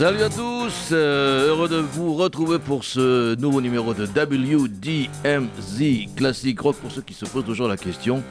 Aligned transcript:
Salut 0.00 0.22
à 0.22 0.30
tous, 0.30 0.92
euh, 0.92 1.48
heureux 1.48 1.68
de 1.68 1.76
vous 1.76 2.14
retrouver 2.14 2.58
pour 2.58 2.84
ce 2.84 3.34
nouveau 3.38 3.60
numéro 3.60 3.92
de 3.92 4.06
WDMZ 4.06 5.04
Classic 6.16 6.58
Rock 6.58 6.76
pour 6.76 6.90
ceux 6.90 7.02
qui 7.02 7.12
se 7.12 7.26
posent 7.26 7.44
toujours 7.44 7.68
la 7.68 7.76
question 7.76 8.22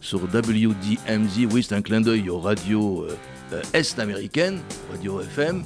sur 0.00 0.18
WDMZ. 0.24 1.46
Oui, 1.52 1.62
c'est 1.62 1.76
un 1.76 1.82
clin 1.82 2.00
d'œil 2.00 2.28
aux 2.28 2.40
radios 2.40 3.04
euh, 3.04 3.16
euh, 3.52 3.62
est 3.72 3.96
américaines, 4.00 4.58
radio 4.90 5.20
FM, 5.20 5.62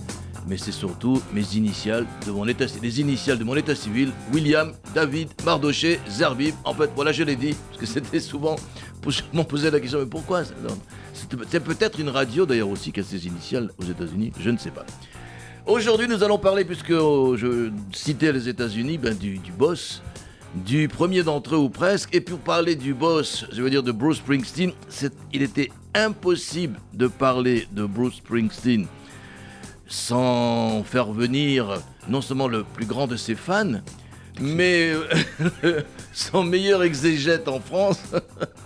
mais 0.47 0.59
c'est 0.59 0.73
surtout 0.73 1.23
mes 1.33 1.55
initiales 1.55 2.05
de 2.27 2.33
mon 2.33 2.47
état, 2.47 2.67
les 2.83 3.01
initiales 3.01 3.39
de 3.39 3.45
mon 3.45 3.57
état 3.57 3.75
civil, 3.75 4.13
William, 4.35 4.75
David, 4.95 5.31
Mardoché, 5.47 6.01
Zerbib. 6.07 6.55
En 6.65 6.75
fait, 6.75 6.91
voilà, 6.95 7.13
je 7.13 7.23
l'ai 7.23 7.37
dit, 7.37 7.57
parce 7.71 7.81
que 7.81 7.87
c'était 7.87 8.21
souvent, 8.21 8.57
m'ont 9.33 9.45
posé 9.45 9.71
la 9.71 9.81
question, 9.81 10.01
mais 10.01 10.05
pourquoi 10.05 10.43
C'est 10.45 11.61
peut-être 11.61 11.99
une 11.99 12.11
radio 12.11 12.45
d'ailleurs 12.45 12.69
aussi 12.69 12.93
qui 12.93 13.01
a 13.01 13.03
ses 13.03 13.27
initiales 13.27 13.71
aux 13.79 13.85
États-Unis, 13.85 14.35
je 14.39 14.51
ne 14.51 14.59
sais 14.59 14.71
pas. 14.71 14.85
Aujourd'hui, 15.67 16.09
nous 16.09 16.25
allons 16.25 16.39
parler, 16.39 16.65
puisque 16.65 16.91
oh, 16.91 17.37
je 17.37 17.71
citais 17.93 18.33
les 18.33 18.49
États-Unis, 18.49 18.97
ben, 18.97 19.15
du, 19.15 19.39
boss, 19.57 20.03
du 20.55 20.89
premier 20.89 21.23
d'entre 21.23 21.55
eux 21.55 21.59
ou 21.59 21.69
presque. 21.69 22.15
Et 22.15 22.21
pour 22.21 22.39
parler 22.39 22.77
du 22.77 22.95
boss, 22.95 23.47
je 23.53 23.63
veux 23.63 23.69
dire 23.69 23.83
de 23.83 23.93
Bruce 23.93 24.19
Springsteen, 24.19 24.73
il 25.33 25.43
était 25.43 25.71
impossible 25.95 26.79
de 26.95 27.09
parler 27.09 27.67
de 27.73 27.85
Bruce 27.85 28.17
Springsteen 28.17 28.87
sans 29.87 30.85
faire 30.85 31.13
venir 31.13 31.83
non 32.09 32.23
seulement 32.23 32.49
le 32.49 32.63
plus 32.63 32.87
grand 32.87 33.07
de 33.07 33.17
ses 33.17 33.35
fans, 33.35 33.81
mais 34.41 34.93
son 36.13 36.45
meilleur 36.45 36.85
exégète 36.85 37.49
en 37.49 37.61
France, 37.61 38.01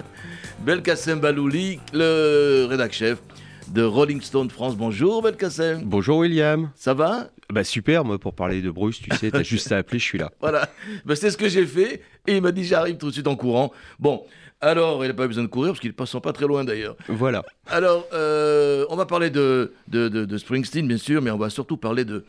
Belkacem 0.61 1.19
Balouli, 1.19 1.81
le 1.93 2.67
rédac 2.69 2.93
chef 2.93 3.19
de 3.69 3.83
Rolling 3.83 4.21
Stone 4.21 4.51
France. 4.51 4.77
Bonjour 4.77 5.23
Belkacem. 5.23 5.83
Bonjour 5.85 6.19
William. 6.19 6.71
Ça 6.75 6.95
va? 6.95 7.31
Bah 7.51 7.65
super, 7.65 8.05
moi 8.05 8.19
pour 8.19 8.35
parler 8.35 8.63
de 8.63 8.71
Bruce, 8.71 9.01
tu 9.01 9.15
sais, 9.17 9.31
t'as 9.31 9.43
juste 9.43 9.71
à 9.73 9.79
appeler, 9.79 9.99
je 9.99 10.05
suis 10.05 10.19
là. 10.19 10.31
Voilà, 10.41 10.69
bah, 11.05 11.17
c'est 11.17 11.31
ce 11.31 11.37
que 11.37 11.49
j'ai 11.49 11.67
fait 11.67 12.03
et 12.27 12.37
il 12.37 12.43
m'a 12.43 12.53
dit 12.53 12.65
j'arrive 12.65 12.97
tout 12.97 13.09
de 13.09 13.13
suite 13.13 13.27
en 13.27 13.37
courant. 13.37 13.73
Bon, 13.99 14.25
alors 14.61 15.05
il 15.05 15.09
n'a 15.09 15.15
pas 15.15 15.27
besoin 15.27 15.45
de 15.45 15.49
courir 15.49 15.73
parce 15.73 15.81
qu'il 15.81 15.91
ne 15.91 15.95
passe 15.95 16.17
pas 16.23 16.33
très 16.33 16.47
loin 16.47 16.65
d'ailleurs. 16.65 16.97
Voilà. 17.09 17.45
Alors, 17.67 18.07
euh, 18.13 18.87
on 18.89 18.97
va 18.97 19.07
parler 19.07 19.31
de, 19.31 19.73
de, 19.89 20.39
Springsteen 20.39 20.87
bien 20.87 20.99
sûr, 20.99 21.23
mais 21.23 21.31
on 21.31 21.39
va 21.39 21.51
surtout 21.51 21.77
parler 21.77 22.05
de, 22.05 22.25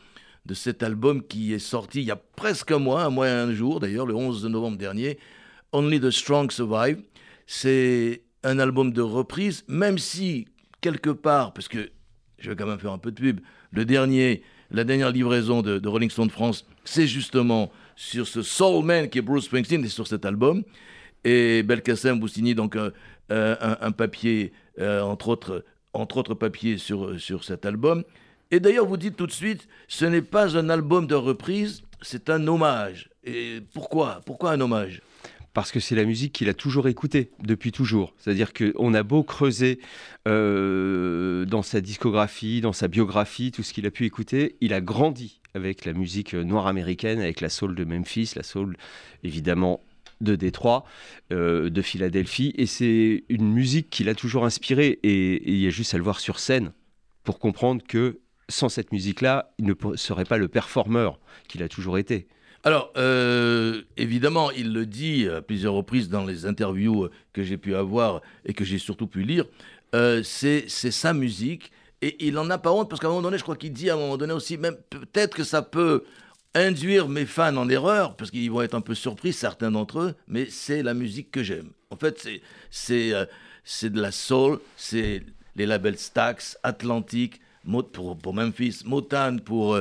de 0.46 0.54
cet 0.54 0.84
album 0.84 1.24
qui 1.24 1.54
est 1.54 1.60
sorti 1.60 2.02
il 2.02 2.06
y 2.06 2.12
a 2.12 2.20
presque 2.36 2.72
un 2.72 2.80
mois, 2.80 3.04
un 3.04 3.10
mois 3.10 3.28
et 3.28 3.32
un 3.32 3.54
jour 3.54 3.80
d'ailleurs, 3.80 4.06
le 4.06 4.16
11 4.16 4.46
novembre 4.46 4.78
dernier, 4.78 5.18
Only 5.72 6.00
the 6.00 6.12
Strong 6.12 6.52
Survive. 6.52 7.02
C'est 7.48 8.22
un 8.44 8.60
album 8.60 8.92
de 8.92 9.02
reprise, 9.02 9.64
même 9.68 9.98
si 9.98 10.48
quelque 10.86 11.10
part, 11.10 11.52
parce 11.52 11.68
que 11.68 11.90
je 12.38 12.52
vais 12.52 12.56
quand 12.56 12.68
même 12.68 12.78
faire 12.78 12.92
un 12.92 13.00
peu 13.00 13.12
de 13.12 13.20
pub, 13.20 13.40
le 13.72 13.86
dernier, 13.86 14.44
la 14.70 14.84
dernière 14.84 15.10
livraison 15.10 15.64
de, 15.64 15.88
Rolling 15.88 16.12
Stone 16.12 16.30
France, 16.30 16.64
c'est 16.84 17.08
justement 17.08 17.72
sur 17.96 18.28
ce 18.28 18.44
Soul 18.44 18.86
Man 18.86 19.10
qui 19.10 19.18
est 19.18 19.24
Bruce 19.24 19.46
Springsteen 19.46 19.84
et 19.84 19.88
sur 19.88 20.06
cet 20.06 20.26
album. 20.26 20.62
Et 21.24 21.64
Belkacem 21.64 22.20
vous 22.20 22.28
signez 22.28 22.54
donc 22.54 22.76
un, 22.76 22.92
un, 23.30 23.92
papier, 23.92 24.54
euh, 24.80 25.02
entre, 25.02 25.30
autres, 25.30 25.66
entre 25.94 26.18
autres 26.18 26.36
papiers 26.36 26.78
sur, 26.78 27.20
sur 27.20 27.44
cet 27.44 27.66
album. 27.66 28.04
Et 28.52 28.60
d'ailleurs, 28.60 28.86
vous 28.86 28.98
dites 28.98 29.18
tout 29.18 29.26
de 29.26 29.32
suite, 29.32 29.68
ce 29.88 30.06
n'est 30.06 30.22
pas 30.22 30.56
un 30.56 30.70
album 30.70 31.08
de 31.08 31.16
reprise, 31.16 31.82
c'est 32.04 32.30
un 32.30 32.46
hommage. 32.46 33.10
Et 33.24 33.60
pourquoi? 33.74 34.22
Pourquoi 34.24 34.52
un 34.52 34.62
hommage? 34.62 35.02
Parce 35.56 35.72
que 35.72 35.80
c'est 35.80 35.96
la 35.96 36.04
musique 36.04 36.34
qu'il 36.34 36.50
a 36.50 36.54
toujours 36.54 36.90
écoutée 36.90 37.32
depuis 37.42 37.72
toujours. 37.72 38.14
C'est-à-dire 38.18 38.52
qu'on 38.52 38.94
a 38.94 39.04
beau 39.04 39.24
creuser 39.24 39.80
euh, 40.28 41.46
dans 41.46 41.62
sa 41.62 41.80
discographie, 41.80 42.60
dans 42.60 42.74
sa 42.74 42.90
biographie, 42.90 43.52
tout 43.52 43.64
ce 43.64 43.72
qu'il 43.72 43.86
a 43.86 43.92
pu 43.92 44.06
écouter, 44.06 44.58
il 44.60 44.74
a 44.74 44.82
grandi 44.82 45.40
avec 45.54 45.86
la 45.86 45.94
musique 45.94 46.34
noire 46.34 46.68
américaine, 46.68 47.22
avec 47.22 47.40
la 47.40 47.48
soul 47.48 47.74
de 47.74 47.86
Memphis, 47.86 48.34
la 48.36 48.44
soul 48.44 48.76
évidemment 49.24 49.82
de 50.20 50.36
Détroit, 50.36 50.84
euh, 51.32 51.70
de 51.70 51.82
Philadelphie, 51.82 52.54
et 52.58 52.66
c'est 52.66 53.24
une 53.30 53.50
musique 53.50 53.90
qui 53.90 54.04
l'a 54.04 54.14
toujours 54.14 54.44
inspiré. 54.44 55.00
Et, 55.04 55.50
il 55.50 55.62
y 55.62 55.68
a 55.68 55.70
juste 55.70 55.94
à 55.94 55.98
le 55.98 56.04
voir 56.04 56.20
sur 56.20 56.40
scène 56.40 56.74
pour 57.24 57.40
comprendre 57.40 57.82
que 57.88 58.20
sans 58.50 58.68
cette 58.68 58.92
musique-là, 58.92 59.54
il 59.58 59.66
ne 59.68 59.74
serait 59.96 60.26
pas 60.26 60.38
le 60.38 60.50
performeur 60.50 61.18
qu'il 61.48 61.64
a 61.64 61.70
toujours 61.70 61.98
été. 61.98 62.28
Alors, 62.66 62.92
euh, 62.98 63.84
évidemment, 63.96 64.50
il 64.50 64.74
le 64.74 64.88
dit 64.88 65.30
à 65.30 65.44
plusieurs 65.44 65.76
reprises 65.76 66.10
dans 66.10 66.26
les 66.26 66.48
interviews 66.48 67.10
que 67.32 67.44
j'ai 67.44 67.58
pu 67.58 67.76
avoir 67.76 68.24
et 68.44 68.56
que 68.56 68.66
j'ai 68.66 68.80
surtout 68.80 69.06
pu 69.06 69.22
lire, 69.22 69.46
euh, 69.94 70.24
c'est 70.24 70.68
sa 70.68 71.14
musique. 71.14 71.72
Et 72.02 72.26
il 72.26 72.34
n'en 72.34 72.50
a 72.50 72.58
pas 72.58 72.72
honte, 72.72 72.90
parce 72.90 73.00
qu'à 73.00 73.06
un 73.06 73.12
moment 73.12 73.22
donné, 73.22 73.38
je 73.38 73.44
crois 73.44 73.56
qu'il 73.56 73.72
dit 73.72 73.92
à 73.92 73.94
un 73.94 73.98
moment 73.98 74.18
donné 74.18 74.34
aussi, 74.34 74.58
même 74.58 74.78
peut-être 74.90 75.36
que 75.36 75.44
ça 75.44 75.62
peut 75.62 76.06
induire 76.56 77.08
mes 77.08 77.28
fans 77.28 77.56
en 77.56 77.70
erreur, 77.70 78.16
parce 78.16 78.32
qu'ils 78.32 78.50
vont 78.50 78.64
être 78.64 78.74
un 78.74 78.82
peu 78.82 78.96
surpris, 78.96 79.32
certains 79.32 79.70
d'entre 79.70 80.00
eux, 80.00 80.16
mais 80.28 80.48
c'est 80.50 80.82
la 80.82 80.96
musique 80.96 81.30
que 81.30 81.44
j'aime. 81.44 81.70
En 81.92 81.98
fait, 81.98 82.28
c'est 82.72 83.14
euh, 83.14 83.26
de 83.84 84.02
la 84.02 84.12
soul, 84.12 84.60
c'est 84.76 85.22
les 85.56 85.68
labels 85.68 86.00
Stax, 86.00 86.58
Atlantic, 86.64 87.42
pour, 87.94 88.18
pour 88.18 88.34
Memphis, 88.34 88.82
Motown 88.86 89.40
pour, 89.40 89.80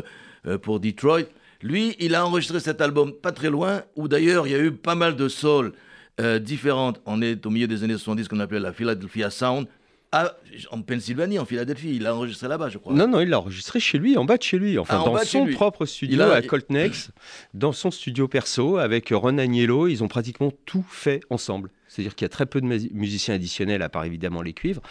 pour 0.62 0.80
Detroit. 0.80 1.28
Lui, 1.64 1.96
il 1.98 2.14
a 2.14 2.26
enregistré 2.26 2.60
cet 2.60 2.82
album 2.82 3.14
pas 3.14 3.32
très 3.32 3.48
loin, 3.48 3.84
où 3.96 4.06
d'ailleurs 4.06 4.46
il 4.46 4.52
y 4.52 4.54
a 4.54 4.58
eu 4.58 4.70
pas 4.70 4.94
mal 4.94 5.16
de 5.16 5.28
soul 5.28 5.72
euh, 6.20 6.38
différentes. 6.38 7.00
On 7.06 7.22
est 7.22 7.46
au 7.46 7.50
milieu 7.50 7.66
des 7.66 7.82
années 7.82 7.94
70, 7.94 8.28
qu'on 8.28 8.38
appelait 8.38 8.60
la 8.60 8.74
Philadelphia 8.74 9.30
Sound. 9.30 9.66
en 10.12 10.82
Pennsylvanie, 10.82 11.38
en 11.38 11.46
Philadelphie, 11.46 11.96
il 11.96 12.06
a 12.06 12.14
enregistré 12.14 12.48
là-bas, 12.48 12.68
je 12.68 12.76
crois. 12.76 12.92
Non, 12.92 13.08
non, 13.08 13.20
il 13.20 13.30
l'a 13.30 13.38
enregistré 13.38 13.80
chez 13.80 13.96
lui, 13.96 14.18
en 14.18 14.26
bas 14.26 14.36
de 14.36 14.42
chez 14.42 14.58
lui, 14.58 14.78
enfin 14.78 15.00
ah, 15.00 15.08
dans 15.08 15.18
son 15.24 15.46
propre 15.46 15.86
studio 15.86 16.20
à 16.20 16.42
Coltnex, 16.42 17.12
dans 17.54 17.72
son 17.72 17.90
studio 17.90 18.28
perso 18.28 18.76
avec 18.76 19.08
Ron 19.08 19.38
Agnello. 19.38 19.88
Ils 19.88 20.04
ont 20.04 20.08
pratiquement 20.08 20.52
tout 20.66 20.84
fait 20.86 21.22
ensemble. 21.30 21.70
C'est-à-dire 21.88 22.14
qu'il 22.14 22.24
y 22.24 22.26
a 22.26 22.30
très 22.30 22.46
peu 22.46 22.60
de 22.60 22.66
musiciens 22.66 23.34
additionnels, 23.34 23.82
à 23.82 23.88
part 23.88 24.04
évidemment 24.04 24.42
les 24.42 24.52
cuivres, 24.52 24.82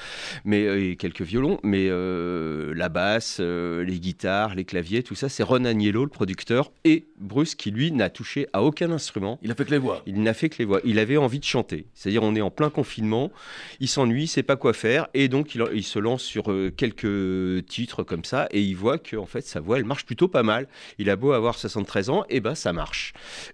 mais, 0.46 0.66
euh, 0.66 0.92
et 0.92 0.96
quelques 0.96 1.22
violons, 1.22 1.60
mais 1.64 1.88
euh, 1.90 2.74
la 2.76 2.90
basse, 2.90 3.38
euh, 3.40 3.84
les 3.84 4.00
guitares, 4.00 4.56
les 4.56 4.66
claviers, 4.66 5.04
tout 5.04 5.16
ça, 5.16 5.30
c'est 5.30 5.44
Ron 5.44 5.66
Agnello, 5.66 6.04
le 6.04 6.10
producteur, 6.10 6.72
et 6.84 7.06
Bruce, 7.20 7.56
qui 7.56 7.72
lui 7.72 7.92
n'a 7.92 8.10
touché 8.10 8.48
à 8.54 8.64
aucun 8.64 8.92
instrument. 8.92 9.40
Il 9.42 9.52
a 9.52 9.56
fait 9.56 9.66
que 9.66 9.72
les 9.72 9.78
voix. 9.78 10.02
Il 10.06 10.22
n'a 10.22 10.34
fait 10.34 10.50
que 10.50 10.58
les 10.60 10.66
voix. 10.66 10.82
Il 10.86 11.00
avait 11.00 11.18
envie 11.18 11.40
de 11.40 11.46
chanter. 11.46 11.88
C'est-à-dire, 11.94 12.24
on 12.24 12.36
est 12.36 12.42
en 12.42 12.52
plein 12.52 12.70
confinement, 12.70 13.32
il 13.80 13.88
s'ennuie, 13.88 14.24
il 14.24 14.28
sait 14.28 14.44
pas 14.44 14.56
quoi 14.56 14.74
faire, 14.74 15.08
et 15.14 15.28
donc 15.28 15.56
il, 15.56 15.84
se 15.84 16.00
lance 16.00 16.24
sur 16.24 16.46
quelques 16.78 17.66
titres 17.66 18.04
comme 18.04 18.24
ça, 18.24 18.48
et 18.52 18.62
il 18.62 18.76
voit 18.76 18.98
que 18.98 19.18
en 19.18 19.26
fait 19.26 19.42
sa 19.42 19.60
voix, 19.60 19.78
elle 19.78 19.86
marche 19.86 20.06
plutôt 20.06 20.28
pas 20.28 20.44
mal. 20.44 20.68
Il 20.98 21.10
a 21.10 21.16
beau 21.16 21.34
avoir 21.34 21.58
73 21.58 22.10
ans, 22.10 22.24
et 22.30 22.40
ben 22.40 22.56
ça 22.56 22.74
marche. 22.74 23.14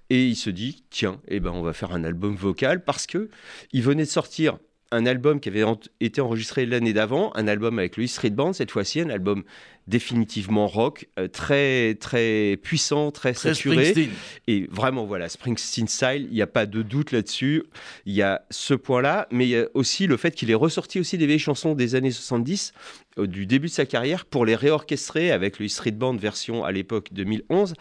Et 0.10 0.26
il 0.26 0.36
se 0.36 0.50
dit, 0.50 0.84
tiens, 0.90 1.20
et 1.28 1.40
ben 1.40 1.52
on 1.52 1.62
va 1.62 1.74
faire 1.74 1.94
un 1.94 2.04
album 2.04 2.36
vocal 2.36 2.84
parce 2.84 3.08
que 3.08 3.29
il 3.74 3.84
venait 3.84 4.04
de 4.04 4.10
sortir 4.10 4.58
un 4.92 5.06
album 5.06 5.40
qui 5.40 5.50
avait 5.50 5.64
été 6.00 6.22
enregistré 6.22 6.66
l'année 6.66 6.94
d'avant, 6.94 7.32
un 7.36 7.48
album 7.48 7.78
avec 7.80 7.98
le 7.98 8.08
Street 8.08 8.32
Band, 8.32 8.54
cette 8.54 8.72
fois-ci 8.72 9.02
un 9.02 9.10
album 9.10 9.44
définitivement 9.88 10.68
rock, 10.68 11.08
euh, 11.18 11.28
très 11.28 11.96
très 11.96 12.58
puissant, 12.62 13.12
très, 13.12 13.34
saturé. 13.34 14.10
Et 14.48 14.68
vraiment, 14.70 15.06
voilà, 15.06 15.30
Springsteen 15.30 15.88
style, 15.88 16.28
il 16.30 16.34
n'y 16.34 16.42
a 16.42 16.48
pas 16.48 16.66
de 16.66 16.82
doute 16.82 17.12
là-dessus. 17.12 17.64
Il 18.06 18.14
y 18.14 18.22
a 18.22 18.44
ce 18.52 18.74
point-là, 18.76 19.28
mais 19.32 19.46
il 19.46 19.50
y 19.50 19.58
a 19.58 19.68
aussi 19.74 20.06
le 20.08 20.18
fait 20.18 20.32
qu'il 20.32 20.52
ait 20.52 20.56
ressorti 20.56 21.00
aussi 21.00 21.18
des 21.18 21.26
vieilles 21.26 21.40
chansons 21.40 21.74
des 21.74 21.96
années 21.96 22.12
70, 22.12 22.74
euh, 23.18 23.28
du 23.28 23.46
début 23.46 23.68
de 23.68 23.74
sa 23.74 23.86
carrière, 23.86 24.26
pour 24.26 24.46
les 24.46 24.56
réorchestrer 24.56 25.32
avec 25.32 25.60
le 25.60 25.68
Street 25.68 25.92
Band 25.92 26.16
version 26.16 26.64
à 26.64 26.72
l'époque 26.72 27.10
2011 27.12 27.74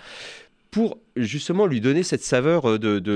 pour 0.70 0.98
justement 1.16 1.66
lui 1.66 1.80
donner 1.80 2.02
cette 2.02 2.22
saveur 2.22 2.68
euh, 2.68 2.78
de, 2.78 3.06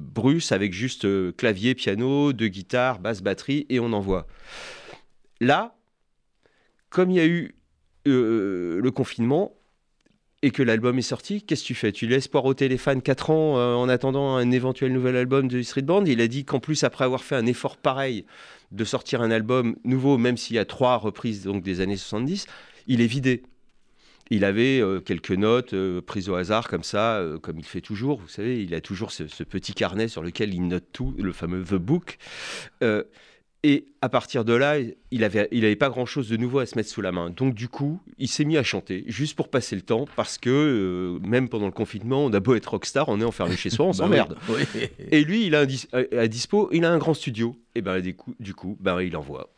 Bruce 0.00 0.52
avec 0.52 0.72
juste 0.72 1.04
euh, 1.04 1.32
clavier, 1.32 1.74
piano, 1.74 2.32
deux 2.32 2.48
guitares, 2.48 2.98
basse, 2.98 3.22
batterie, 3.22 3.66
et 3.68 3.80
on 3.80 3.92
envoie. 3.92 4.26
Là, 5.40 5.76
comme 6.90 7.10
il 7.10 7.16
y 7.16 7.20
a 7.20 7.26
eu 7.26 7.54
euh, 8.08 8.80
le 8.80 8.90
confinement 8.90 9.54
et 10.42 10.50
que 10.50 10.62
l'album 10.62 10.98
est 10.98 11.02
sorti, 11.02 11.42
qu'est-ce 11.42 11.62
que 11.62 11.68
tu 11.68 11.74
fais? 11.74 11.92
Tu 11.92 12.08
laisses 12.08 12.26
poire 12.26 12.44
au 12.44 12.54
téléphone 12.54 13.00
4 13.00 13.30
ans 13.30 13.80
en 13.80 13.88
attendant 13.88 14.34
un 14.34 14.50
éventuel 14.50 14.92
nouvel 14.92 15.14
album 15.14 15.46
de 15.46 15.62
Street 15.62 15.82
Band? 15.82 16.04
Il 16.04 16.20
a 16.20 16.26
dit 16.26 16.44
qu'en 16.44 16.58
plus, 16.58 16.82
après 16.82 17.04
avoir 17.04 17.22
fait 17.22 17.36
un 17.36 17.46
effort 17.46 17.76
pareil 17.76 18.26
de 18.72 18.84
sortir 18.84 19.22
un 19.22 19.30
album 19.30 19.76
nouveau, 19.84 20.18
même 20.18 20.36
s'il 20.36 20.56
y 20.56 20.58
a 20.58 20.64
trois 20.64 20.96
reprises 20.96 21.44
donc 21.44 21.62
des 21.62 21.80
années 21.80 21.96
70, 21.96 22.46
il 22.88 23.00
est 23.00 23.06
vidé. 23.06 23.44
Il 24.30 24.44
avait 24.44 24.80
euh, 24.80 25.00
quelques 25.00 25.32
notes 25.32 25.74
euh, 25.74 26.00
prises 26.00 26.28
au 26.28 26.34
hasard 26.34 26.68
comme 26.68 26.82
ça, 26.84 27.16
euh, 27.18 27.38
comme 27.38 27.58
il 27.58 27.64
fait 27.66 27.80
toujours. 27.82 28.18
Vous 28.20 28.28
savez, 28.28 28.62
il 28.62 28.74
a 28.74 28.80
toujours 28.80 29.10
ce, 29.12 29.26
ce 29.28 29.42
petit 29.44 29.74
carnet 29.74 30.08
sur 30.08 30.22
lequel 30.22 30.54
il 30.54 30.66
note 30.66 30.84
tout, 30.92 31.14
le 31.18 31.32
fameux 31.32 31.62
The 31.62 31.74
Book. 31.74 32.18
Et 33.64 33.84
à 34.00 34.08
partir 34.08 34.44
de 34.44 34.54
là, 34.54 34.74
il 35.12 35.22
avait, 35.22 35.46
il 35.52 35.64
avait 35.64 35.76
pas 35.76 35.88
grand 35.88 36.04
chose 36.04 36.28
de 36.28 36.36
nouveau 36.36 36.58
à 36.58 36.66
se 36.66 36.76
mettre 36.76 36.88
sous 36.88 37.00
la 37.00 37.12
main. 37.12 37.30
Donc 37.30 37.54
du 37.54 37.68
coup, 37.68 38.00
il 38.18 38.26
s'est 38.26 38.44
mis 38.44 38.56
à 38.56 38.64
chanter 38.64 39.04
juste 39.06 39.36
pour 39.36 39.48
passer 39.50 39.76
le 39.76 39.82
temps, 39.82 40.06
parce 40.16 40.36
que 40.36 41.16
même 41.24 41.48
pendant 41.48 41.66
le 41.66 41.72
confinement, 41.72 42.24
on 42.24 42.32
a 42.32 42.40
beau 42.40 42.56
être 42.56 42.66
rockstar, 42.66 43.08
on 43.08 43.20
est 43.20 43.24
enfermé 43.24 43.54
chez 43.56 43.70
soi, 43.70 43.84
on 43.86 43.90
Bah 43.90 43.94
s'emmerde. 43.98 44.36
oui. 44.48 44.64
Et 45.12 45.22
lui, 45.22 45.46
il 45.46 45.54
a 45.54 45.60
un 45.60 45.66
dis- 45.66 45.86
à 45.92 45.98
à 46.18 46.26
dispo, 46.26 46.70
il 46.72 46.84
a 46.84 46.90
un 46.90 46.98
grand 46.98 47.14
studio. 47.14 47.54
Et 47.76 47.82
ben 47.82 48.00
du 48.00 48.16
coup, 48.16 48.34
du 48.40 48.52
coup, 48.52 48.76
ben, 48.80 49.00
il 49.00 49.16
envoie. 49.16 49.48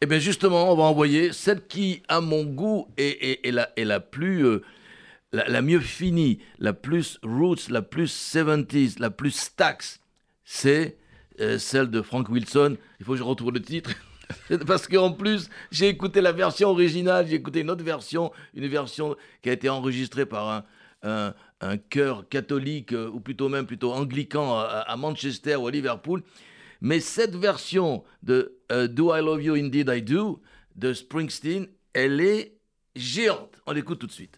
Eh 0.00 0.06
bien 0.06 0.18
justement, 0.18 0.72
on 0.72 0.76
va 0.76 0.84
envoyer 0.84 1.32
celle 1.32 1.66
qui, 1.66 2.02
à 2.08 2.20
mon 2.20 2.44
goût, 2.44 2.86
est, 2.96 3.08
est- 3.30 3.46
est 3.48 3.50
la, 3.50 3.70
est 3.76 3.84
la 3.84 4.00
plus... 4.00 4.44
euh, 4.46 4.62
la, 5.32 5.62
mieux 5.62 5.80
finie, 5.80 6.40
la 6.58 6.72
plus 6.72 7.18
roots, 7.22 7.68
la 7.70 7.82
plus 7.82 8.10
70s, 8.12 9.00
la 9.00 9.10
plus 9.10 9.32
Stax, 9.32 10.00
c'est 10.44 10.98
euh, 11.40 11.58
celle 11.58 11.90
de 11.90 12.02
Frank 12.02 12.28
Wilson. 12.30 12.76
Il 13.00 13.06
faut 13.06 13.12
que 13.12 13.18
je 13.18 13.24
retrouve 13.24 13.52
le 13.52 13.62
titre. 13.62 13.90
Parce 14.66 14.88
qu'en 14.88 15.12
plus, 15.12 15.50
j'ai 15.72 15.88
écouté 15.88 16.20
la 16.20 16.32
version 16.32 16.70
originale, 16.70 17.26
j'ai 17.28 17.36
écouté 17.36 17.60
une 17.60 17.70
autre 17.70 17.84
version, 17.84 18.32
une 18.54 18.68
version 18.68 19.16
qui 19.42 19.50
a 19.50 19.52
été 19.54 19.68
enregistrée 19.68 20.26
par 20.26 20.48
un, 20.50 20.64
un, 21.02 21.34
un 21.60 21.76
chœur 21.78 22.28
catholique, 22.28 22.92
euh, 22.92 23.10
ou 23.10 23.20
plutôt 23.20 23.48
même 23.48 23.66
plutôt 23.66 23.92
anglican 23.92 24.58
à 24.60 24.96
Manchester 24.96 25.56
ou 25.56 25.66
à 25.68 25.70
Liverpool. 25.70 26.22
Mais 26.80 27.00
cette 27.00 27.34
version 27.34 28.04
de 28.22 28.58
euh, 28.70 28.86
Do 28.88 29.14
I 29.14 29.20
Love 29.20 29.42
You 29.42 29.54
Indeed 29.54 29.90
I 29.92 30.02
Do 30.02 30.40
de 30.76 30.92
Springsteen, 30.92 31.66
elle 31.92 32.20
est 32.20 32.58
géante. 32.94 33.60
On 33.66 33.72
l'écoute 33.72 33.98
tout 33.98 34.06
de 34.06 34.12
suite. 34.12 34.36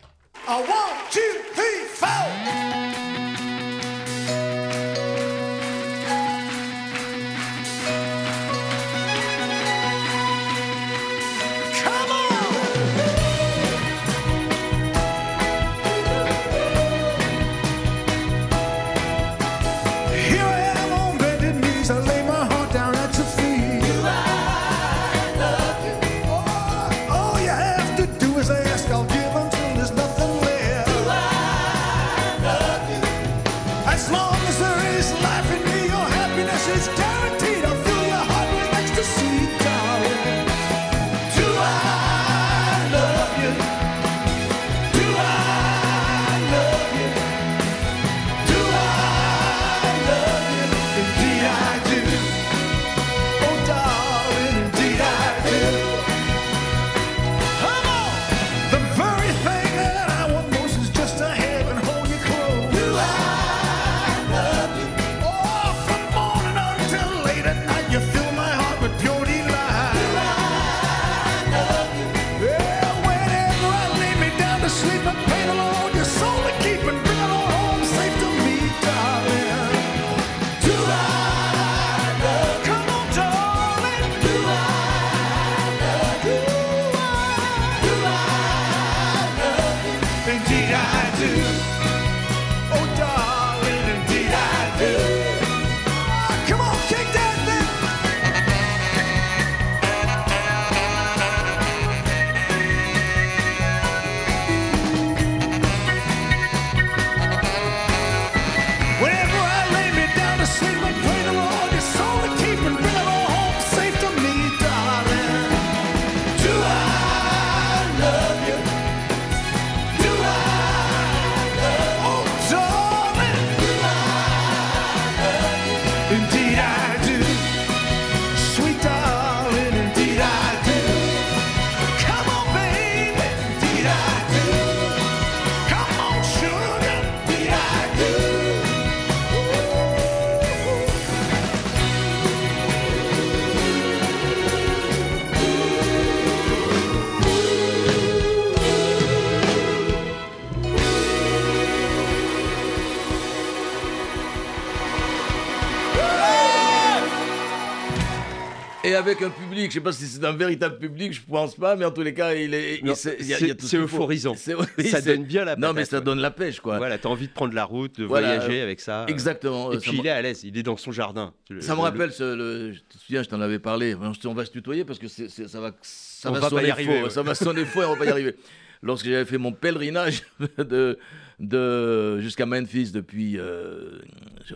Avec 159.10 159.22
un 159.22 159.30
public, 159.30 159.70
je 159.70 159.74
sais 159.74 159.80
pas 159.80 159.92
si 159.92 160.06
c'est 160.06 160.24
un 160.24 160.32
véritable 160.32 160.78
public, 160.78 161.12
je 161.12 161.20
pense 161.28 161.54
pas, 161.56 161.76
mais 161.76 161.84
en 161.84 161.90
tous 161.90 162.02
les 162.02 162.14
cas, 162.14 162.34
il 162.34 162.54
est. 162.54 162.80
C'est- 162.94 163.76
euphorisant. 163.76 164.34
Oui, 164.78 164.84
ça 164.88 165.00
donne 165.00 165.24
bien 165.24 165.44
la 165.44 165.56
Non, 165.56 165.72
mais 165.72 165.84
ça 165.84 165.98
ouais. 165.98 166.04
donne 166.04 166.20
la 166.20 166.30
pêche, 166.30 166.60
quoi. 166.60 166.78
Voilà, 166.78 166.98
t'as 166.98 167.08
envie 167.08 167.28
de 167.28 167.32
prendre 167.32 167.54
la 167.54 167.64
route, 167.64 167.98
de 168.00 168.04
Voilà, 168.04 168.36
voyager 168.36 168.60
avec 168.60 168.80
ça. 168.80 169.06
Exactement. 169.08 169.72
Et 169.72 169.76
euh, 169.76 169.80
puis 169.80 169.92
il 169.98 170.06
est 170.06 170.10
à 170.10 170.20
l'aise, 170.22 170.42
il 170.44 170.56
est 170.58 170.62
dans 170.62 170.76
son 170.76 170.92
jardin. 170.92 171.32
Le- 171.48 171.60
Ça 171.60 171.72
me 171.72 171.78
le- 171.78 171.82
rappelle, 171.84 172.12
ce, 172.12 172.34
le, 172.34 172.72
je 172.72 172.80
te 172.80 172.98
souviens, 172.98 173.22
je 173.22 173.28
t'en 173.28 173.40
avais 173.40 173.58
parlé. 173.58 173.94
On 173.94 174.34
va 174.34 174.44
se 174.44 174.50
tutoyer 174.50 174.84
parce 174.84 174.98
que 174.98 175.08
ça 175.08 175.60
va, 175.60 175.72
ça 175.82 176.30
On 176.30 176.32
va 176.32 176.40
va 176.40 176.48
sonner 176.48 176.68
y 176.68 176.70
arriver, 176.70 176.98
faux. 176.98 177.04
ouais. 177.04 177.10
Ça 177.10 177.22
va 177.22 177.34
sonner 177.34 177.64
faux 177.64 177.82
et 177.82 177.84
on 177.86 177.92
va 177.92 177.98
pas 177.98 178.06
y 178.06 178.10
arriver. 178.10 178.34
Lorsque 178.82 179.04
j'avais 179.06 179.26
fait 179.26 179.36
mon 179.38 179.52
pèlerinage 179.52 180.22
de, 180.58 180.98
de, 181.38 182.18
jusqu'à 182.20 182.46
Memphis 182.46 182.92
depuis. 182.92 183.38
euh, 183.38 183.98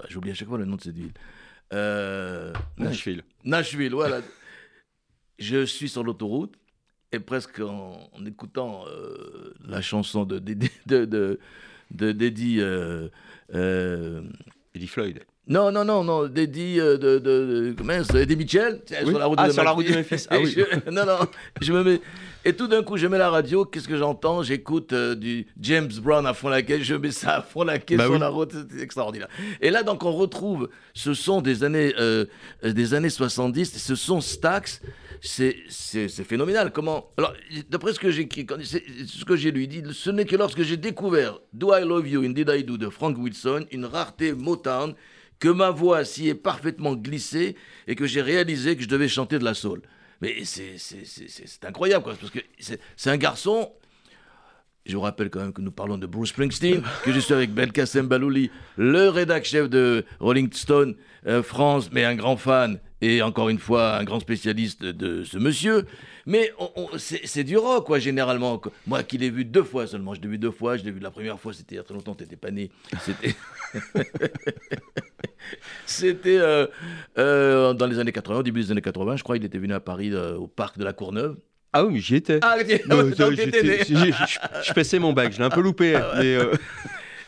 J'oublie 0.08 0.30
à 0.30 0.34
chaque 0.34 0.48
fois 0.48 0.58
le 0.58 0.64
nom 0.64 0.76
de 0.76 0.80
cette 0.82 0.94
ville. 0.96 1.12
Euh, 1.72 2.52
Nashville. 2.78 3.22
Nashville, 3.44 3.92
voilà. 3.92 4.20
Je 5.38 5.64
suis 5.64 5.88
sur 5.88 6.04
l'autoroute 6.04 6.54
et 7.12 7.20
presque 7.20 7.60
en, 7.60 8.10
écoutant 8.26 8.84
euh, 8.88 9.54
la 9.66 9.80
chanson 9.80 10.24
de 10.24 10.38
de, 10.38 11.38
de, 11.90 12.12
euh, 12.60 13.08
euh, 13.54 14.22
Floyd. 14.86 15.24
Non, 15.46 15.70
non, 15.70 15.84
non, 15.84 16.02
non, 16.04 16.26
d'Eddie, 16.26 16.80
euh, 16.80 16.96
de, 16.96 17.18
de, 17.18 17.74
comment 17.76 17.92
Eddie 17.92 18.36
Mitchell, 18.36 18.80
Oui. 19.04 19.10
sur 19.10 19.18
la 19.18 19.26
route 19.26 19.38
Ah, 19.42 19.48
de 19.48 19.52
sur 19.52 19.62
la 19.64 19.70
route 19.72 19.86
de 19.86 19.92
Memphis. 19.94 20.26
Ah 20.30 20.38
oui. 20.38 20.54
je- 20.56 20.90
non, 20.90 21.04
non, 21.04 21.18
je 21.60 21.72
me 21.72 21.82
mets. 21.84 22.00
Et 22.46 22.52
tout 22.54 22.66
d'un 22.66 22.82
coup, 22.82 22.96
je 22.98 23.06
mets 23.06 23.16
la 23.18 23.30
radio, 23.30 23.64
qu'est-ce 23.64 23.88
que 23.88 23.96
j'entends? 23.96 24.42
J'écoute 24.42 24.92
euh, 24.92 25.14
du 25.14 25.46
James 25.60 25.90
Brown 26.02 26.26
à 26.26 26.34
fond 26.34 26.48
la 26.48 26.62
caisse, 26.62 26.82
je 26.82 26.94
mets 26.94 27.10
ça 27.10 27.36
à 27.36 27.42
fond 27.42 27.64
la 27.64 27.78
caisse 27.78 27.96
Bah 27.98 28.04
sur 28.04 28.12
oui. 28.14 28.18
la 28.20 28.28
route, 28.28 28.52
c'est 28.70 28.82
extraordinaire. 28.82 29.28
Et 29.60 29.70
là, 29.70 29.82
donc, 29.82 30.04
on 30.04 30.12
retrouve 30.12 30.68
ce 30.94 31.14
son 31.14 31.40
des 31.40 31.64
années, 31.64 31.94
euh, 31.98 32.26
des 32.62 32.92
années 32.94 33.08
70, 33.10 33.78
ce 33.78 33.94
son 33.94 34.20
Stax, 34.20 34.80
c'est 35.22 35.54
phénoménal. 36.08 36.70
Comment 36.72 37.10
Alors, 37.16 37.32
d'après 37.70 37.92
ce 37.94 37.98
que 38.00 38.10
j'ai 38.10 38.28
ce 38.30 39.24
que 39.24 39.36
j'ai 39.36 39.50
lui 39.50 39.66
dit, 39.68 39.82
ce 39.92 40.10
n'est 40.10 40.24
que 40.26 40.36
lorsque 40.36 40.62
j'ai 40.62 40.76
découvert 40.76 41.38
Do 41.54 41.74
I 41.74 41.82
Love 41.82 42.08
You 42.08 42.22
Indeed 42.22 42.50
I 42.54 42.64
Do 42.64 42.76
de 42.76 42.88
Frank 42.90 43.16
Wilson, 43.18 43.64
une 43.72 43.86
rareté 43.86 44.32
Motown, 44.34 44.94
que 45.44 45.50
ma 45.50 45.70
voix 45.70 46.06
s'y 46.06 46.30
est 46.30 46.34
parfaitement 46.34 46.94
glissée 46.94 47.54
et 47.86 47.96
que 47.96 48.06
j'ai 48.06 48.22
réalisé 48.22 48.76
que 48.76 48.82
je 48.82 48.88
devais 48.88 49.08
chanter 49.08 49.38
de 49.38 49.44
la 49.44 49.52
soul. 49.52 49.82
Mais 50.22 50.42
c'est 50.46 50.78
incroyable, 51.64 52.02
parce 52.02 52.30
que 52.30 52.38
c'est 52.58 52.80
c'est 52.96 53.10
un 53.10 53.18
garçon. 53.18 53.70
Je 54.86 54.96
vous 54.96 55.02
rappelle 55.02 55.28
quand 55.28 55.40
même 55.40 55.52
que 55.52 55.60
nous 55.60 55.70
parlons 55.70 55.98
de 55.98 56.06
Bruce 56.06 56.30
Springsteen, 56.30 56.82
que 57.04 57.12
je 57.12 57.20
suis 57.20 57.34
avec 57.34 57.52
Belkacem 57.52 58.08
Balouli, 58.08 58.50
le 58.78 59.10
rédac 59.10 59.44
chef 59.44 59.68
de 59.68 60.06
Rolling 60.18 60.50
Stone 60.50 60.94
euh, 61.26 61.42
France, 61.42 61.90
mais 61.92 62.06
un 62.06 62.14
grand 62.14 62.38
fan 62.38 62.80
et 63.06 63.22
encore 63.22 63.48
une 63.48 63.58
fois 63.58 63.96
un 63.96 64.04
grand 64.04 64.20
spécialiste 64.20 64.82
de 64.84 65.24
ce 65.24 65.38
monsieur. 65.38 65.84
Mais 66.26 66.52
c'est 66.96 67.44
du 67.44 67.56
rock, 67.58 67.84
quoi, 67.86 67.98
généralement. 67.98 68.58
quoi. 68.58 68.72
Moi 68.86 69.02
qui 69.02 69.18
l'ai 69.18 69.30
vu 69.30 69.44
deux 69.44 69.62
fois 69.64 69.86
seulement, 69.86 70.14
je 70.14 70.20
l'ai 70.22 70.28
vu 70.28 70.38
deux 70.38 70.50
fois, 70.50 70.76
je 70.76 70.84
l'ai 70.84 70.90
vu 70.90 71.00
la 71.00 71.10
première 71.10 71.38
fois, 71.38 71.52
c'était 71.52 71.74
il 71.74 71.78
y 71.78 71.80
a 71.80 71.84
très 71.84 71.94
longtemps, 71.94 72.14
t'étais 72.14 72.36
pas 72.36 72.50
né. 72.50 72.70
C'était. 73.00 73.34
C'était 75.86 76.38
euh, 76.38 76.66
euh, 77.18 77.74
dans 77.74 77.86
les 77.86 77.98
années 77.98 78.12
80, 78.12 78.38
au 78.38 78.42
début 78.42 78.62
des 78.62 78.70
années 78.70 78.80
80, 78.80 79.16
je 79.16 79.22
crois, 79.22 79.36
il 79.36 79.44
était 79.44 79.58
venu 79.58 79.74
à 79.74 79.80
Paris 79.80 80.10
euh, 80.12 80.36
au 80.36 80.46
parc 80.46 80.78
de 80.78 80.84
la 80.84 80.92
Courneuve. 80.94 81.36
Ah 81.72 81.84
oui, 81.84 81.94
mais 81.94 82.00
j'y 82.00 82.16
étais. 82.16 82.38
Ah, 82.42 82.56
Non, 82.88 83.10
j'étais- 83.36 83.84
j'ai- 83.84 84.12
je, 84.12 84.38
je 84.68 84.72
passais 84.72 84.98
mon 84.98 85.12
bac, 85.12 85.32
je 85.32 85.38
l'ai 85.38 85.44
un 85.44 85.50
peu 85.50 85.60
loupé. 85.60 85.92
mais, 86.16 86.36
euh, 86.36 86.52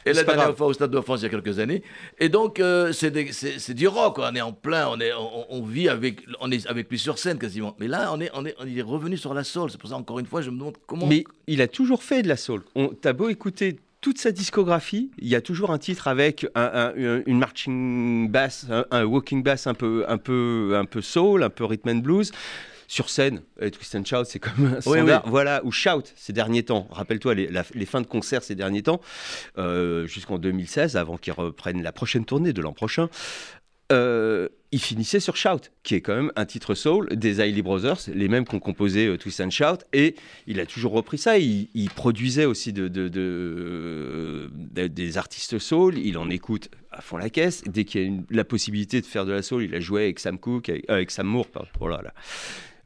Et 0.07 0.13
la 0.13 0.23
dernière 0.25 0.45
grave. 0.47 0.57
fois 0.57 0.67
au 0.69 0.73
Stade 0.73 0.91
de 0.91 1.01
France 1.01 1.21
il 1.21 1.25
y 1.25 1.27
a 1.27 1.29
quelques 1.31 1.59
années. 1.59 1.83
Et 2.19 2.29
donc, 2.29 2.61
euh, 2.61 2.93
c'est 2.93 3.75
du 3.75 3.89
rock, 3.89 4.17
quoi. 4.17 4.31
on 4.33 4.35
est 4.35 4.41
en 4.41 4.53
plein, 4.53 4.89
on, 4.89 4.99
est, 5.01 5.13
on, 5.13 5.47
on 5.51 5.63
vit 5.63 5.89
avec, 5.89 6.21
on 6.41 6.51
est 6.51 6.67
avec 6.67 6.89
lui 6.91 6.99
sur 6.99 7.19
scène 7.19 7.39
quasiment. 7.39 7.77
Mais 7.81 7.89
là, 7.89 8.11
on 8.13 8.21
est, 8.21 8.31
on 8.35 8.45
est, 8.47 8.55
on 8.59 8.67
est 8.67 8.83
revenu 8.83 9.17
sur 9.17 9.35
la 9.35 9.45
soul. 9.45 9.71
C'est 9.71 9.79
pour 9.81 9.91
ça, 9.91 9.97
encore 9.97 10.19
une 10.19 10.27
fois, 10.27 10.43
je 10.43 10.51
me 10.51 10.59
demande 10.59 10.77
comment. 10.87 11.07
Mais 11.07 11.25
il 11.47 11.61
a 11.61 11.69
toujours 11.69 12.03
fait 12.03 12.23
de 12.23 12.29
la 12.29 12.37
soul. 12.37 12.63
T'as 13.03 13.13
beau 13.13 13.29
écouter 13.29 13.79
toute 14.03 14.19
sa 14.19 14.31
discographie, 14.31 15.11
il 15.19 15.27
y 15.27 15.35
a 15.35 15.41
toujours 15.41 15.73
un 15.73 15.79
titre 15.79 16.07
avec 16.07 16.47
un- 16.55 16.93
un- 16.97 17.23
une 17.27 17.39
marching 17.39 18.31
bass, 18.31 18.67
un, 18.71 18.85
un 18.93 19.05
walking 19.05 19.43
bass 19.43 19.67
un 19.67 19.75
peu, 19.75 20.05
un 20.07 20.19
peu, 20.19 20.75
un 20.77 20.85
peu 20.85 21.01
soul, 21.01 21.43
un 21.43 21.51
peu 21.51 21.65
rhythm 21.65 21.89
and 21.89 21.95
blues. 21.97 22.31
Sur 22.88 23.11
scène, 23.11 23.43
euh, 23.62 23.71
Twist 23.71 23.95
and 23.97 24.05
Shout, 24.05 24.25
c'est 24.26 24.38
comme 24.38 24.66
un 24.66 24.75
Oui, 24.76 24.81
standard. 24.99 25.23
oui. 25.25 25.31
Voilà, 25.31 25.61
ou 25.64 25.73
Shout 25.73 26.05
ces 26.14 26.33
derniers 26.33 26.62
temps. 26.62 26.87
Rappelle-toi 26.90 27.35
les, 27.35 27.49
la- 27.49 27.64
les 27.75 27.87
fins 27.87 28.00
de 28.00 28.07
concert 28.07 28.43
ces 28.43 28.55
derniers 28.55 28.83
temps, 28.83 29.00
euh, 29.59 30.07
jusqu'en 30.07 30.38
2016, 30.38 30.97
avant 30.97 31.16
qu'ils 31.16 31.33
reprennent 31.33 31.83
la 31.83 31.93
prochaine 31.93 32.25
tournée 32.25 32.52
de 32.52 32.62
l'an 32.62 32.73
prochain. 32.73 33.09
euh, 33.93 34.49
il 34.73 34.81
finissait 34.81 35.21
sur 35.21 35.37
Shout, 35.37 35.71
qui 35.85 35.95
est 35.95 36.00
quand 36.00 36.14
même 36.16 36.33
un 36.35 36.45
titre 36.45 36.75
soul 36.75 37.09
des 37.16 37.40
Hailey 37.40 37.62
Brothers, 37.62 37.99
les 38.12 38.26
mêmes 38.28 38.45
qui 38.45 38.55
ont 38.57 38.61
composé 38.61 39.07
euh, 39.07 39.16
Twist 39.16 39.40
and 39.40 39.50
Shout, 39.50 39.85
et 39.93 40.16
il 40.49 40.59
a 40.59 40.66
toujours 40.66 40.90
repris 40.93 41.19
ça. 41.19 41.38
Il, 41.38 41.69
il 41.73 41.88
produisait 41.90 42.47
aussi 42.47 42.73
de, 42.73 42.88
de- 42.88 43.07
de- 43.09 43.21
euh, 43.21 44.49
de- 44.52 44.88
des 44.88 45.19
artistes 45.19 45.59
soul, 45.61 45.97
il 45.99 46.19
en 46.19 46.28
écoute 46.31 46.69
à 46.90 47.00
fond 47.00 47.16
la 47.16 47.31
caisse. 47.31 47.62
Dès 47.64 47.85
qu'il 47.85 48.00
y 48.00 48.05
a 48.05 48.07
une- 48.09 48.25
la 48.31 48.45
possibilité 48.45 49.00
de 49.00 49.07
faire 49.07 49.25
de 49.25 49.33
la 49.33 49.43
soul, 49.43 49.62
il 49.62 49.75
a 49.75 49.81
joué 49.81 50.02
avec 50.05 50.19
Sam 50.19 50.38
Cooke, 50.38 50.69
avec, 50.69 50.85
avec 50.90 51.11
Sam 51.12 51.26
Moore, 51.28 51.47
pardon. 51.47 51.69
Oh 51.81 51.88
là 51.88 52.00
là. 52.02 52.12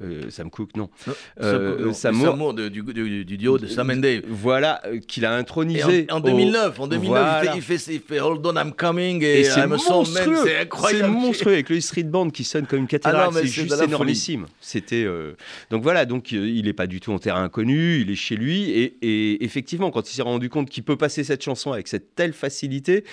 Euh, 0.03 0.31
Sam 0.31 0.51
Cooke, 0.51 0.77
non. 0.77 0.89
Non, 1.07 1.93
Sam- 1.93 2.15
Moore- 2.17 2.55
du, 2.55 2.71
du- 2.83 3.25
du 3.25 3.37
duo 3.37 3.59
de 3.59 3.67
Sam 3.67 3.91
and 3.91 3.97
Dave. 3.97 4.23
Voilà, 4.29 4.81
euh, 4.87 4.99
qu'il 4.99 5.25
a 5.25 5.35
intronisé. 5.35 6.07
en, 6.11 6.17
en 6.17 6.21
au- 6.21 6.23
2009, 6.23 6.81
en 6.81 6.87
2009 6.87 7.09
Voilà. 7.21 7.55
il, 7.55 7.63
fait, 7.63 7.75
il, 7.75 7.79
fait, 7.79 7.95
il 7.95 8.01
fait 8.01 8.21
Hold 8.21 8.45
On 8.47 8.55
I'm 8.57 8.73
Coming 8.73 9.23
Et 9.23 9.41
et, 9.41 9.45
c'est 9.45 9.67
monstrueux, 9.67 10.37
C'est 10.45 10.59
incroyable. 10.59 11.05
C'est 11.05 11.09
monstrueux 11.11 11.53
avec 11.53 11.69
le 11.69 11.81
street 11.81 12.05
band 12.05 12.31
qui 12.31 12.45
sonne 12.45 12.67
comme 12.67 12.81
une 12.81 12.87
cathédrale. 12.87 13.27
Ah 13.29 13.31
mais 13.35 13.41
c'est 13.43 13.47
juste 13.49 13.83
énormissime. 13.83 14.47
C'était 14.61 15.05
euh, 15.05 15.33
donc 15.71 15.83
voilà, 15.83 16.07
donc 16.07 16.33
il 16.33 16.65
n'est 16.65 16.73
pas 16.73 16.87
du 16.87 17.01
tout 17.01 17.13
en 17.13 17.19
terrain 17.19 17.45
inconnu, 17.45 18.01
il 18.01 18.11
est 18.11 18.15
chez 18.17 18.37
lui 18.37 18.71
et, 18.71 18.97
et 19.03 19.45
effectivement 19.45 19.91
quand 19.91 20.11
il 20.11 20.15
s'est 20.15 20.23
rendu 20.23 20.49
compte 20.49 20.71
qu'il 20.71 20.83
peut 20.83 20.97
passer 20.97 21.25
cette 21.25 21.43
chanson 21.43 21.73
avec 21.73 21.89
cette 21.89 22.15
telle 22.15 22.33
facilité, 22.33 23.05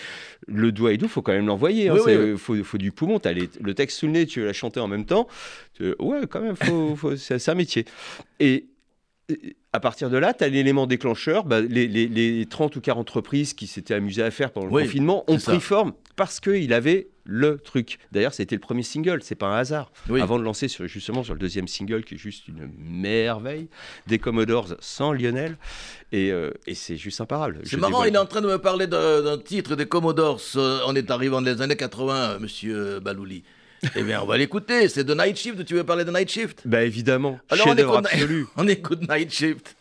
le 0.47 0.71
doigt 0.71 0.93
et 0.93 0.97
doux, 0.97 1.07
faut 1.07 1.21
quand 1.21 1.31
même 1.33 1.47
l'envoyer. 1.47 1.89
hein. 1.89 1.93
Oui, 1.95 2.01
oui, 2.05 2.11
C'est- 2.13 2.37
faut, 2.37 2.63
faut 2.63 2.77
du 2.77 2.91
poumon. 2.91 3.19
Les- 3.25 3.49
le 3.61 3.73
texte 3.73 3.99
sous 3.99 4.05
le 4.05 4.13
nez, 4.13 4.25
tu 4.25 4.39
veux 4.39 4.45
la 4.45 4.53
chanter 4.53 4.79
en 4.79 4.87
même 4.87 5.05
temps. 5.05 5.27
Ouais, 5.99 6.21
quand 6.29 6.41
même, 6.41 6.55
faut, 6.55 6.95
faut- 6.95 7.15
c'est 7.15 7.49
un 7.49 7.55
métier. 7.55 7.85
Et 8.39 8.67
à 9.73 9.79
partir 9.79 10.09
de 10.09 10.17
là, 10.17 10.33
tu 10.33 10.43
as 10.43 10.47
l'élément 10.47 10.87
déclencheur. 10.87 11.43
bah, 11.43 11.59
les, 11.61 11.87
les- 11.87 12.07
les 12.07 12.45
30 12.45 12.75
ou 12.77 12.81
40 12.81 13.09
reprises 13.09 13.53
qui 13.53 13.67
s'étaient 13.67 13.93
amusées 13.93 14.23
à 14.23 14.31
faire 14.31 14.51
pendant 14.51 14.67
le 14.67 14.73
Oui, 14.73 14.83
confinement 14.83 15.23
ont 15.29 15.35
pris 15.35 15.41
ça. 15.41 15.59
forme 15.59 15.93
parce 16.15 16.39
qu'il 16.39 16.71
avait 16.73 17.09
le 17.25 17.57
truc. 17.59 17.99
D'ailleurs, 18.13 18.33
c'était 18.33 18.55
le 18.55 18.61
premier 18.61 18.83
single, 18.83 19.19
c'est 19.21 19.35
pas 19.35 19.47
un 19.47 19.57
hasard. 19.57 19.91
Oui. 20.09 20.21
Avant 20.21 20.39
de 20.39 20.43
lancer 20.43 20.69
sur, 20.69 20.87
justement 20.87 21.23
sur 21.25 21.33
le 21.33 21.39
deuxième 21.41 21.67
single 21.67 22.05
qui 22.05 22.15
est 22.15 22.17
juste 22.17 22.47
une 22.47 22.71
merveille 22.79 23.67
des 24.07 24.17
Commodores 24.17 24.75
sans 24.79 25.11
Lionel. 25.11 25.57
Et, 26.13 26.31
euh, 26.31 26.51
et 26.65 26.73
c'est 26.73 26.95
juste 26.95 27.19
imparable. 27.19 27.59
C'est 27.65 27.75
marrant, 27.75 27.89
dévoile 28.03 28.09
il 28.09 28.15
est 28.15 28.19
en 28.19 28.25
train 28.25 28.39
de 28.41 28.47
me 28.47 28.57
parler 28.57 28.87
d'un 28.87 29.37
titre 29.37 29.75
des 29.75 29.85
Commodores. 29.87 30.41
euh, 30.55 30.79
on 30.87 30.95
est 30.95 31.11
arrivé 31.11 31.31
dans 31.31 31.41
les 31.41 31.61
années 31.61 31.75
80, 31.75 32.13
euh, 32.15 32.39
monsieur 32.39 32.99
Balouli. 33.01 33.43
Eh 33.95 34.03
bien, 34.03 34.21
on 34.21 34.25
va 34.25 34.37
l'écouter. 34.37 34.87
C'est 34.89 35.03
de 35.03 35.13
Night 35.13 35.37
Shift. 35.37 35.65
Tu 35.65 35.75
veux 35.75 35.83
parler 35.83 36.05
de 36.05 36.11
Night 36.11 36.29
Shift? 36.29 36.61
Bah 36.65 36.83
évidemment, 36.83 37.39
Alors, 37.49 37.67
on 37.67 37.75
écoute, 37.75 38.05
absolu. 38.05 38.47
on 38.57 38.67
écoute 38.67 39.07
Night 39.07 39.31
Shift. 39.31 39.75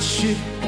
The 0.00 0.59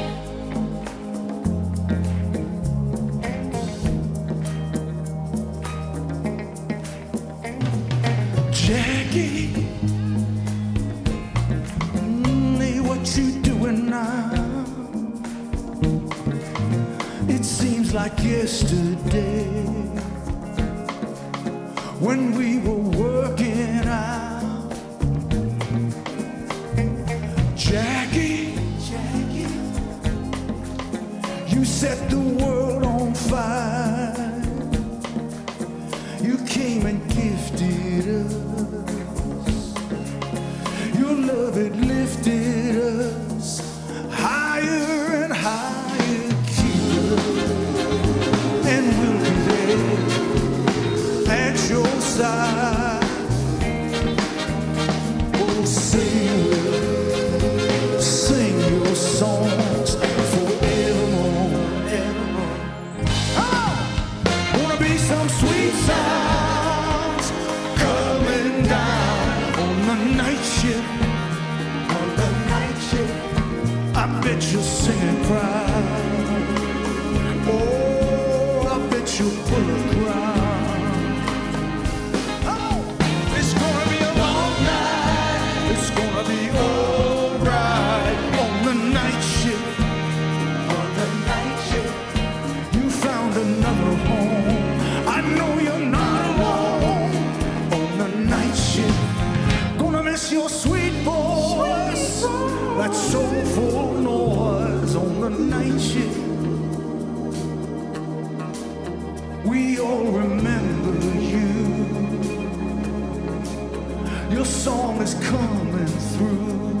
is 115.03 115.15
coming 115.15 115.85
through. 115.85 116.72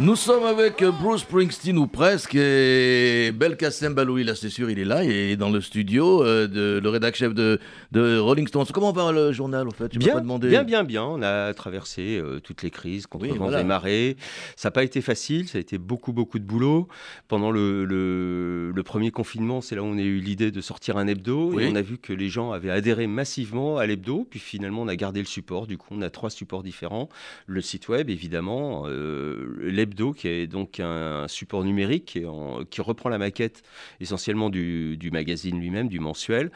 Nous 0.00 0.16
sommes 0.16 0.44
avec 0.44 0.82
Bruce 0.82 1.20
Springsteen 1.20 1.76
ou 1.76 1.86
presque 1.86 2.34
et 2.34 3.32
Belkacem 3.34 3.92
Baloui, 3.92 4.24
là 4.24 4.34
c'est 4.34 4.48
sûr 4.48 4.70
il 4.70 4.78
est 4.78 4.84
là, 4.86 5.04
il 5.04 5.10
est 5.10 5.36
dans 5.36 5.50
le 5.50 5.60
studio 5.60 6.24
euh, 6.24 6.46
de 6.48 6.80
le 6.82 6.88
rédac 6.88 7.14
chef 7.16 7.34
de, 7.34 7.58
de 7.92 8.18
Rolling 8.18 8.48
Stones. 8.48 8.64
Comment 8.72 8.92
va 8.92 9.12
le 9.12 9.30
journal 9.32 9.68
en 9.68 9.72
fait? 9.72 9.94
Bien, 9.98 10.14
pas 10.14 10.20
demandé. 10.20 10.48
bien, 10.48 10.64
bien, 10.64 10.84
bien. 10.84 11.04
On 11.04 11.20
a 11.20 11.52
traversé 11.52 12.16
euh, 12.18 12.40
toutes 12.40 12.62
les 12.62 12.70
crises 12.70 13.06
contre 13.06 13.26
Oui, 13.26 13.32
vents 13.36 13.44
voilà. 13.44 13.60
et 13.60 13.64
marées. 13.64 14.16
Ça 14.56 14.68
n'a 14.68 14.70
pas 14.70 14.84
été 14.84 15.02
facile, 15.02 15.48
ça 15.48 15.58
a 15.58 15.60
été 15.60 15.76
beaucoup, 15.76 16.14
beaucoup 16.14 16.38
de 16.38 16.44
boulot. 16.44 16.88
Pendant 17.28 17.50
le, 17.50 17.84
le- 17.84 18.72
le 18.74 18.82
premier 18.82 19.10
confinement, 19.10 19.60
c'est 19.60 19.74
là 19.76 19.82
où 19.82 19.86
on 19.86 19.98
a 19.98 20.02
eu 20.02 20.18
l'idée 20.20 20.50
de 20.50 20.60
sortir 20.62 20.96
un 20.96 21.08
hebdo. 21.08 21.52
Oui. 21.52 21.64
Et 21.64 21.68
on 21.70 21.74
a 21.74 21.82
vu 21.82 21.98
que 21.98 22.14
les 22.14 22.30
gens 22.30 22.52
avaient 22.52 22.70
adhéré 22.70 23.06
massivement 23.06 23.76
à 23.76 23.84
l'hebdo. 23.84 24.26
Puis 24.30 24.40
finalement, 24.40 24.80
on 24.80 24.88
a 24.88 24.96
gardé 24.96 25.20
le 25.20 25.26
support. 25.26 25.66
Du 25.66 25.76
coup, 25.76 25.88
on 25.90 26.00
a 26.00 26.08
trois 26.08 26.30
supports 26.30 26.62
différents. 26.62 27.10
Le 27.46 27.60
site 27.60 27.88
web, 27.90 28.08
évidemment. 28.08 28.84
euh, 28.86 29.58
L'hebdo, 29.60 29.89
qui 30.16 30.28
est 30.28 30.46
donc 30.46 30.80
un 30.80 31.26
support 31.28 31.64
numérique 31.64 32.04
qui, 32.06 32.26
en- 32.26 32.64
qui 32.64 32.80
reprend 32.80 33.08
la 33.08 33.18
maquette 33.18 33.62
essentiellement 34.00 34.50
du, 34.50 34.96
du 34.96 35.10
magazine 35.10 35.58
lui-même, 35.60 35.88
du 35.88 36.00
mensuel. 36.00 36.50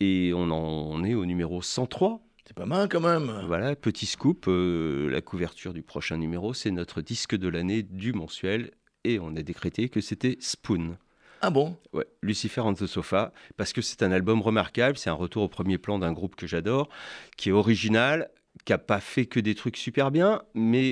Et 0.00 0.32
on 0.34 0.50
en 0.50 1.02
est 1.04 1.14
au 1.14 1.24
numéro 1.26 1.62
103. 1.62 2.20
C'est 2.46 2.54
pas 2.56 2.66
mal 2.66 2.88
quand 2.88 3.00
même. 3.00 3.42
Voilà, 3.46 3.74
petit 3.74 4.06
scoop, 4.06 4.44
euh, 4.48 5.10
la 5.10 5.20
couverture 5.20 5.72
du 5.72 5.82
prochain 5.82 6.16
numéro, 6.16 6.54
c'est 6.54 6.70
notre 6.70 7.00
disque 7.00 7.34
de 7.34 7.48
l'année 7.48 7.82
du 7.82 8.12
mensuel. 8.12 8.70
Et 9.04 9.18
on 9.18 9.34
a 9.36 9.42
décrété 9.42 9.88
que 9.88 10.00
c'était 10.00 10.36
Spoon. 10.40 10.96
Ah 11.40 11.50
bon? 11.50 11.76
Ouais, 11.92 12.06
Lucifer 12.22 12.60
on 12.62 12.72
the 12.74 12.86
Sofa, 12.86 13.32
parce 13.56 13.72
que 13.72 13.82
c'est 13.82 14.02
un 14.02 14.10
album 14.10 14.40
remarquable, 14.42 14.96
c'est 14.96 15.10
un 15.10 15.14
retour 15.14 15.42
au 15.42 15.48
premier 15.48 15.76
plan 15.78 15.98
d'un 15.98 16.12
groupe 16.12 16.34
que 16.34 16.46
j'adore, 16.46 16.88
qui 17.36 17.50
est 17.50 17.52
original, 17.52 18.30
qui 18.66 18.72
a 18.72 18.78
pas 18.78 19.00
fait 19.00 19.26
que 19.26 19.40
des 19.40 19.54
trucs 19.54 19.76
super 19.76 20.10
bien, 20.10 20.42
mais 20.54 20.84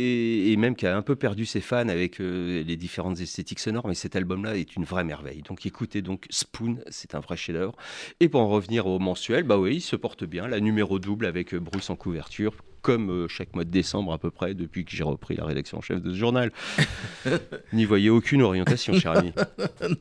et 0.49 0.57
même 0.57 0.77
qui 0.77 0.87
a 0.87 0.97
un 0.97 1.03
peu 1.03 1.17
perdu 1.17 1.45
ses 1.45 1.61
fans 1.61 1.89
avec 1.89 2.21
euh, 2.21 2.63
les 2.63 2.77
différentes 2.77 3.21
esthétiques 3.21 3.59
sonores. 3.59 3.89
Mais 3.89 3.95
cet 3.95 4.15
album-là 4.17 4.57
est 4.57 4.77
une 4.77 4.85
vraie 4.85 5.05
merveille. 5.05 5.43
Donc 5.43 5.67
écoutez 5.67 6.01
donc 6.01 6.27
Spoon, 6.31 6.79
c'est 6.89 7.17
un 7.17 7.21
vrai 7.21 7.37
chef-d'œuvre. 7.37 7.75
Et 8.21 8.29
pour 8.29 8.41
en 8.41 8.49
revenir 8.49 8.87
au 8.87 9.01
mensuel, 9.01 9.43
bah 9.43 9.59
oui, 9.59 9.77
il 9.77 9.81
se 9.81 9.97
porte 9.97 10.25
bien. 10.25 10.47
La 10.47 10.61
numéro 10.61 11.01
double 11.01 11.27
avec 11.27 11.53
euh, 11.53 11.59
Bruce 11.59 11.91
en 11.91 11.97
couverture, 11.97 12.55
comme 12.81 13.11
euh, 13.11 13.29
chaque 13.29 13.53
mois 13.57 13.65
de 13.65 13.71
décembre 13.71 14.13
à 14.13 14.19
peu 14.19 14.31
près 14.31 14.55
depuis 14.55 14.85
que 14.85 14.93
j'ai 14.93 15.03
repris 15.03 15.35
la 15.35 15.45
rédaction 15.45 15.79
en 15.79 15.81
chef 15.81 16.01
de 16.01 16.13
ce 16.13 16.17
journal. 16.17 16.53
N'y 17.73 17.87
voyez 17.87 18.11
aucune 18.11 18.43
orientation, 18.43 18.95
cher 18.95 19.19
ami. 19.19 19.33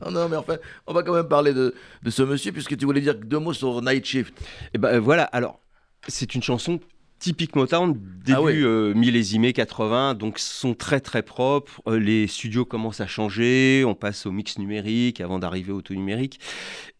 Non, 0.00 0.12
non, 0.12 0.28
mais 0.28 0.36
enfin, 0.36 0.58
on 0.86 0.92
va 0.92 1.02
quand 1.02 1.14
même 1.14 1.28
parler 1.28 1.52
de, 1.52 1.74
de 2.02 2.10
ce 2.10 2.22
monsieur 2.22 2.52
puisque 2.52 2.76
tu 2.76 2.84
voulais 2.84 3.00
dire 3.00 3.16
deux 3.16 3.38
mots 3.40 3.52
sur 3.52 3.82
Night 3.82 4.04
Shift. 4.04 4.34
Et 4.74 4.78
ben 4.78 4.94
euh, 4.94 5.00
voilà, 5.00 5.24
alors 5.24 5.58
c'est 6.06 6.34
une 6.34 6.42
chanson 6.42 6.78
typique 7.24 7.56
Motown, 7.56 7.94
début 7.94 8.36
Ah 8.36 8.42
euh, 8.42 8.92
millésimé 8.92 9.54
80, 9.54 10.12
donc 10.12 10.38
sont 10.38 10.74
très 10.74 11.00
très 11.00 11.22
propres. 11.22 11.80
Euh, 11.86 11.98
les 11.98 12.26
studios 12.26 12.66
commencent 12.66 13.00
à 13.00 13.06
changer, 13.06 13.82
on 13.86 13.94
passe 13.94 14.26
au 14.26 14.30
mix 14.30 14.58
numérique 14.58 15.22
avant 15.22 15.38
d'arriver 15.38 15.72
au 15.72 15.80
tout 15.80 15.94
numérique. 15.94 16.38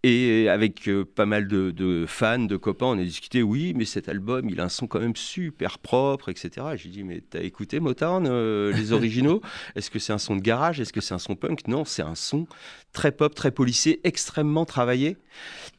Et 0.07 0.51
avec 0.51 0.87
euh, 0.87 1.07
pas 1.07 1.25
mal 1.25 1.49
de, 1.49 1.71
de 1.71 2.05
fans, 2.07 2.39
de 2.39 2.59
copains, 2.59 2.89
on 2.89 2.99
a 2.99 3.05
discuté, 3.05 3.43
oui, 3.43 3.73
mais 3.75 3.87
cet 3.87 4.11
album, 4.11 4.51
il 4.51 4.61
a 4.61 4.65
un 4.65 4.69
son 4.69 4.87
quand 4.87 5.01
même 5.01 5.17
super 5.17 5.79
propre, 5.79 6.29
etc. 6.29 6.51
J'ai 6.77 6.91
dit, 6.91 7.05
mais 7.05 7.23
t'as 7.23 7.41
écouté 7.41 7.81
Motown, 7.81 8.27
euh, 8.29 8.71
les 8.75 8.93
originaux? 8.93 9.41
Est-ce 9.77 9.91
que 9.91 9.99
c'est 9.99 10.13
un 10.13 10.19
son 10.19 10.37
de 10.37 10.43
garage? 10.43 10.79
Est-ce 10.79 10.93
que 10.93 11.01
c'est 11.01 11.15
un 11.15 11.19
son 11.19 11.37
punk? 11.37 11.67
Non, 11.69 11.87
c'est 11.87 12.03
un 12.03 12.17
son 12.17 12.47
très 12.93 13.13
pop, 13.13 13.35
très 13.35 13.51
polissé, 13.51 14.01
extrêmement 14.05 14.67
travaillé. 14.67 15.17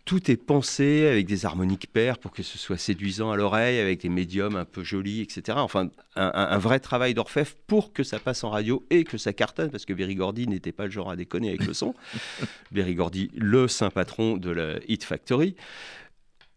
Tout 0.05 0.29
est 0.29 0.38
pensé 0.38 1.07
avec 1.07 1.27
des 1.27 1.45
harmoniques 1.45 1.88
paires 1.91 2.17
pour 2.17 2.31
que 2.31 2.43
ce 2.43 2.57
soit 2.57 2.77
séduisant 2.77 3.31
à 3.31 3.38
l'oreille, 3.38 3.79
avec 3.79 4.01
des 4.01 4.09
médiums 4.09 4.55
un 4.55 4.65
peu 4.65 4.83
jolis, 4.83 5.21
etc. 5.21 5.57
Enfin, 5.61 5.89
un 6.15 6.57
vrai 6.57 6.79
travail 6.79 7.13
d'orfèvre 7.13 7.53
pour 7.67 7.93
que 7.93 8.03
ça 8.03 8.19
passe 8.19 8.43
en 8.43 8.49
radio 8.49 8.85
et 8.89 9.03
que 9.03 9.17
ça 9.17 9.33
cartonne, 9.33 9.71
parce 9.71 9.85
que 9.85 9.93
Berry 9.93 10.15
Gordy 10.15 10.47
n'était 10.47 10.71
pas 10.71 10.85
le 10.85 10.91
genre 10.91 11.09
à 11.09 11.15
déconner 11.15 11.49
avec 11.49 11.65
le 11.65 11.73
son. 11.73 11.95
Berry 12.71 12.95
Gordy, 12.95 13.31
le 13.35 13.67
saint 13.67 13.89
patron 13.89 14.14
de 14.19 14.49
la 14.51 14.75
Hit 14.88 15.04
Factory. 15.04 15.56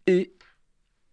Et 0.07 0.31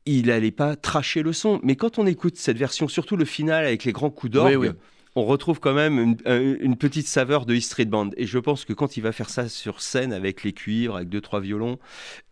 il 0.07 0.27
n'allait 0.27 0.51
pas 0.53 0.77
tracher 0.77 1.23
le 1.23 1.33
son. 1.33 1.61
Mais 1.63 1.77
quand 1.77 1.99
on 1.99 2.07
écoute 2.07 2.37
cette 2.37 2.59
version, 2.59 2.89
surtout 2.89 3.17
le 3.17 3.25
final 3.25 3.65
avec 3.65 3.85
les 3.85 3.93
grands 3.93 4.11
coups 4.11 4.33
d'orgue, 4.33 4.57
Oui, 4.57 4.69
oui. 4.69 4.75
on 5.17 5.25
retrouve 5.25 5.59
quand 5.61 5.75
même 5.75 5.99
une, 5.99 6.17
un- 6.25 6.57
une 6.61 6.77
petite 6.77 7.07
saveur 7.09 7.45
de 7.45 7.55
E 7.55 7.61
Street 7.61 7.87
Band. 7.87 8.11
Et 8.17 8.27
je 8.27 8.39
pense 8.39 8.65
que 8.65 8.73
quand 8.73 8.97
il 8.97 9.03
va 9.03 9.13
faire 9.13 9.29
ça 9.31 9.49
sur 9.49 9.81
scène 9.81 10.13
avec 10.13 10.45
les 10.45 10.53
cuivres, 10.53 10.97
avec 10.97 11.09
deux, 11.09 11.21
trois 11.21 11.41
violons 11.41 11.79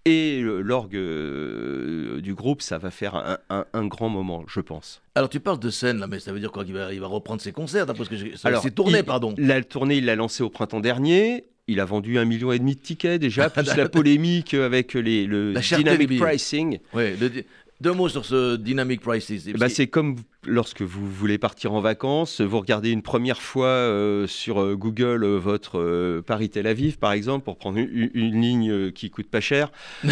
et 0.05 0.41
l'orgue 0.43 0.97
euh, 0.97 2.21
du 2.21 2.35
groupe, 2.35 2.63
ça 2.63 2.79
va 2.79 2.91
faire 2.91 3.17
un, 3.17 3.39
un- 3.51 3.65
un 3.73 3.87
grand 3.87 4.09
moment, 4.09 4.45
je 4.47 4.61
pense. 4.61 5.03
Alors 5.15 5.29
tu 5.29 5.41
parles 5.41 5.59
de 5.59 5.71
scène 5.71 5.99
là, 5.99 6.07
mais 6.07 6.21
ça 6.21 6.33
veut 6.33 6.41
dire 6.41 6.53
quoi 6.53 6.65
qu'il 6.65 6.75
va, 6.75 6.93
il 6.95 7.01
va 7.01 7.07
reprendre 7.09 7.41
ses 7.43 7.53
concerts 7.53 7.87
d'après 7.87 8.05
ce 8.05 8.11
que 8.11 8.17
c'est 8.63 8.75
tourné, 8.75 9.03
pardon. 9.03 9.35
La 9.39 9.63
tournée, 9.65 9.97
il 9.97 10.05
l'a 10.05 10.15
lancée 10.15 10.43
au 10.43 10.51
printemps 10.51 10.81
dernier. 10.81 11.47
Il 11.67 11.81
a 11.81 11.85
vendu 11.87 12.19
un 12.19 12.25
million 12.27 12.53
et 12.53 12.59
demi 12.59 12.75
de 12.75 12.81
tickets 12.81 13.21
déjà, 13.21 13.49
plus 13.51 13.75
la 13.77 13.89
polémique 13.89 14.55
avec 14.55 14.95
les, 14.95 15.27
le 15.27 15.53
La 15.53 15.61
dynamic 15.61 16.19
pricing. 16.19 16.79
Ouais, 16.93 17.17
deux, 17.17 17.45
deux 17.81 17.93
mots 17.93 18.09
sur 18.09 18.25
ce 18.25 18.57
dynamic 18.57 19.01
prices. 19.01 19.49
Bah, 19.59 19.69
c'est 19.69 19.87
comme 19.87 20.17
lorsque 20.47 20.83
vous 20.83 21.11
voulez 21.11 21.39
partir 21.39 21.73
en 21.73 21.81
vacances, 21.81 22.41
vous 22.41 22.59
regardez 22.59 22.91
une 22.91 23.03
première 23.03 23.43
fois 23.43 23.67
euh, 23.67 24.27
sur 24.27 24.61
euh, 24.63 24.75
Google 24.75 25.25
euh, 25.25 25.39
votre 25.39 25.79
euh, 25.79 26.23
Paris-Tel 26.23 26.67
Aviv, 26.67 26.99
par 26.99 27.13
exemple, 27.13 27.45
pour 27.45 27.57
prendre 27.57 27.79
une, 27.79 28.11
une 28.15 28.41
ligne 28.41 28.91
qui 28.93 29.11
coûte 29.11 29.29
pas 29.29 29.41
cher. 29.41 29.71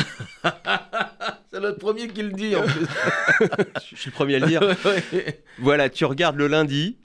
C'est 1.52 1.60
le 1.60 1.74
premier 1.76 2.08
qui 2.08 2.22
le 2.22 2.32
dit 2.32 2.56
en 2.56 2.62
plus. 2.66 2.86
Je 3.90 3.96
suis 3.96 4.10
le 4.10 4.14
premier 4.14 4.36
à 4.36 4.38
le 4.40 4.46
dire. 4.46 4.62
Ouais. 4.62 5.42
Voilà, 5.58 5.88
tu 5.90 6.04
regardes 6.04 6.36
le 6.36 6.46
lundi. 6.46 6.96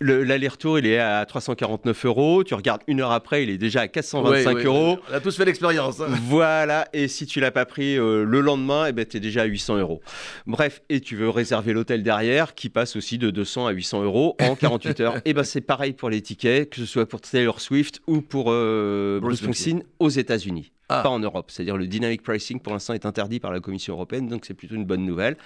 Le- 0.00 0.24
L'aller-retour, 0.24 0.78
il 0.78 0.86
est 0.86 0.98
à 0.98 1.24
349 1.26 2.06
euros. 2.06 2.42
Tu 2.44 2.54
regardes 2.54 2.82
une 2.86 3.00
heure 3.00 3.10
après, 3.12 3.42
il 3.42 3.50
est 3.50 3.58
déjà 3.58 3.82
à 3.82 3.88
425 3.88 4.48
Ouais, 4.50 4.54
ouais, 4.56 4.64
euros. 4.64 4.98
On 5.10 5.14
a 5.14 5.20
tous 5.20 5.36
fait 5.36 5.44
l'expérience. 5.44 6.00
hein. 6.00 6.06
Voilà, 6.26 6.88
et 6.92 7.06
si 7.08 7.26
tu 7.26 7.40
l'as 7.40 7.50
pas 7.50 7.66
pris 7.66 7.98
euh, 7.98 8.24
le 8.24 8.40
lendemain, 8.40 8.86
eh 8.88 8.92
ben, 8.92 9.04
tu 9.04 9.16
es 9.16 9.20
déjà 9.20 9.42
à 9.42 9.44
800 9.44 9.76
euros. 9.78 10.00
Bref, 10.46 10.80
et 10.88 11.00
tu 11.00 11.16
veux 11.16 11.28
réserver 11.28 11.72
l'hôtel 11.72 12.02
derrière 12.02 12.54
qui 12.54 12.68
passe 12.70 12.96
aussi 12.96 13.18
de 13.18 13.30
200 13.30 13.66
à 13.66 13.72
800 13.72 14.02
euros 14.04 14.36
en 14.40 14.54
48 14.56 15.00
heures. 15.00 15.14
Et 15.24 15.34
ben 15.34 15.44
c'est 15.44 15.60
pareil 15.60 15.92
pour 15.92 16.08
les 16.10 16.22
tickets, 16.22 16.70
que 16.70 16.76
ce 16.76 16.86
soit 16.86 17.06
pour 17.06 17.20
Taylor 17.20 17.60
Swift 17.60 18.00
ou 18.06 18.20
pour 18.22 18.46
euh, 18.48 19.18
Bruce 19.20 19.38
Springsteen 19.38 19.82
aux 19.98 20.08
États-Unis. 20.08 20.72
Ah. 20.92 21.02
Pas 21.02 21.08
en 21.08 21.20
Europe. 21.20 21.52
C'est-à-dire 21.52 21.76
le 21.76 21.86
dynamic 21.86 22.20
pricing 22.20 22.58
pour 22.58 22.72
l'instant 22.72 22.94
est 22.94 23.06
interdit 23.06 23.38
par 23.38 23.52
la 23.52 23.60
Commission 23.60 23.94
européenne, 23.94 24.26
donc 24.26 24.44
c'est 24.44 24.54
plutôt 24.54 24.74
une 24.74 24.84
bonne 24.84 25.04
nouvelle. 25.04 25.36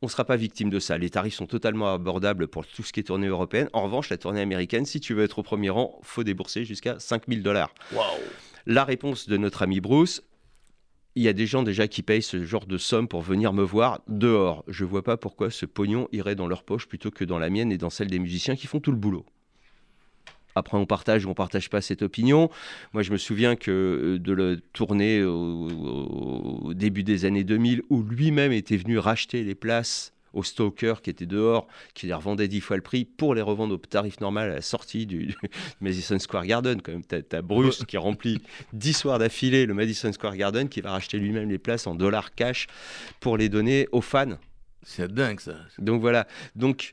On 0.00 0.06
ne 0.06 0.10
sera 0.10 0.24
pas 0.24 0.36
victime 0.36 0.70
de 0.70 0.78
ça. 0.78 0.96
Les 0.96 1.10
tarifs 1.10 1.34
sont 1.34 1.46
totalement 1.46 1.92
abordables 1.92 2.48
pour 2.48 2.66
tout 2.66 2.82
ce 2.82 2.90
qui 2.90 3.00
est 3.00 3.04
tournée 3.04 3.26
européenne. 3.26 3.68
En 3.74 3.82
revanche, 3.82 4.08
la 4.08 4.16
tournée 4.16 4.40
américaine, 4.40 4.86
si 4.86 5.00
tu 5.00 5.12
veux 5.12 5.24
être 5.24 5.40
au 5.40 5.42
premier 5.42 5.68
rang, 5.68 5.98
faut 6.02 6.24
débourser 6.24 6.64
jusqu'à 6.64 6.98
5000 6.98 7.42
dollars. 7.42 7.74
La 8.64 8.84
réponse 8.84 9.28
de 9.28 9.36
notre 9.36 9.60
ami 9.60 9.80
Bruce, 9.80 10.22
il 11.16 11.22
y 11.22 11.28
a 11.28 11.34
des 11.34 11.46
gens 11.46 11.62
déjà 11.62 11.86
qui 11.86 12.02
payent 12.02 12.22
ce 12.22 12.42
genre 12.42 12.64
de 12.64 12.78
somme 12.78 13.06
pour 13.06 13.20
venir 13.20 13.52
me 13.52 13.62
voir 13.62 14.00
dehors. 14.08 14.64
Je 14.68 14.86
vois 14.86 15.02
pas 15.02 15.18
pourquoi 15.18 15.50
ce 15.50 15.66
pognon 15.66 16.08
irait 16.12 16.34
dans 16.34 16.46
leur 16.46 16.64
poche 16.64 16.88
plutôt 16.88 17.10
que 17.10 17.24
dans 17.24 17.38
la 17.38 17.50
mienne 17.50 17.70
et 17.70 17.78
dans 17.78 17.90
celle 17.90 18.08
des 18.08 18.18
musiciens 18.18 18.56
qui 18.56 18.66
font 18.66 18.80
tout 18.80 18.90
le 18.90 18.96
boulot. 18.96 19.26
Après, 20.54 20.76
on 20.76 20.86
partage 20.86 21.26
ou 21.26 21.30
on 21.30 21.34
partage 21.34 21.70
pas 21.70 21.80
cette 21.80 22.02
opinion. 22.02 22.50
Moi, 22.92 23.02
je 23.02 23.12
me 23.12 23.16
souviens 23.16 23.56
que 23.56 23.70
euh, 23.70 24.18
de 24.18 24.32
la 24.32 24.56
tournée 24.72 25.22
au, 25.22 25.68
au 26.64 26.74
début 26.74 27.02
des 27.02 27.24
années 27.24 27.44
2000, 27.44 27.82
où 27.90 28.02
lui-même 28.02 28.52
était 28.52 28.76
venu 28.76 28.98
racheter 28.98 29.42
les 29.44 29.54
places 29.54 30.14
au 30.34 30.42
Stoker 30.42 31.00
qui 31.02 31.10
était 31.10 31.26
dehors, 31.26 31.66
qui 31.94 32.06
les 32.06 32.14
revendait 32.14 32.48
dix 32.48 32.60
fois 32.60 32.76
le 32.76 32.82
prix 32.82 33.04
pour 33.04 33.34
les 33.34 33.40
revendre 33.40 33.74
au 33.74 33.78
tarif 33.78 34.20
normal 34.20 34.50
à 34.50 34.54
la 34.56 34.62
sortie 34.62 35.06
du, 35.06 35.26
du 35.26 35.36
Madison 35.80 36.18
Square 36.18 36.46
Garden. 36.46 36.82
Quand 36.82 36.92
même, 36.92 37.04
t'as, 37.04 37.22
t'as 37.22 37.40
Bruce 37.40 37.84
qui 37.86 37.96
remplit 37.96 38.42
10 38.72 38.92
soirs 38.92 39.18
d'affilée 39.18 39.64
le 39.64 39.74
Madison 39.74 40.12
Square 40.12 40.36
Garden, 40.36 40.68
qui 40.68 40.80
va 40.80 40.90
racheter 40.90 41.18
lui-même 41.18 41.48
les 41.48 41.58
places 41.58 41.86
en 41.86 41.94
dollars 41.94 42.34
cash 42.34 42.66
pour 43.20 43.36
les 43.36 43.48
donner 43.48 43.88
aux 43.92 44.00
fans. 44.00 44.36
C'est 44.82 45.10
dingue 45.10 45.40
ça. 45.40 45.56
Donc 45.78 46.00
voilà. 46.00 46.26
Donc 46.56 46.92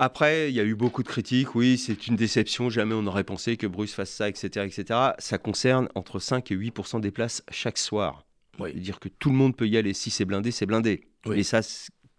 après, 0.00 0.48
il 0.50 0.54
y 0.54 0.60
a 0.60 0.64
eu 0.64 0.76
beaucoup 0.76 1.02
de 1.02 1.08
critiques. 1.08 1.54
Oui, 1.56 1.76
c'est 1.76 2.06
une 2.06 2.14
déception. 2.14 2.70
Jamais 2.70 2.94
on 2.94 3.02
n'aurait 3.02 3.24
pensé 3.24 3.56
que 3.56 3.66
Bruce 3.66 3.92
fasse 3.92 4.10
ça, 4.10 4.28
etc., 4.28 4.64
etc. 4.64 5.00
Ça 5.18 5.38
concerne 5.38 5.88
entre 5.96 6.20
5 6.20 6.50
et 6.52 6.54
8 6.54 7.00
des 7.00 7.10
places 7.10 7.42
chaque 7.50 7.78
soir. 7.78 8.24
Oui. 8.60 8.70
C'est-à-dire 8.72 9.00
que 9.00 9.08
tout 9.08 9.30
le 9.30 9.36
monde 9.36 9.56
peut 9.56 9.66
y 9.66 9.76
aller. 9.76 9.92
Si 9.94 10.10
c'est 10.10 10.24
blindé, 10.24 10.52
c'est 10.52 10.66
blindé. 10.66 11.08
Oui. 11.26 11.40
Et 11.40 11.42
ça, 11.42 11.60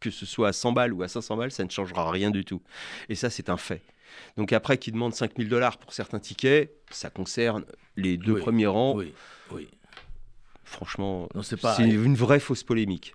que 0.01 0.11
ce 0.11 0.25
soit 0.25 0.49
à 0.49 0.53
100 0.53 0.73
balles 0.73 0.93
ou 0.93 1.03
à 1.03 1.07
500 1.07 1.37
balles, 1.37 1.51
ça 1.51 1.63
ne 1.63 1.69
changera 1.69 2.11
rien 2.11 2.31
du 2.31 2.43
tout. 2.43 2.61
Et 3.07 3.15
ça, 3.15 3.29
c'est 3.29 3.49
un 3.49 3.57
fait. 3.57 3.81
Donc 4.35 4.51
après, 4.53 4.77
qui 4.77 4.91
demande 4.91 5.13
5000 5.13 5.47
dollars 5.47 5.77
pour 5.77 5.93
certains 5.93 6.19
tickets, 6.19 6.73
ça 6.91 7.09
concerne 7.09 7.63
les 7.95 8.17
deux 8.17 8.33
Oui. 8.33 8.41
premiers 8.41 8.67
rangs. 8.67 8.95
Oui, 8.95 9.13
oui. 9.51 9.69
Franchement, 10.63 11.29
c'est 11.41 11.83
une 11.83 12.15
vraie 12.15 12.39
fausse 12.39 12.63
polémique. 12.63 13.13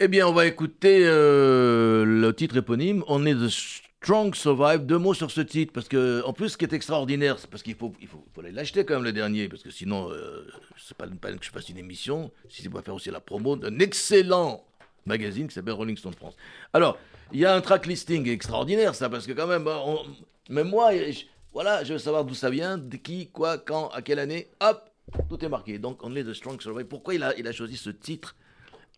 Eh 0.00 0.08
bien, 0.08 0.26
on 0.26 0.32
va 0.32 0.46
écouter 0.46 1.02
euh, 1.04 2.04
le 2.04 2.34
titre 2.34 2.56
éponyme. 2.56 3.04
On 3.06 3.24
est 3.24 3.34
The 3.34 3.48
Strong 3.48 4.34
Survive. 4.34 4.80
Deux 4.84 4.98
mots 4.98 5.14
sur 5.14 5.30
ce 5.30 5.40
titre, 5.40 5.72
parce 5.72 5.88
que 5.88 6.22
en 6.24 6.32
plus, 6.32 6.50
ce 6.50 6.56
qui 6.56 6.64
est 6.64 6.72
extraordinaire, 6.72 7.38
c'est 7.38 7.48
parce 7.48 7.62
qu'il 7.62 7.76
faut, 7.76 7.92
il 8.00 8.08
faut, 8.08 8.24
l'acheter 8.42 8.84
quand 8.84 8.94
même 8.94 9.04
le 9.04 9.12
dernier, 9.12 9.48
parce 9.48 9.62
que 9.62 9.70
sinon, 9.70 10.10
euh, 10.10 10.44
c'est 10.76 10.96
pas 10.96 11.06
que 11.06 11.44
je 11.44 11.50
fasse 11.50 11.68
une 11.68 11.78
émission. 11.78 12.32
Si 12.48 12.62
c'est 12.62 12.68
pour 12.68 12.80
faire 12.82 12.94
aussi 12.94 13.10
la 13.10 13.20
promo 13.20 13.54
d'un 13.56 13.78
excellent 13.78 14.64
magazine 15.06 15.46
qui 15.46 15.54
s'appelle 15.54 15.74
Rolling 15.74 15.96
Stone 15.96 16.14
France. 16.14 16.36
Alors, 16.72 16.98
il 17.32 17.38
y 17.38 17.44
a 17.46 17.54
un 17.54 17.60
track 17.60 17.86
listing 17.86 18.28
extraordinaire, 18.28 18.94
ça, 18.96 19.08
parce 19.08 19.26
que 19.26 19.32
quand 19.32 19.46
même, 19.46 19.68
on- 19.68 20.02
même 20.48 20.68
moi, 20.68 20.90
je- 20.96 21.24
voilà, 21.52 21.84
je 21.84 21.92
veux 21.92 21.98
savoir 21.98 22.24
d'où 22.24 22.34
ça 22.34 22.50
vient, 22.50 22.76
de 22.76 22.96
qui, 22.96 23.28
quoi, 23.28 23.58
quand, 23.58 23.88
à 23.90 24.02
quelle 24.02 24.18
année. 24.18 24.48
Hop, 24.60 24.90
tout 25.28 25.44
est 25.44 25.48
marqué. 25.48 25.78
Donc, 25.78 26.02
On 26.02 26.16
est 26.16 26.24
The 26.24 26.34
Strong 26.34 26.60
Survive. 26.60 26.86
Pourquoi 26.86 27.14
il 27.14 27.22
a, 27.22 27.36
il 27.38 27.46
a 27.46 27.52
choisi 27.52 27.76
ce 27.76 27.90
titre 27.90 28.34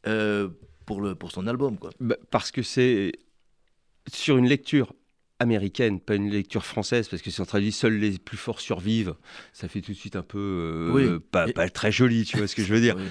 euh, 0.06 0.48
pour, 0.86 1.00
le, 1.00 1.14
pour 1.14 1.30
son 1.32 1.46
album, 1.46 1.78
quoi. 1.78 1.90
Bah, 2.00 2.16
parce 2.30 2.50
que 2.50 2.62
c'est 2.62 3.12
sur 4.12 4.36
une 4.36 4.46
lecture 4.48 4.92
américaine, 5.40 6.00
pas 6.00 6.14
une 6.14 6.30
lecture 6.30 6.64
française, 6.64 7.08
parce 7.08 7.22
que 7.22 7.30
si 7.30 7.40
on 7.40 7.44
traduit 7.44 7.72
seuls 7.72 7.98
les 7.98 8.18
plus 8.18 8.36
forts 8.36 8.60
survivent, 8.60 9.14
ça 9.52 9.68
fait 9.68 9.80
tout 9.80 9.92
de 9.92 9.96
suite 9.96 10.16
un 10.16 10.22
peu 10.22 10.38
euh, 10.38 10.92
Oui. 10.92 11.20
pas, 11.30 11.48
Et- 11.48 11.52
pas 11.52 11.68
très 11.68 11.90
joli, 11.92 12.24
tu 12.24 12.36
vois 12.38 12.46
ce 12.46 12.54
que 12.54 12.62
je 12.62 12.72
veux 12.72 12.80
dire. 12.80 12.96
Oui. 12.98 13.08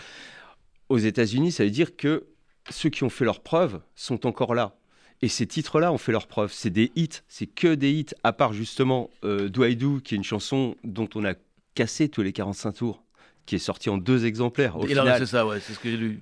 Aux 0.89 0.97
États-Unis, 0.97 1.51
ça 1.51 1.63
veut 1.63 1.71
dire 1.71 1.95
que 1.95 2.25
ceux 2.69 2.89
qui 2.89 3.03
ont 3.03 3.09
fait 3.09 3.25
leurs 3.25 3.41
preuves 3.41 3.81
sont 3.95 4.27
encore 4.27 4.53
là. 4.53 4.75
Et 5.21 5.27
ces 5.27 5.47
titres-là 5.47 5.91
ont 5.91 5.97
fait 5.97 6.11
leurs 6.11 6.27
preuves. 6.27 6.51
C'est 6.53 6.69
des 6.69 6.91
hits, 6.95 7.21
c'est 7.27 7.47
que 7.47 7.73
des 7.73 7.91
hits, 7.91 8.07
à 8.23 8.31
part 8.33 8.53
justement 8.53 9.09
euh, 9.23 9.49
Do 9.49 9.63
I 9.65 9.75
Do, 9.75 9.99
qui 10.03 10.13
est 10.13 10.17
une 10.17 10.23
chanson 10.23 10.75
dont 10.83 11.07
on 11.15 11.23
a 11.25 11.33
cassé 11.73 12.09
tous 12.09 12.21
les 12.21 12.33
45 12.33 12.73
tours, 12.73 13.03
qui 13.45 13.55
est 13.55 13.59
sortie 13.59 13.89
en 13.89 13.97
deux 13.97 14.25
exemplaires. 14.25 14.77
Au 14.77 14.83
en 14.83 14.87
final, 14.87 15.17
c'est 15.17 15.25
ça, 15.25 15.47
ouais, 15.47 15.59
c'est 15.61 15.73
ce 15.73 15.79
que 15.79 15.89
j'ai 15.89 15.97
lu. 15.97 16.19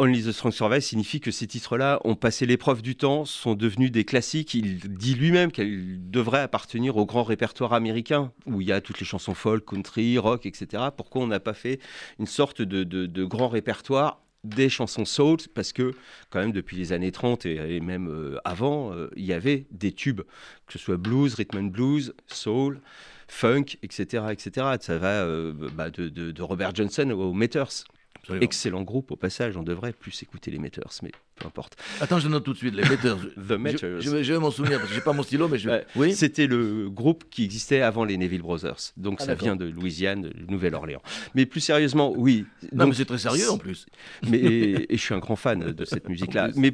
Only 0.00 0.22
the 0.22 0.30
Strong 0.30 0.52
Survive 0.52 0.80
signifie 0.80 1.18
que 1.18 1.32
ces 1.32 1.48
titres-là 1.48 1.98
ont 2.04 2.14
passé 2.14 2.46
l'épreuve 2.46 2.82
du 2.82 2.94
temps, 2.94 3.24
sont 3.24 3.56
devenus 3.56 3.90
des 3.90 4.04
classiques. 4.04 4.54
Il 4.54 4.78
dit 4.78 5.14
lui-même 5.16 5.50
qu'elles 5.50 6.08
devraient 6.08 6.40
appartenir 6.42 6.96
au 6.96 7.04
grand 7.04 7.24
répertoire 7.24 7.72
américain, 7.72 8.30
où 8.46 8.60
il 8.60 8.68
y 8.68 8.72
a 8.72 8.80
toutes 8.80 9.00
les 9.00 9.06
chansons 9.06 9.34
folk, 9.34 9.64
country, 9.64 10.16
rock, 10.16 10.46
etc. 10.46 10.84
Pourquoi 10.96 11.22
on 11.22 11.26
n'a 11.26 11.40
pas 11.40 11.52
fait 11.52 11.80
une 12.20 12.26
sorte 12.26 12.62
de, 12.62 13.24
grand 13.24 13.48
répertoire 13.48 14.22
des 14.44 14.68
chansons 14.68 15.04
soul? 15.04 15.38
Parce 15.52 15.72
que, 15.72 15.90
quand 16.30 16.38
même, 16.38 16.52
depuis 16.52 16.76
les 16.76 16.92
années 16.92 17.10
30 17.10 17.44
et, 17.46 17.80
même 17.80 18.08
euh, 18.08 18.36
avant, 18.44 18.92
euh, 18.92 19.10
il 19.16 19.24
y 19.24 19.32
avait 19.32 19.66
des 19.72 19.90
tubes, 19.90 20.20
que 20.68 20.74
ce 20.74 20.78
soit 20.78 20.96
blues, 20.96 21.34
rhythm 21.34 21.58
and 21.58 21.64
blues, 21.64 22.14
soul, 22.28 22.80
funk, 23.26 23.64
etc. 23.82 24.26
etc. 24.30 24.76
Ça 24.80 24.96
va 24.96 25.24
euh, 25.24 25.52
bah, 25.74 25.90
de, 25.90 26.08
de- 26.08 26.30
de 26.30 26.42
Robert 26.42 26.72
Johnson 26.72 27.10
aux 27.10 27.32
Meters. 27.32 27.82
Absolument. 28.28 28.44
Excellent 28.44 28.82
groupe 28.82 29.10
au 29.10 29.16
passage, 29.16 29.56
on 29.56 29.62
devrait 29.62 29.92
plus 29.92 30.22
écouter 30.22 30.50
les 30.50 30.58
Meters, 30.58 30.90
mais 31.02 31.10
peu 31.36 31.46
importe. 31.46 31.76
Attends, 32.00 32.18
je 32.18 32.28
note 32.28 32.44
tout 32.44 32.52
de 32.52 32.58
suite 32.58 32.74
les 32.74 32.82
Meters. 32.90 33.16
The 33.36 33.52
Meters. 33.52 34.00
Je, 34.00 34.04
je 34.04 34.10
vais, 34.10 34.24
je 34.24 34.32
vais 34.34 34.38
m'en 34.38 34.50
souvenir 34.50 34.78
parce 34.78 34.90
que 34.90 34.94
j'ai 34.94 35.00
pas 35.00 35.12
mon 35.14 35.22
stylo, 35.22 35.48
mais 35.48 35.58
je. 35.58 35.70
Oui. 35.96 36.14
C'était 36.14 36.46
le 36.46 36.90
groupe 36.90 37.24
qui 37.30 37.44
existait 37.44 37.80
avant 37.80 38.04
les 38.04 38.16
Neville 38.18 38.42
Brothers. 38.42 38.92
Donc 38.98 39.18
Ah, 39.20 39.24
ça 39.24 39.34
vient 39.34 39.56
de 39.56 39.64
Louisiane, 39.64 40.22
de 40.22 40.32
Nouvelle-Orléans. 40.50 41.02
Mais 41.34 41.46
plus 41.46 41.60
sérieusement, 41.60 42.12
oui. 42.16 42.44
Non, 42.72 42.86
mais 42.86 42.94
c'est 42.94 43.04
très 43.06 43.18
sérieux 43.18 43.50
en 43.50 43.58
plus. 43.58 43.86
mais, 44.28 44.38
et, 44.38 44.92
et 44.92 44.96
je 44.96 45.02
suis 45.02 45.14
un 45.14 45.18
grand 45.20 45.36
fan 45.36 45.72
de 45.72 45.84
cette 45.84 46.08
musique-là. 46.08 46.50
Mais 46.56 46.72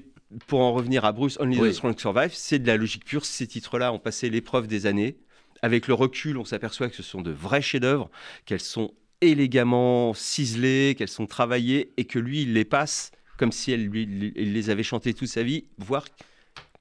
pour 0.49 0.61
en 0.61 0.73
revenir 0.73 1.05
à 1.05 1.13
Bruce, 1.13 1.39
Only 1.39 1.61
Oui. 1.61 1.71
the 1.71 1.75
Strong 1.75 1.99
Survive, 2.01 2.31
c'est 2.33 2.59
de 2.59 2.67
la 2.67 2.77
logique 2.77 3.05
pure. 3.05 3.25
Ces 3.25 3.47
titres-là 3.47 3.93
ont 3.93 4.01
passé 4.01 4.29
l'épreuve 4.31 4.67
des 4.67 4.87
années. 4.87 5.17
Avec 5.63 5.87
le 5.87 5.95
recul, 5.95 6.37
on 6.37 6.45
s'aperçoit 6.45 6.89
que 6.91 6.97
ce 6.97 7.03
sont 7.03 7.23
de 7.23 7.31
vrais 7.31 7.63
chefs-d'œuvre, 7.63 8.11
qu'elles 8.45 8.61
sont 8.61 8.93
élégamment 9.31 10.15
ciselées, 10.15 10.95
qu'elles 10.97 11.09
sont 11.09 11.27
travaillées 11.27 11.93
et 11.97 12.05
que 12.05 12.19
lui, 12.19 12.43
il 12.43 12.53
les 12.55 12.65
passe 12.65 13.11
comme 13.37 13.51
si 13.53 13.73
elle, 13.73 13.87
lui, 13.87 14.03
il 14.37 14.53
les 14.53 14.71
avait 14.71 14.83
chantées 14.85 15.13
toute 15.13 15.29
sa 15.29 15.43
vie, 15.43 15.65
voire 15.79 16.05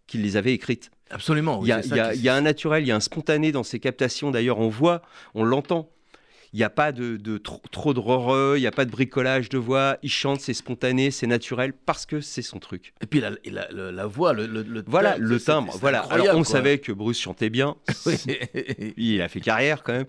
qu'il 0.06 0.22
les 0.22 0.38
avait 0.38 0.54
écrites. 0.54 0.92
Absolument. 1.10 1.60
Il 1.64 1.68
y, 1.70 1.72
a, 1.72 1.82
il 1.82 1.96
y 1.96 2.00
a- 2.00 2.14
il 2.14 2.22
y 2.22 2.30
a 2.30 2.36
un 2.36 2.42
naturel, 2.42 2.84
il 2.84 2.88
y 2.88 2.92
a 2.92 2.96
un 2.96 3.00
spontané 3.00 3.52
dans 3.52 3.64
ses 3.64 3.80
captations. 3.80 4.30
D'ailleurs, 4.32 4.60
on 4.60 4.70
voit, 4.70 5.02
on 5.34 5.44
l'entend. 5.44 5.90
Il 6.54 6.58
n'y 6.58 6.64
a 6.64 6.70
pas 6.70 6.92
de, 6.92 7.18
de 7.18 7.40
trop, 7.40 7.60
trop 7.72 7.96
de 7.96 8.00
roreux, 8.00 8.54
il 8.58 8.62
n'y 8.62 8.68
a 8.68 8.72
pas 8.72 8.86
de 8.86 8.92
bricolage 8.92 9.50
de 9.50 9.58
voix. 9.58 9.98
Il 10.04 10.12
chante, 10.12 10.40
c'est 10.42 10.54
spontané, 10.54 11.10
c'est 11.10 11.26
naturel 11.26 11.74
parce 11.74 12.06
que 12.06 12.22
c'est 12.22 12.44
son 12.44 12.60
truc. 12.60 12.94
Et 13.02 13.08
puis 13.08 13.20
la, 13.22 13.32
et 13.44 13.50
la- 13.50 13.68
la- 13.72 13.92
la 13.92 14.06
voix, 14.06 14.34
le, 14.34 14.46
le, 14.46 14.62
le 14.62 14.84
Voilà, 14.86 15.14
timbre, 15.14 15.24
le 15.28 15.40
timbre. 15.42 15.78
Voilà. 15.82 16.02
Alors, 16.12 16.28
on 16.30 16.44
quoi. 16.44 16.46
savait 16.46 16.78
que 16.78 16.92
Bruce 16.92 17.20
chantait 17.20 17.50
bien. 17.50 17.76
Il 18.98 19.20
a 19.24 19.28
fait 19.30 19.40
carrière 19.42 19.82
quand 19.82 19.94
même. 19.94 20.06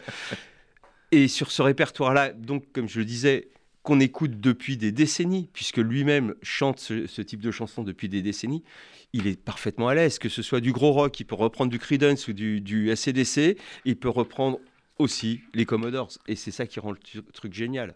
Et 1.14 1.28
sur 1.28 1.52
ce 1.52 1.62
répertoire-là, 1.62 2.32
donc 2.32 2.64
comme 2.72 2.88
je 2.88 2.98
le 2.98 3.04
disais, 3.04 3.46
qu'on 3.84 4.00
écoute 4.00 4.40
depuis 4.40 4.76
des 4.76 4.90
décennies, 4.90 5.48
puisque 5.52 5.76
lui-même 5.76 6.34
chante 6.42 6.80
ce, 6.80 7.22
type 7.22 7.40
de 7.40 7.52
chanson 7.52 7.84
depuis 7.84 8.08
des 8.08 8.20
décennies, 8.20 8.64
il 9.12 9.28
est 9.28 9.40
parfaitement 9.40 9.86
à 9.86 9.94
l'aise. 9.94 10.18
Que 10.18 10.28
ce 10.28 10.42
soit 10.42 10.60
du 10.60 10.72
gros 10.72 10.90
rock, 10.90 11.20
il 11.20 11.24
peut 11.24 11.36
reprendre 11.36 11.70
du 11.70 11.78
Creedence 11.78 12.26
ou 12.26 12.32
du, 12.32 12.60
du 12.60 12.90
ACDC, 12.90 13.56
il 13.84 13.96
peut 13.96 14.08
reprendre 14.08 14.58
aussi 14.98 15.40
les 15.54 15.64
Commodores. 15.64 16.18
Et 16.26 16.34
c'est 16.34 16.50
ça 16.50 16.66
qui 16.66 16.80
rend 16.80 16.90
le 16.90 16.98
truc 17.32 17.54
génial. 17.54 17.94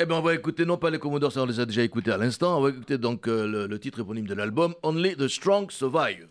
Eh 0.00 0.04
bien, 0.04 0.16
on 0.16 0.22
va 0.22 0.34
écouter 0.34 0.64
non 0.64 0.78
pas 0.78 0.90
les 0.90 0.98
Commodores, 0.98 1.34
on 1.36 1.46
les 1.46 1.60
a 1.60 1.64
déjà 1.64 1.84
écoutés 1.84 2.10
à 2.10 2.16
l'instant. 2.16 2.58
On 2.58 2.62
va 2.62 2.70
écouter 2.70 2.98
donc 2.98 3.28
euh, 3.28 3.68
le 3.68 3.78
titre 3.78 4.00
éponyme 4.00 4.26
de 4.26 4.34
l'album, 4.34 4.74
Only 4.82 5.14
the 5.14 5.28
Strong 5.28 5.70
Survive. 5.70 6.26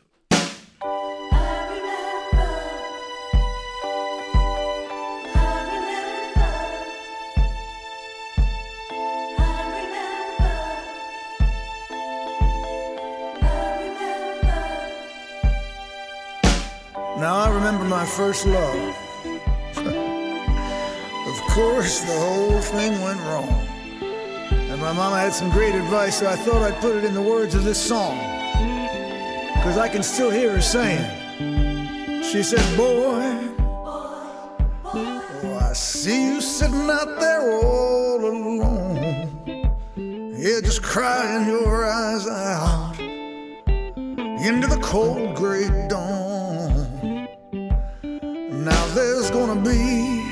First 18.08 18.46
love. 18.46 18.96
of 21.28 21.42
course, 21.50 22.00
the 22.02 22.18
whole 22.20 22.60
thing 22.62 23.00
went 23.02 23.20
wrong. 23.22 23.50
And 24.52 24.82
my 24.82 24.94
mama 24.94 25.20
had 25.20 25.34
some 25.34 25.52
great 25.52 25.76
advice, 25.76 26.20
so 26.20 26.28
I 26.28 26.36
thought 26.36 26.62
I'd 26.62 26.80
put 26.80 26.96
it 26.96 27.04
in 27.04 27.14
the 27.14 27.22
words 27.22 27.54
of 27.56 27.64
this 27.64 27.80
song. 27.80 28.18
Because 29.56 29.78
I 29.78 29.90
can 29.90 30.04
still 30.04 30.32
hear 30.32 30.54
her 30.54 30.62
saying, 30.62 31.04
She 32.24 32.44
said, 32.44 32.64
Boy, 32.78 33.24
oh, 34.86 35.60
I 35.62 35.74
see 35.74 36.34
you 36.34 36.42
sitting 36.42 36.90
out 36.90 37.20
there 37.20 37.52
all 37.52 38.26
alone. 38.26 39.08
Yeah, 39.96 40.62
just 40.62 40.82
crying 40.82 41.48
your 41.48 41.86
eyes 41.86 42.28
out 42.28 42.96
into 44.40 44.68
the 44.68 44.80
cold 44.82 45.36
gray 45.36 45.68
dawn. 45.90 46.17
There's 48.98 49.30
gonna 49.30 49.62
be, 49.62 50.26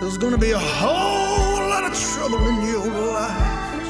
there's 0.00 0.16
gonna 0.16 0.38
be 0.38 0.52
a 0.52 0.58
whole 0.58 1.68
lot 1.68 1.84
of 1.84 1.92
trouble 1.92 2.48
in 2.48 2.64
your 2.64 2.86
life. 3.12 3.84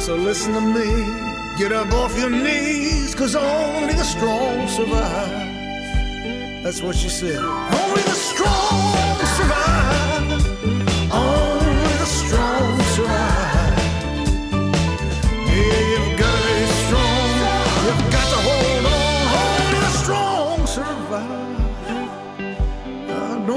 So 0.00 0.16
listen 0.16 0.54
to 0.54 0.60
me, 0.62 0.88
get 1.58 1.70
up 1.70 1.92
off 1.92 2.16
your 2.16 2.30
knees, 2.30 3.14
cause 3.14 3.36
only 3.36 3.92
the 3.92 4.04
strong 4.04 4.66
survive. 4.68 6.62
That's 6.62 6.80
what 6.80 6.96
she 6.96 7.10
said. 7.10 7.44
Only 7.44 8.02
the 8.02 8.16
strong 8.30 9.18
survive. 9.36 10.17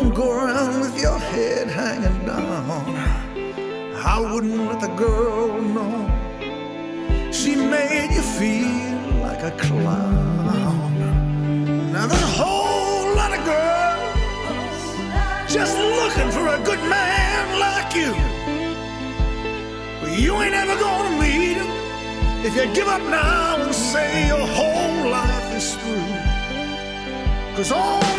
Don't 0.02 0.16
go 0.16 0.32
around 0.32 0.82
with 0.82 1.00
your 1.00 1.20
head 1.20 1.68
hanging 1.68 2.26
down. 2.26 2.96
I 4.14 4.20
wouldn't 4.20 4.58
let 4.68 4.82
the 4.82 4.94
girl 4.96 5.62
know. 5.62 5.96
She 7.32 7.56
made 7.56 8.10
you 8.12 8.24
feel 8.40 9.22
like 9.22 9.44
a 9.44 9.52
clown. 9.52 10.98
Now 11.94 12.08
there's 12.08 12.22
a 12.22 12.34
whole 12.42 13.16
lot 13.16 13.32
of 13.38 13.42
girls 13.54 14.18
just 15.54 15.78
looking 15.78 16.32
for 16.32 16.48
a 16.48 16.60
good 16.70 16.84
man 16.98 17.44
like 17.66 17.94
you. 18.02 18.12
But 20.02 20.18
you 20.18 20.34
ain't 20.42 20.56
ever 20.56 20.76
gonna 20.80 21.20
meet 21.22 21.58
him 21.62 21.72
if 22.48 22.56
you 22.56 22.66
give 22.74 22.88
up 22.88 23.04
now 23.04 23.62
and 23.62 23.76
say 23.76 24.28
your 24.28 24.48
whole 24.58 25.12
life 25.12 25.50
is 25.54 25.76
through. 25.76 26.12
Cause 27.56 27.72
only 27.72 28.11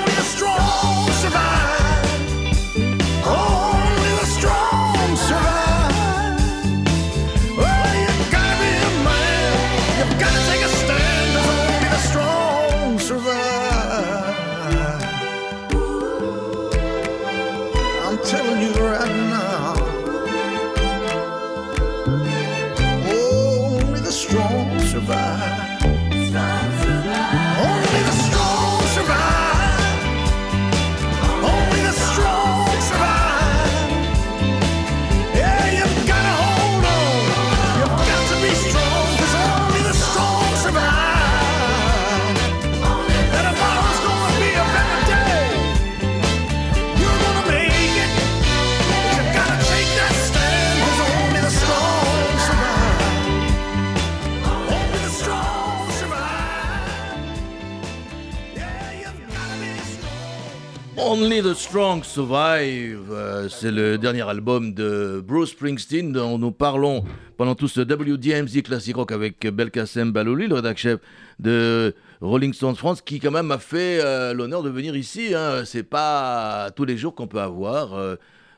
the 61.42 61.54
Strong 61.54 62.04
Survive, 62.04 63.10
euh, 63.10 63.48
c'est 63.48 63.72
le 63.72 63.98
dernier 63.98 64.22
album 64.22 64.74
de 64.74 65.20
Bruce 65.26 65.50
Springsteen 65.50 66.12
dont 66.12 66.38
nous 66.38 66.52
parlons 66.52 67.04
pendant 67.36 67.54
tout 67.54 67.66
ce 67.66 67.80
WDMZ 67.80 68.62
Classic 68.62 68.94
Rock 68.94 69.10
avec 69.10 69.44
Belkacem 69.46 70.12
Balouli, 70.12 70.46
le 70.46 70.56
rédacteur 70.56 70.78
chef 70.78 71.00
de 71.40 71.94
Rolling 72.20 72.52
Stones 72.52 72.76
France, 72.76 73.02
qui 73.02 73.18
quand 73.18 73.32
même 73.32 73.50
a 73.50 73.58
fait 73.58 74.00
euh, 74.04 74.34
l'honneur 74.34 74.62
de 74.62 74.70
venir 74.70 74.94
ici. 74.94 75.34
Hein. 75.34 75.64
C'est 75.64 75.82
pas 75.82 76.70
tous 76.76 76.84
les 76.84 76.96
jours 76.96 77.14
qu'on 77.14 77.26
peut 77.26 77.40
avoir 77.40 77.94
euh, 77.94 78.16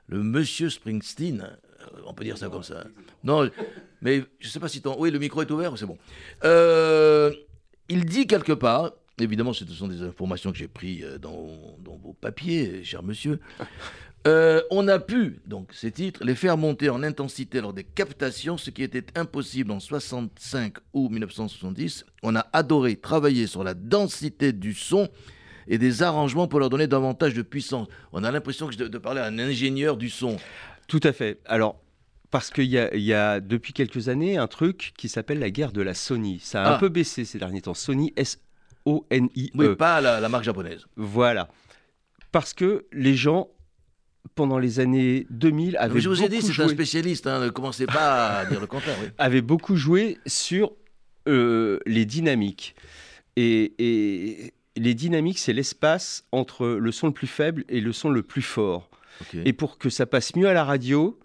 le 0.08 0.22
Monsieur 0.22 0.68
Springsteen, 0.68 1.48
on 2.06 2.12
peut 2.12 2.24
dire 2.24 2.36
ça 2.36 2.48
comme 2.48 2.64
ça. 2.64 2.84
Non, 3.22 3.48
mais 4.02 4.24
je 4.40 4.48
sais 4.48 4.60
pas 4.60 4.68
si 4.68 4.82
ton... 4.82 4.96
Oui, 4.98 5.10
le 5.10 5.18
micro 5.18 5.40
est 5.40 5.50
ouvert, 5.50 5.72
c'est 5.78 5.86
bon. 5.86 5.98
Il 7.88 8.04
dit 8.04 8.26
quelque 8.26 8.52
part, 8.52 8.92
évidemment 9.20 9.52
ce 9.52 9.64
sont 9.66 9.88
des 9.88 10.02
informations 10.02 10.50
que 10.52 10.58
j'ai 10.58 10.68
prises 10.68 11.04
euh, 11.04 11.18
dans, 11.18 11.46
dans 11.80 11.96
vos 11.96 12.12
papiers, 12.14 12.82
cher 12.84 13.02
monsieur, 13.02 13.40
euh, 14.26 14.62
on 14.70 14.88
a 14.88 14.98
pu, 14.98 15.40
donc 15.46 15.70
ces 15.72 15.90
titres, 15.92 16.24
les 16.24 16.34
faire 16.34 16.56
monter 16.56 16.88
en 16.88 17.02
intensité 17.02 17.60
lors 17.60 17.72
des 17.74 17.84
captations, 17.84 18.56
ce 18.56 18.70
qui 18.70 18.82
était 18.82 19.04
impossible 19.14 19.70
en 19.70 19.80
65 19.80 20.74
ou 20.94 21.08
1970. 21.10 22.06
On 22.22 22.34
a 22.36 22.46
adoré 22.52 22.96
travailler 22.96 23.46
sur 23.46 23.62
la 23.64 23.74
densité 23.74 24.52
du 24.52 24.72
son 24.74 25.08
et 25.66 25.78
des 25.78 26.02
arrangements 26.02 26.48
pour 26.48 26.60
leur 26.60 26.70
donner 26.70 26.86
davantage 26.86 27.34
de 27.34 27.42
puissance. 27.42 27.88
On 28.12 28.24
a 28.24 28.30
l'impression 28.30 28.66
que 28.66 28.72
je 28.74 28.78
de, 28.78 28.88
de 28.88 28.98
parler 28.98 29.20
à 29.20 29.26
un 29.26 29.38
ingénieur 29.38 29.96
du 29.96 30.10
son. 30.10 30.36
Tout 30.88 31.00
à 31.02 31.12
fait. 31.12 31.40
Alors, 31.46 31.80
parce 32.30 32.50
qu'il 32.50 32.64
y, 32.64 32.78
a- 32.78 32.94
il 32.94 33.02
y 33.02 33.14
a 33.14 33.40
depuis 33.40 33.72
quelques 33.72 34.08
années 34.08 34.36
un 34.38 34.46
truc 34.46 34.92
qui 34.96 35.08
s'appelle 35.08 35.38
la 35.38 35.50
guerre 35.50 35.72
de 35.72 35.80
la 35.82 35.94
Sony. 35.94 36.38
Ça 36.40 36.64
a 36.64 36.66
Ah. 36.72 36.76
un 36.76 36.78
peu 36.78 36.88
baissé 36.88 37.24
ces 37.24 37.38
derniers 37.38 37.62
temps. 37.62 37.74
Sony, 37.74 38.12
S-O-N-I-E. 38.86 39.50
Oui, 39.54 39.76
pas 39.76 40.00
la, 40.00 40.20
la 40.20 40.28
marque 40.28 40.44
japonaise. 40.44 40.86
Voilà. 40.96 41.48
Parce 42.32 42.52
que 42.54 42.86
les 42.92 43.14
gens, 43.14 43.48
pendant 44.34 44.58
les 44.58 44.80
années 44.80 45.26
2000, 45.30 45.76
avaient, 45.76 45.94
Mais 45.94 46.00
je 46.00 46.08
vous 46.08 46.22
ai 46.22 46.28
dit, 46.28 46.42
c'est 46.42 46.62
un 46.62 46.68
spécialiste, 46.68 47.26
hein, 47.26 47.40
ne 47.40 47.50
commencez 47.50 47.86
pas 47.86 48.38
à 48.38 48.46
dire 48.46 48.60
le 48.60 48.66
contraire. 48.66 48.96
oui. 49.02 49.08
avaient 49.18 49.42
beaucoup 49.42 49.76
joué 49.76 50.18
sur 50.26 50.72
euh, 51.28 51.78
les 51.86 52.04
dynamiques. 52.04 52.74
Et, 53.36 53.74
et 53.78 54.54
les 54.76 54.94
dynamiques, 54.94 55.38
c'est 55.38 55.52
l'espace 55.52 56.24
entre 56.32 56.66
le 56.66 56.92
son 56.92 57.06
le 57.08 57.12
plus 57.12 57.26
faible 57.26 57.64
et 57.68 57.80
le 57.80 57.92
son 57.92 58.10
le 58.10 58.22
plus 58.22 58.42
fort. 58.42 58.90
Et 59.44 59.52
pour 59.52 59.78
que 59.78 59.90
ça 59.90 60.06
passe 60.06 60.34
mieux 60.34 60.48
à 60.48 60.52
la 60.52 60.64
radio, 60.64 61.18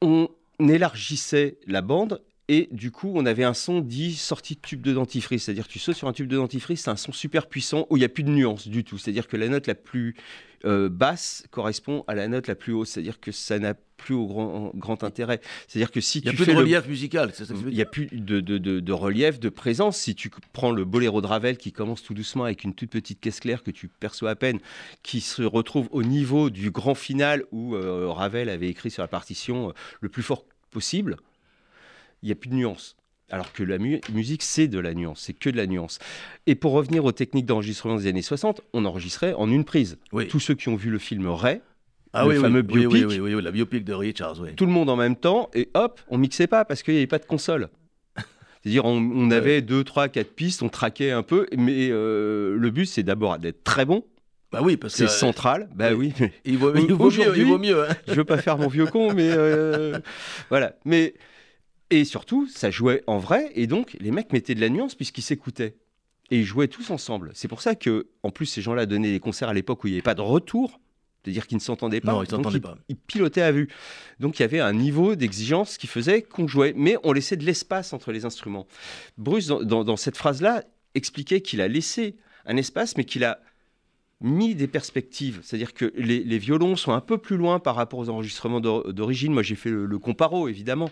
on 0.00 0.28
élargissait 0.60 1.58
la 1.66 1.82
bande 1.82 2.22
et 2.48 2.68
du 2.72 2.90
coup, 2.90 3.12
on 3.14 3.24
avait 3.24 3.44
un 3.44 3.54
son 3.54 3.80
dit 3.80 4.14
sorti 4.14 4.56
de 4.56 4.60
tube 4.60 4.82
de 4.82 4.92
dentifrice. 4.92 5.44
C'est-à-dire 5.44 5.66
que 5.66 5.72
tu 5.72 5.78
sautes 5.78 5.96
sur 5.96 6.08
un 6.08 6.12
tube 6.12 6.26
de 6.28 6.36
dentifrice, 6.36 6.82
c'est 6.82 6.90
un 6.90 6.96
son 6.96 7.12
super 7.12 7.46
puissant 7.46 7.86
où 7.88 7.96
il 7.96 8.00
n'y 8.00 8.04
a 8.04 8.08
plus 8.08 8.24
de 8.24 8.30
nuance 8.30 8.68
du 8.68 8.84
tout. 8.84 8.98
C'est-à-dire 8.98 9.28
que 9.28 9.36
la 9.36 9.48
note 9.48 9.66
la 9.68 9.74
plus 9.76 10.16
euh, 10.64 10.88
basse 10.88 11.44
correspond 11.50 12.04
à 12.08 12.14
la 12.14 12.28
note 12.28 12.48
la 12.48 12.54
plus 12.54 12.72
haute. 12.72 12.88
C'est-à-dire 12.88 13.20
que 13.20 13.32
ça 13.32 13.58
n'a 13.58 13.74
plus 13.96 14.14
au 14.14 14.26
grand, 14.26 14.72
grand 14.74 15.04
intérêt. 15.04 15.40
C'est-à-dire 15.68 15.92
que 15.92 16.00
si 16.00 16.18
Il 16.18 16.22
n'y 16.24 16.28
a 16.28 16.30
tu 16.32 16.36
plus 16.38 16.46
de 16.46 16.52
le- 16.52 16.58
relief 16.58 16.86
musical, 16.88 17.30
c'est 17.32 17.44
ça 17.44 17.54
que 17.54 17.58
tu 17.58 17.64
veux 17.66 17.70
il 17.70 17.76
n'y 17.76 17.82
a 17.82 17.86
plus 17.86 18.06
de, 18.12 18.40
de- 18.40 18.58
de- 18.58 18.80
de 18.80 18.92
relief, 18.92 19.38
de 19.38 19.48
présence. 19.48 19.96
Si 19.96 20.14
tu 20.16 20.28
prends 20.52 20.72
le 20.72 20.84
boléro 20.84 21.20
de 21.20 21.26
Ravel 21.28 21.56
qui 21.56 21.70
commence 21.72 22.02
tout 22.02 22.12
doucement 22.14 22.44
avec 22.44 22.64
une 22.64 22.74
toute 22.74 22.90
petite 22.90 23.20
caisse 23.20 23.38
claire 23.38 23.62
que 23.62 23.70
tu 23.70 23.86
perçois 23.88 24.30
à 24.30 24.34
peine, 24.34 24.58
qui 25.04 25.20
se 25.20 25.42
retrouve 25.42 25.88
au 25.92 26.02
niveau 26.02 26.50
du 26.50 26.72
grand 26.72 26.96
final 26.96 27.44
où 27.52 27.76
euh, 27.76 28.08
Ravel 28.10 28.48
avait 28.48 28.68
écrit 28.68 28.90
sur 28.90 29.02
la 29.02 29.08
partition 29.08 29.68
euh, 29.70 29.72
le 30.00 30.08
plus 30.08 30.22
fort 30.24 30.44
possible, 30.72 31.16
il 32.22 32.26
n'y 32.26 32.32
a 32.32 32.34
plus 32.34 32.48
de 32.50 32.54
nuance. 32.54 32.96
Alors 33.30 33.52
que 33.52 33.62
la 33.62 33.78
mu- 33.78 34.00
musique, 34.12 34.42
c'est 34.42 34.68
de 34.68 34.78
la 34.78 34.92
nuance, 34.92 35.20
c'est 35.20 35.32
que 35.32 35.48
de 35.48 35.56
la 35.56 35.66
nuance. 35.66 35.98
Et 36.46 36.54
pour 36.54 36.72
revenir 36.72 37.04
aux 37.04 37.12
techniques 37.12 37.46
d'enregistrement 37.46 37.96
des 37.96 38.06
années 38.06 38.20
60, 38.22 38.60
on 38.74 38.84
enregistrait 38.84 39.32
en 39.32 39.50
une 39.50 39.64
prise. 39.64 39.96
Oui. 40.12 40.28
Tous 40.28 40.40
ceux 40.40 40.54
qui 40.54 40.68
ont 40.68 40.76
vu 40.76 40.90
le 40.90 40.98
film 40.98 41.26
Ray, 41.28 41.60
Ah 42.12 42.24
le 42.24 42.30
oui, 42.30 42.36
fameux 42.40 42.60
oui, 42.60 42.80
biopic. 42.80 43.06
oui, 43.08 43.18
oui, 43.20 43.34
oui, 43.34 43.42
la 43.42 43.50
biopic 43.50 43.84
de 43.84 43.94
Richards, 43.94 44.38
oui. 44.40 44.50
tout 44.54 44.66
le 44.66 44.72
monde 44.72 44.90
en 44.90 44.96
même 44.96 45.16
temps, 45.16 45.48
et 45.54 45.70
hop, 45.72 46.00
on 46.08 46.18
mixait 46.18 46.46
pas 46.46 46.66
parce 46.66 46.82
qu'il 46.82 46.92
n'y 46.92 47.00
avait 47.00 47.06
pas 47.06 47.18
de 47.18 47.24
console. 47.24 47.70
C'est-à-dire, 48.62 48.84
on, 48.84 48.98
on 48.98 49.30
avait 49.30 49.62
deux, 49.62 49.82
trois, 49.82 50.08
quatre 50.08 50.34
pistes, 50.34 50.62
on 50.62 50.68
traquait 50.68 51.10
un 51.10 51.22
peu, 51.22 51.46
mais 51.56 51.88
euh, 51.90 52.56
le 52.58 52.70
but, 52.70 52.84
c'est 52.86 53.02
d'abord 53.02 53.38
d'être 53.38 53.64
très 53.64 53.86
bon. 53.86 54.04
Bah 54.52 54.60
oui, 54.62 54.76
parce 54.76 54.92
que 54.92 54.98
C'est 54.98 55.04
euh, 55.04 55.08
central. 55.08 55.70
Bah 55.74 55.94
oui, 55.94 56.12
il 56.44 56.58
vaut, 56.58 56.74
il 56.76 56.92
vaut 56.92 57.10
mieux, 57.10 57.32
il 57.38 57.46
vaut 57.46 57.58
mieux. 57.58 57.82
hein. 57.88 57.94
je 58.06 58.12
veux 58.12 58.24
pas 58.24 58.36
faire 58.36 58.58
mon 58.58 58.68
vieux 58.68 58.84
con, 58.84 59.14
mais 59.14 59.30
euh, 59.30 59.98
voilà. 60.50 60.74
Mais 60.84 61.14
et 62.00 62.04
surtout, 62.04 62.46
ça 62.48 62.70
jouait 62.70 63.02
en 63.06 63.18
vrai, 63.18 63.50
et 63.54 63.66
donc 63.66 63.96
les 64.00 64.10
mecs 64.10 64.32
mettaient 64.32 64.54
de 64.54 64.60
la 64.60 64.68
nuance 64.68 64.94
puisqu'ils 64.94 65.22
s'écoutaient 65.22 65.76
et 66.30 66.38
ils 66.38 66.44
jouaient 66.44 66.68
tous 66.68 66.90
ensemble. 66.90 67.30
C'est 67.34 67.48
pour 67.48 67.60
ça 67.60 67.74
que, 67.74 68.06
en 68.22 68.30
plus, 68.30 68.46
ces 68.46 68.62
gens-là 68.62 68.86
donnaient 68.86 69.12
des 69.12 69.20
concerts 69.20 69.48
à 69.50 69.54
l'époque 69.54 69.84
où 69.84 69.86
il 69.86 69.90
n'y 69.90 69.96
avait 69.96 70.02
pas 70.02 70.14
de 70.14 70.22
retour. 70.22 70.80
C'est-à-dire 71.24 71.46
qu'ils 71.46 71.58
ne 71.58 71.62
s'entendaient 71.62 72.00
pas. 72.00 72.12
Non, 72.12 72.22
ils 72.24 72.28
s'entendaient 72.28 72.58
pas. 72.58 72.76
Ils 72.88 72.96
pilotaient 72.96 73.42
à 73.42 73.52
vue. 73.52 73.68
Donc 74.18 74.38
il 74.38 74.42
y 74.42 74.44
avait 74.44 74.58
un 74.58 74.72
niveau 74.72 75.14
d'exigence 75.14 75.76
qui 75.78 75.86
faisait 75.86 76.22
qu'on 76.22 76.48
jouait, 76.48 76.72
mais 76.76 76.96
on 77.04 77.12
laissait 77.12 77.36
de 77.36 77.44
l'espace 77.44 77.92
entre 77.92 78.10
les 78.10 78.24
instruments. 78.24 78.66
Bruce, 79.18 79.46
dans, 79.46 79.62
dans- 79.62 79.84
dans 79.84 79.96
cette 79.96 80.16
phrase-là, 80.16 80.64
expliquait 80.94 81.40
qu'il 81.40 81.60
a 81.60 81.68
laissé 81.68 82.16
un 82.44 82.56
espace, 82.56 82.96
mais 82.96 83.04
qu'il 83.04 83.22
a 83.24 83.38
mis 84.22 84.54
des 84.54 84.66
perspectives. 84.66 85.40
C'est-à-dire 85.42 85.74
que 85.74 85.92
les, 85.96 86.22
les 86.24 86.38
violons 86.38 86.76
sont 86.76 86.92
un 86.92 87.00
peu 87.00 87.18
plus 87.18 87.36
loin 87.36 87.58
par 87.58 87.74
rapport 87.76 87.98
aux 88.00 88.08
enregistrements 88.08 88.60
d'or- 88.60 88.92
d'origine. 88.92 89.32
Moi, 89.32 89.42
j'ai 89.42 89.54
fait 89.56 89.70
le, 89.70 89.86
le 89.86 89.98
comparo, 89.98 90.48
évidemment. 90.48 90.90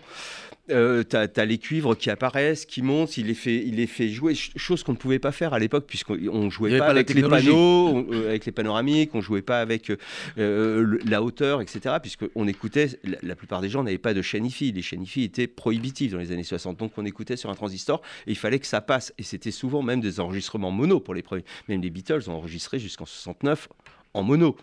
Euh, 0.69 1.03
tu 1.09 1.15
as, 1.17 1.45
les 1.45 1.57
cuivres 1.57 1.95
qui 1.97 2.09
apparaissent, 2.09 2.65
qui 2.65 2.81
montent, 2.81 3.17
il 3.17 3.25
les 3.27 3.33
fait, 3.33 3.57
il 3.65 3.75
les 3.75 3.87
fait 3.87 4.09
jouer, 4.09 4.35
ch- 4.35 4.51
chose 4.55 4.83
qu'on 4.83 4.91
ne 4.93 4.97
pouvait 4.97 5.19
pas 5.19 5.31
faire 5.31 5.53
à 5.53 5.59
l'époque, 5.59 5.85
puisqu'on 5.87 6.17
on 6.31 6.49
jouait 6.49 6.71
pas, 6.79 6.85
avec 6.91 7.07
les 7.15 7.21
panneaux, 7.45 7.87
on- 7.89 8.13
euh, 8.13 8.29
avec 8.29 8.45
les 8.45 8.51
panoramiques, 8.51 9.13
on 9.13 9.21
jouait 9.21 9.41
pas 9.41 9.59
avec 9.59 9.89
euh, 9.89 9.97
euh, 10.37 10.81
le- 10.83 10.99
la 11.05 11.21
hauteur, 11.23 11.61
etc. 11.61 11.95
Puisqu'on 12.01 12.47
écoutait, 12.47 12.89
la, 13.03 13.17
la 13.23 13.35
plupart 13.35 13.59
des 13.61 13.69
gens 13.69 13.83
n'avaient 13.83 13.97
pas 13.97 14.13
de 14.13 14.21
chaîne 14.21 14.45
IFI. 14.45 14.71
Les 14.71 14.81
chaînes 14.81 15.03
IFI 15.03 15.23
étaient 15.23 15.47
prohibitives 15.47 16.11
dans 16.13 16.19
les 16.19 16.31
années 16.31 16.43
60. 16.43 16.77
Donc 16.77 16.91
on 16.97 17.05
écoutait 17.05 17.37
sur 17.37 17.49
un 17.49 17.55
transistor 17.55 18.01
et 18.27 18.31
il 18.31 18.37
fallait 18.37 18.59
que 18.59 18.67
ça 18.67 18.81
passe. 18.81 19.13
Et 19.17 19.23
c'était 19.23 19.51
souvent 19.51 19.81
même 19.81 19.99
des 19.99 20.19
enregistrements 20.19 20.71
mono 20.71 20.99
pour 20.99 21.15
les 21.15 21.21
premiers. 21.23 21.43
Même 21.67 21.81
les 21.81 21.89
Beatles 21.89 22.21
ont 22.29 22.33
enregistré 22.33 22.79
jusqu'en 22.79 23.05
69 23.21 23.67
en 24.13 24.23
mono. 24.23 24.57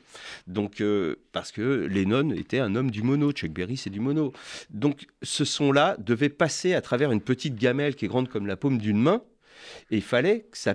Donc, 0.46 0.80
euh, 0.80 1.16
parce 1.32 1.52
que 1.52 1.86
Lennon 1.86 2.30
était 2.32 2.58
un 2.58 2.74
homme 2.74 2.90
du 2.90 3.02
mono, 3.02 3.32
Chuck 3.32 3.50
Berry 3.50 3.76
c'est 3.76 3.90
du 3.90 4.00
mono. 4.00 4.32
Donc, 4.70 5.06
ce 5.22 5.44
son-là 5.44 5.96
devait 5.98 6.28
passer 6.28 6.74
à 6.74 6.82
travers 6.82 7.12
une 7.12 7.20
petite 7.20 7.56
gamelle 7.56 7.94
qui 7.94 8.04
est 8.04 8.08
grande 8.08 8.28
comme 8.28 8.46
la 8.46 8.56
paume 8.56 8.78
d'une 8.78 9.00
main, 9.00 9.22
et 9.90 9.96
il 9.96 10.02
fallait 10.02 10.46
que 10.50 10.58
ça 10.58 10.74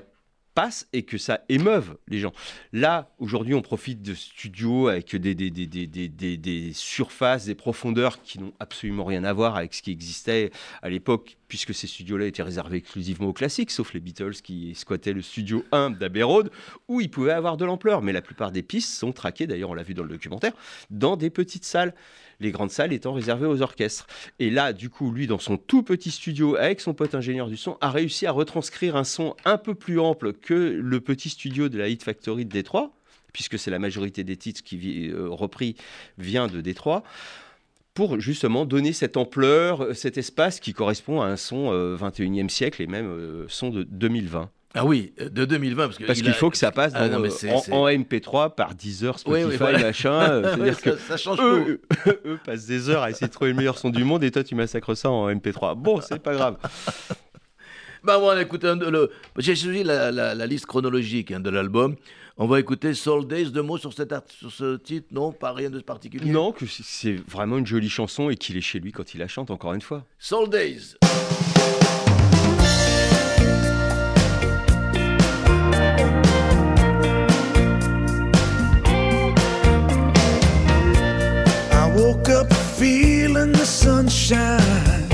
et 0.94 1.04
que 1.04 1.18
ça 1.18 1.42
émeuve 1.50 1.98
les 2.08 2.20
gens. 2.20 2.32
Là, 2.74 3.10
aujourd'hui, 3.18 3.54
on 3.56 3.62
profite 3.62 4.02
de 4.02 4.14
studios 4.14 4.88
avec 4.88 5.16
des, 5.16 6.72
surfaces, 6.74 7.46
des 7.46 7.56
profondeurs 7.56 8.22
qui 8.22 8.40
n'ont 8.40 8.54
absolument 8.60 9.04
rien 9.04 9.24
à 9.24 9.34
voir 9.34 9.56
avec 9.56 9.74
ce 9.74 9.82
qui 9.82 9.92
existait 9.92 10.52
à 10.82 10.90
l'époque, 10.90 11.38
puisque 11.48 11.74
ces 11.74 11.88
studios-là 11.88 12.28
étaient 12.28 12.44
réservés 12.44 12.78
exclusivement 12.78 13.28
aux 13.28 13.34
classiques, 13.34 13.72
sauf 13.72 13.94
les 13.94 14.00
Beatles 14.00 14.42
qui 14.44 14.76
squattaient 14.76 15.14
le 15.14 15.22
studio 15.22 15.66
1 15.72 15.92
d'Abbey 15.92 16.24
où 16.88 17.02
ils 17.02 17.10
pouvaient 17.10 17.32
avoir 17.32 17.58
de 17.58 17.66
l'ampleur. 17.66 18.02
Mais 18.02 18.14
la 18.14 18.22
plupart 18.22 18.52
des 18.52 18.64
pistes 18.64 18.94
sont 18.94 19.12
traquées, 19.12 19.48
d'ailleurs 19.48 19.72
on 19.72 19.74
l'a 19.74 19.84
vu 19.84 19.96
dans 19.96 20.04
le 20.04 20.10
documentaire, 20.10 20.54
dans 20.92 21.18
des 21.18 21.30
petites 21.30 21.66
salles. 21.66 21.94
Les 22.44 22.52
grandes 22.52 22.70
salles 22.70 22.94
étant 22.94 23.14
réservées 23.14 23.48
aux 23.48 23.62
orchestres. 23.64 24.06
Et 24.38 24.52
là, 24.52 24.74
du 24.74 24.90
coup, 24.92 25.12
lui, 25.12 25.26
dans 25.26 25.40
son 25.40 25.58
tout 25.58 25.82
petit 25.82 26.12
studio, 26.12 26.56
avec 26.56 26.80
son 26.82 26.94
pote 26.94 27.16
ingénieur 27.16 27.48
du 27.48 27.58
son, 27.58 27.78
a 27.82 27.90
réussi 27.90 28.28
à 28.28 28.32
retranscrire 28.32 28.96
un 28.96 29.04
son 29.04 29.36
un 29.46 29.58
peu 29.58 29.74
plus 29.74 30.00
ample 30.00 30.34
que 30.34 30.54
le 30.54 31.00
petit 31.00 31.30
studio 31.30 31.70
de 31.70 31.78
la 31.80 31.88
Hit 31.88 32.04
Factory 32.04 32.46
de 32.46 32.52
Détroit, 32.52 32.92
puisque 33.32 33.58
c'est 33.58 33.72
la 33.72 33.80
majorité 33.80 34.24
des 34.24 34.38
titres 34.38 34.62
qui 34.62 35.10
euh, 35.10 35.30
repris 35.30 35.76
vient 36.20 36.48
de 36.48 36.62
Détroit, 36.62 37.04
pour 37.94 38.20
justement 38.20 38.66
donner 38.66 38.94
cette 38.94 39.18
ampleur, 39.18 39.84
euh, 39.84 39.94
cet 39.94 40.18
espace 40.18 40.60
qui 40.60 40.74
correspond 40.74 41.22
à 41.22 41.28
un 41.28 41.38
son 41.38 41.72
euh, 41.72 41.96
21e 41.96 42.50
siècle 42.50 42.82
et 42.82 42.88
même 42.88 43.08
euh, 43.08 43.46
son 43.48 43.70
de 43.70 43.84
2020. 43.84 44.50
Ah 44.76 44.86
oui, 44.86 45.14
euh, 45.22 45.30
de 45.30 45.46
2020. 45.46 45.86
Parce 45.88 45.98
Parce 46.00 46.20
qu'il 46.20 46.30
a- 46.30 46.34
faut 46.34 46.50
que 46.50 46.58
ça 46.58 46.72
passe 46.72 46.94
Ah 46.96 47.08
dans, 47.08 47.20
non, 47.20 47.28
en, 47.28 47.30
c'est- 47.30 47.72
en 47.72 47.88
MP3 47.88 48.56
par 48.56 48.74
Deezer, 48.74 49.20
Spotify, 49.20 49.44
Oui, 49.46 49.52
oui, 49.52 49.58
voilà. 49.58 49.80
machin. 49.80 50.12
euh, 50.22 50.44
C'est-à-dire 50.56 50.76
ça, 50.80 50.92
que 50.92 50.98
ça 50.98 51.18
change 51.18 51.38
tout. 51.38 51.44
eux, 51.44 51.82
eux 52.26 52.40
passent 52.44 52.66
des 52.66 52.90
heures 52.90 53.04
à 53.04 53.10
essayer 53.12 53.28
de 53.28 53.32
trouver 53.34 53.52
le 53.52 53.58
meilleur 53.58 53.78
son 53.78 53.90
du 53.92 54.04
monde 54.04 54.24
et 54.24 54.32
toi 54.32 54.44
tu 54.44 54.56
massacres 54.56 54.96
ça 54.98 55.10
en 55.12 55.30
MP3. 55.30 55.76
Bon, 55.76 56.02
c'est 56.02 56.20
pas 56.22 56.34
grave. 56.34 56.58
Bah, 58.06 58.18
on 58.20 58.26
va 58.26 58.42
écouter 58.42 58.68
un 58.68 58.76
de 58.76 58.86
le. 58.88 59.10
J'ai 59.38 59.56
suivi 59.56 59.82
la, 59.82 60.12
la- 60.12 60.36
la 60.36 60.46
liste 60.46 60.66
chronologique 60.66 61.32
hein, 61.32 61.40
de 61.40 61.50
l'album. 61.50 61.96
On 62.36 62.48
va 62.48 62.60
écouter 62.60 62.94
Soul 62.96 63.26
Days. 63.28 63.50
Deux 63.52 63.62
mots 63.62 63.78
sur, 63.78 63.92
art- 64.12 64.24
sur 64.28 64.52
ce 64.52 64.76
titre 64.76 65.08
Non, 65.12 65.32
pas 65.32 65.54
rien 65.54 65.70
de 65.70 65.80
particulier? 65.80 66.30
Non, 66.30 66.52
que 66.52 66.66
c'est 66.68 67.16
vraiment 67.30 67.58
une 67.58 67.66
jolie 67.66 67.88
chanson 67.90 68.30
et 68.30 68.36
qu'il 68.36 68.58
est 68.58 68.62
chez 68.62 68.80
lui 68.82 68.92
quand 68.92 69.14
il 69.14 69.20
la 69.20 69.30
chante, 69.30 69.52
encore 69.52 69.74
une 69.74 69.80
fois. 69.82 70.04
Soul 70.20 70.50
Days. 70.50 70.96
Feeling 82.78 83.52
the 83.52 83.66
sunshine 83.66 85.08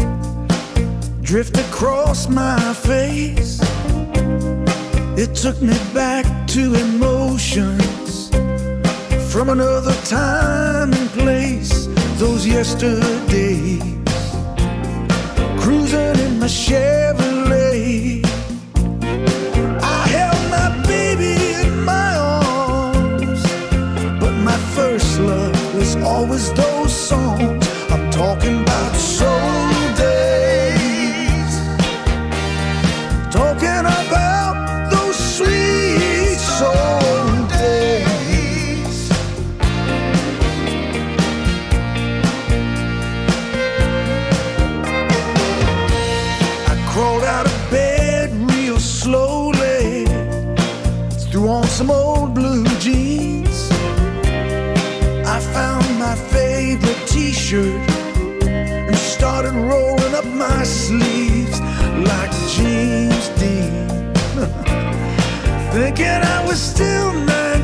drift 1.21 1.57
across 1.57 2.29
my 2.29 2.73
face. 2.73 3.59
It 5.17 5.35
took 5.35 5.61
me 5.61 5.77
back 5.93 6.25
to 6.47 6.73
emotions 6.75 8.29
from 9.31 9.49
another 9.49 9.93
time 10.05 10.93
and 10.93 11.09
place. 11.09 11.87
Those 12.17 12.47
yesterdays, 12.47 13.83
cruising 15.61 16.17
in 16.25 16.39
my 16.39 16.47
Chevrolet. 16.47 18.23
I 19.81 20.07
held 20.07 20.43
my 20.49 20.69
baby 20.87 21.33
in 21.61 21.83
my 21.83 22.15
arms. 22.15 23.43
But 24.19 24.33
my 24.49 24.57
first 24.75 25.19
love 25.19 25.75
was 25.75 25.95
always 25.97 26.53
those 26.53 26.78
songs. 27.09 27.65
I'm 27.89 28.11
talking 28.11 28.68
t-shirt 57.49 57.89
and 58.47 58.95
started 58.95 59.53
rolling 59.53 60.13
up 60.13 60.25
my 60.25 60.63
sleeves 60.63 61.59
like 62.11 62.31
James 62.47 63.29
Dean. 63.39 63.87
Thinking 65.73 66.05
I 66.05 66.45
was 66.47 66.61
still 66.61 67.11
19. 67.13 67.58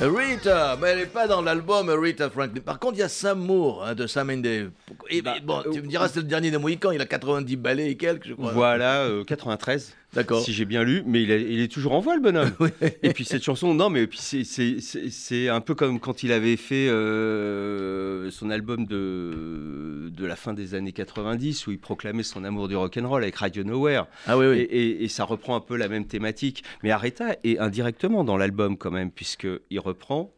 Rita, 0.00 0.78
mais 0.80 0.88
elle 0.88 0.98
n'est 1.00 1.06
pas 1.06 1.26
dans 1.26 1.42
l'album 1.42 1.90
Rita 1.90 2.30
Franklin. 2.30 2.62
Par 2.64 2.78
contre, 2.78 2.94
il 2.94 3.00
y 3.00 3.02
a 3.02 3.08
Sam 3.08 3.38
Moore 3.38 3.84
hein, 3.84 3.94
de 3.94 4.06
Sam 4.06 4.30
and 4.30 4.38
Dave. 4.38 4.70
Et, 5.10 5.20
Bah, 5.20 5.34
et 5.36 5.40
bon, 5.40 5.58
euh, 5.58 5.70
tu 5.70 5.82
me 5.82 5.86
diras, 5.88 6.08
c'est 6.08 6.20
le 6.20 6.26
dernier 6.26 6.50
des 6.50 6.56
Mohicans, 6.58 6.90
il 6.92 7.00
a 7.02 7.06
90 7.06 7.56
ballets 7.56 7.90
et 7.90 7.96
quelques, 7.96 8.28
je 8.28 8.34
crois. 8.34 8.52
Voilà, 8.52 9.02
euh, 9.02 9.24
93. 9.24 9.94
D'accord. 10.12 10.42
Si 10.42 10.52
j'ai 10.52 10.64
bien 10.64 10.82
lu, 10.82 11.02
mais 11.06 11.22
il, 11.22 11.30
est- 11.30 11.42
il 11.42 11.60
est 11.60 11.68
toujours 11.70 11.92
en 11.92 12.00
voie, 12.00 12.16
le 12.16 12.20
bonhomme. 12.20 12.50
Et 13.02 13.12
puis 13.12 13.24
cette 13.24 13.44
chanson, 13.44 13.74
non, 13.74 13.90
mais 13.90 14.06
puis 14.08 14.18
c'est- 14.18 15.48
un 15.48 15.60
peu 15.60 15.74
comme 15.76 16.00
quand 16.00 16.22
il 16.24 16.32
avait 16.32 16.56
fait 16.56 16.88
euh, 16.88 18.30
son 18.30 18.50
album 18.50 18.86
de, 18.86 20.10
de 20.12 20.26
la 20.26 20.36
fin 20.36 20.52
des 20.52 20.74
années 20.74 20.92
90, 20.92 21.66
où 21.66 21.70
il 21.72 21.78
proclamait 21.78 22.22
son 22.22 22.44
amour 22.44 22.68
du 22.68 22.76
rock'n'roll 22.76 23.22
avec 23.22 23.36
Radio 23.36 23.62
Nowhere. 23.64 24.06
Ah 24.26 24.36
oui, 24.36 24.46
oui. 24.46 24.58
Et, 24.58 24.62
et- 24.62 25.04
et 25.04 25.08
ça 25.08 25.24
reprend 25.24 25.56
un 25.56 25.60
peu 25.60 25.76
la 25.76 25.88
même 25.88 26.06
thématique. 26.06 26.64
Mais 26.82 26.90
Aretha 26.90 27.36
est 27.44 27.58
indirectement 27.58 28.24
dans 28.24 28.36
l'album 28.36 28.76
quand 28.76 28.90
même, 28.90 29.10
puisqu'il 29.10 29.78
reprend 29.80 30.32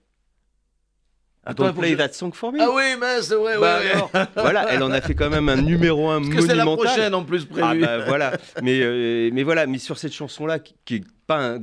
Attends, 1.45 1.64
Don't 1.64 1.74
Play 1.74 1.97
That 1.97 2.12
Song 2.12 2.32
For 2.32 2.53
Me. 2.53 2.59
Ah 2.61 2.68
oui, 2.72 2.82
mais 3.01 3.20
c'est 3.22 3.34
vrai, 3.34 3.59
Bah 3.59 3.78
ouais, 3.80 4.01
ouais. 4.20 4.26
voilà, 4.36 4.66
elle 4.72 4.82
en 4.82 4.93
a 4.93 5.01
fait 5.01 5.14
quand 5.14 5.28
même 5.30 5.49
un 5.49 5.61
numéro 5.61 6.09
un 6.09 6.20
Parce 6.22 6.34
que 6.34 6.40
c'est 6.43 6.55
la 6.55 6.64
monumental. 6.64 6.86
prochaine 6.93 7.14
en 7.14 7.24
plus 7.24 7.47
Ah 7.51 7.55
prévue. 7.68 7.80
bah 7.80 7.99
voilà, 8.07 8.32
mais, 8.62 8.80
euh, 8.82 9.30
mais 9.32 9.43
voilà, 9.43 9.66
mais 9.66 9.78
sur 9.78 9.99
cette 9.99 10.12
chanson-là, 10.12 10.61
qui, 10.61 10.74
qui 10.84 10.95
est 10.97 11.05
pas 11.26 11.55
un- 11.55 11.59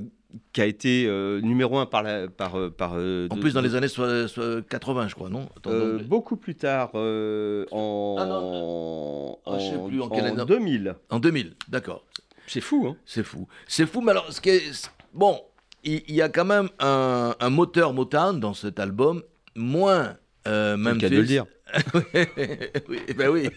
qui 0.53 0.61
a 0.61 0.65
été 0.65 1.05
euh, 1.07 1.39
numéro 1.41 1.77
un 1.79 1.85
par 1.87 2.03
la, 2.03 2.27
par, 2.27 2.59
euh, 2.59 2.69
par 2.69 2.91
euh, 2.95 3.27
en 3.31 3.35
de- 3.35 3.39
plus, 3.41 3.53
dans 3.53 3.61
de- 3.61 3.67
les 3.67 3.75
années 3.75 3.87
soi- 3.87 4.27
soi- 4.27 4.61
80, 4.69 5.07
je 5.07 5.15
crois, 5.15 5.29
non? 5.29 5.47
Attends, 5.57 5.71
euh, 5.71 5.97
donc, 5.97 6.07
beaucoup 6.07 6.35
plus 6.35 6.55
tard, 6.55 6.91
euh, 6.95 7.65
en, 7.71 8.17
Ah 8.19 8.25
non, 8.25 9.39
ah, 9.45 9.57
je 9.59 9.63
sais 9.69 9.75
en- 9.77 9.87
plus 9.87 10.01
en 10.01 10.09
quelle 10.09 10.25
année. 10.25 10.43
2000. 10.45 10.95
En 11.09 11.19
2000, 11.19 11.53
d'accord. 11.69 12.03
C'est 12.47 12.61
fou, 12.61 12.85
hein 12.89 12.95
C'est 13.05 13.23
fou. 13.23 13.47
C'est 13.67 13.85
fou, 13.85 14.01
mais 14.01 14.11
alors, 14.11 14.31
ce 14.31 14.41
qui 14.41 14.49
est... 14.49 14.91
Bon, 15.13 15.39
il 15.83 16.01
y, 16.13 16.21
a 16.21 16.29
quand 16.29 16.45
même 16.45 16.69
un, 16.79 17.33
un 17.39 17.49
moteur 17.49 17.93
Motown 17.93 18.39
dans 18.39 18.53
cet 18.53 18.79
album, 18.79 19.23
moins 19.59 20.17
euh, 20.47 20.71
C'est 20.73 20.77
le 20.77 20.77
Memphis. 20.77 20.99
cas 20.99 21.09
de 21.09 21.15
le 21.17 21.25
dire. 21.25 21.45
oui, 22.89 22.99
ben 23.15 23.29
oui. 23.29 23.49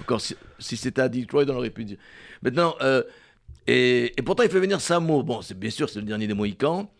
Encore, 0.00 0.20
si, 0.20 0.34
si 0.58 0.76
c'était 0.76 1.02
à 1.02 1.08
Detroit, 1.08 1.44
on 1.48 1.56
aurait 1.56 1.70
pu 1.70 1.84
dire. 1.84 1.98
Maintenant, 2.42 2.74
euh, 2.80 3.02
et, 3.66 4.12
et 4.18 4.22
pourtant, 4.22 4.42
il 4.42 4.50
fait 4.50 4.58
venir 4.60 4.80
Samo. 4.80 5.22
Bon, 5.22 5.42
c'est 5.42 5.58
bien 5.58 5.70
sûr, 5.70 5.88
c'est 5.88 6.00
le 6.00 6.06
dernier 6.06 6.26
des 6.26 6.34
Mohicans. 6.34 6.90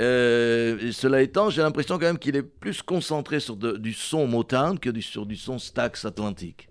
Euh, 0.00 0.92
cela 0.92 1.22
étant, 1.22 1.50
j'ai 1.50 1.62
l'impression 1.62 1.94
quand 1.98 2.06
même 2.06 2.18
qu'il 2.18 2.36
est 2.36 2.42
plus 2.42 2.82
concentré 2.82 3.40
sur 3.40 3.56
de- 3.56 3.76
du 3.76 3.92
son 3.92 4.26
Motown 4.28 4.78
que 4.78 4.90
du- 4.90 5.02
sur 5.02 5.26
du 5.26 5.34
son 5.36 5.58
Stax 5.58 6.04
Atlantique. 6.04 6.68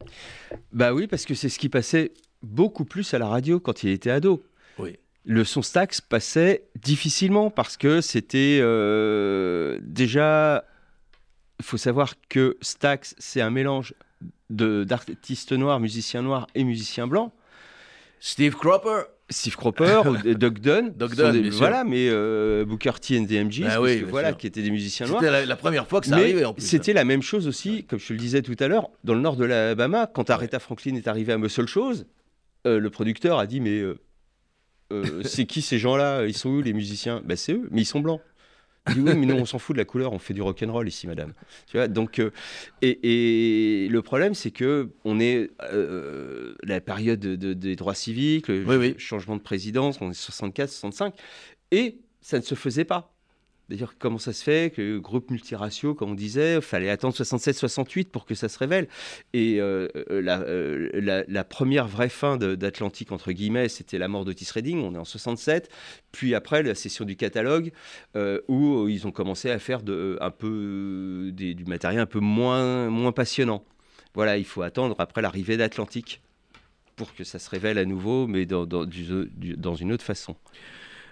Bah 0.71 0.93
oui, 0.93 1.07
parce 1.07 1.25
que 1.25 1.33
c'est 1.33 1.49
ce 1.49 1.59
qui 1.59 1.67
passait 1.67 2.13
beaucoup 2.41 2.85
plus 2.85 3.13
à 3.13 3.19
la 3.19 3.27
radio 3.27 3.59
quand 3.59 3.83
il 3.83 3.89
était 3.89 4.11
ado. 4.11 4.43
Oui. 4.79 4.95
Le 5.25 5.43
son 5.43 5.61
Stax 5.61 5.99
passait 5.99 6.63
difficilement 6.81 7.49
parce 7.49 7.75
que 7.75 7.99
c'était 7.99 8.59
euh, 8.61 9.77
déjà. 9.81 10.63
Il 11.59 11.65
faut 11.65 11.77
savoir 11.77 12.13
que 12.29 12.57
Stax, 12.61 13.15
c'est 13.17 13.41
un 13.41 13.49
mélange 13.49 13.93
d'artistes 14.49 15.51
noirs, 15.53 15.79
musiciens 15.79 16.21
noirs 16.21 16.47
et 16.55 16.63
musiciens 16.63 17.07
blancs. 17.07 17.31
Steve 18.19 18.55
Cropper, 18.55 19.03
Steve 19.29 19.55
Cropper, 19.55 20.01
ou 20.07 20.33
Doug 20.33 20.59
Dunn, 20.59 20.91
Doug 20.95 21.13
Dunn, 21.15 21.39
des- 21.39 21.49
voilà, 21.51 21.83
mais 21.83 22.07
euh, 22.09 22.65
Booker 22.65 22.91
T 23.01 23.19
and 23.19 23.25
Ah 23.67 23.81
oui, 23.81 23.97
bien 23.99 24.07
voilà, 24.07 24.29
sûr. 24.29 24.37
qui 24.37 24.47
étaient 24.47 24.61
des 24.63 24.71
musiciens 24.71 25.05
noirs. 25.07 25.19
c'était 25.21 25.31
la, 25.31 25.45
la 25.45 25.55
première 25.55 25.87
fois 25.87 26.01
que 26.01 26.07
ça 26.07 26.15
Mais 26.15 26.23
arrivait 26.23 26.45
en 26.45 26.53
plus. 26.53 26.63
c'était 26.63 26.93
la 26.93 27.03
même 27.03 27.21
chose 27.21 27.47
aussi, 27.47 27.83
comme 27.83 27.99
je 27.99 28.07
te 28.07 28.13
le 28.13 28.19
disais 28.19 28.41
tout 28.41 28.55
à 28.59 28.67
l'heure, 28.67 28.89
dans 29.03 29.13
le 29.13 29.19
nord 29.19 29.35
de 29.35 29.45
l'Alabama, 29.45 30.07
quand 30.07 30.29
Aretha 30.29 30.59
Franklin 30.59 30.95
est 30.95 31.07
arrivée 31.07 31.33
à 31.33 31.37
Muscle 31.37 31.67
Shows, 31.67 31.93
euh, 32.65 32.79
le 32.79 32.89
producteur 32.89 33.37
a 33.37 33.45
dit 33.45 33.59
mais 33.61 33.79
euh, 33.79 33.99
euh, 34.93 35.21
c'est 35.23 35.45
qui 35.45 35.61
ces 35.61 35.77
gens-là? 35.77 36.25
Ils 36.25 36.35
sont 36.37 36.49
où 36.49 36.61
les 36.61 36.73
musiciens? 36.73 37.21
Ben 37.23 37.35
c'est 37.37 37.53
eux, 37.53 37.67
mais 37.71 37.81
ils 37.81 37.85
sont 37.85 37.99
blancs. 37.99 38.21
Il 38.89 38.93
dit 38.95 38.99
oui, 39.01 39.15
mais 39.15 39.25
nous 39.25 39.35
on 39.35 39.45
s'en 39.45 39.59
fout 39.59 39.75
de 39.75 39.79
la 39.81 39.85
couleur, 39.85 40.13
on 40.13 40.19
fait 40.19 40.33
du 40.33 40.41
rock 40.41 40.61
and 40.65 40.71
roll 40.71 40.87
ici, 40.87 41.07
madame. 41.07 41.33
Tu 41.67 41.77
vois, 41.77 41.87
donc 41.87 42.19
euh, 42.19 42.31
et, 42.81 43.83
et 43.85 43.89
le 43.89 44.01
problème 44.01 44.33
c'est 44.33 44.51
que 44.51 44.89
on 45.03 45.19
est 45.19 45.49
euh, 45.73 46.55
la 46.63 46.79
période 46.81 47.19
de- 47.19 47.35
de- 47.35 47.53
des 47.53 47.75
droits 47.75 47.95
civiques, 47.95 48.47
le 48.47 48.63
Oui, 48.65 48.75
oui. 48.75 48.95
changement 48.97 49.35
de 49.35 49.41
présidence, 49.41 49.99
on 50.01 50.11
est 50.11 50.13
64, 50.13 50.69
65, 50.69 51.13
et 51.71 51.99
ça 52.21 52.37
ne 52.37 52.43
se 52.43 52.55
faisait 52.55 52.85
pas. 52.85 53.13
D'ailleurs, 53.69 53.95
comment 53.99 54.17
ça 54.17 54.31
se 54.31 54.43
fait 54.43 54.71
que 54.73 54.97
groupe 54.97 55.29
multiraciaux, 55.29 55.93
comme 55.93 56.11
on 56.11 56.15
disait, 56.15 56.61
fallait 56.61 56.89
attendre 56.89 57.13
67-68 57.13 58.05
pour 58.05 58.25
que 58.25 58.33
ça 58.33 58.47
se 58.47 58.57
révèle. 58.57 58.87
Et 59.33 59.59
euh, 59.59 59.89
euh, 60.09 60.21
la, 60.21 60.39
euh, 60.41 61.23
la- 61.27 61.43
première 61.43 61.87
vraie 61.87 62.07
fin 62.07 62.37
d'Atlantique, 62.37 63.11
entre 63.11 63.31
guillemets, 63.33 63.67
c'était 63.67 63.97
la 63.97 64.07
mort 64.07 64.23
d'Otis 64.23 64.49
Redding, 64.53 64.79
on 64.79 64.93
est 64.95 64.97
en 64.97 65.03
67. 65.05 65.69
Puis 66.13 66.33
après, 66.33 66.63
la 66.63 66.75
session 66.75 67.03
du 67.03 67.15
catalogue, 67.17 67.71
où 68.47 68.87
ils 68.87 69.05
ont 69.05 69.11
commencé 69.11 69.49
à 69.49 69.59
faire 69.59 69.81
un 70.21 70.31
peu, 70.31 71.31
du 71.33 71.65
matériel 71.65 71.99
un 71.99 72.05
peu 72.05 72.19
moins, 72.19 72.89
moins 72.89 73.11
passionnant. 73.11 73.65
Voilà, 74.13 74.37
il 74.37 74.45
faut 74.45 74.61
attendre 74.61 74.95
après 74.99 75.21
l'arrivée 75.21 75.57
d'Atlantique 75.57 76.21
pour 76.95 77.13
que 77.13 77.23
ça 77.23 77.37
se 77.37 77.49
révèle 77.49 77.77
à 77.77 77.85
nouveau, 77.85 78.27
mais 78.27 78.45
dans 78.45 79.75
une 79.75 79.91
autre 79.91 80.03
façon. 80.03 80.35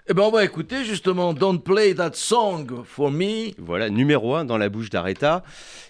Eh 0.08 0.14
ben, 0.14 0.22
on 0.22 0.30
va 0.30 0.44
écouter 0.44 0.84
justement 0.84 1.34
Don't 1.34 1.58
Play 1.60 1.94
That 1.94 2.12
Song 2.14 2.82
for 2.84 3.10
Me. 3.10 3.50
Voilà, 3.58 3.90
numéro 3.90 4.36
un 4.36 4.44
dans 4.44 4.56
la 4.56 4.68
bouche 4.68 4.88
d'Aretha, 4.88 5.42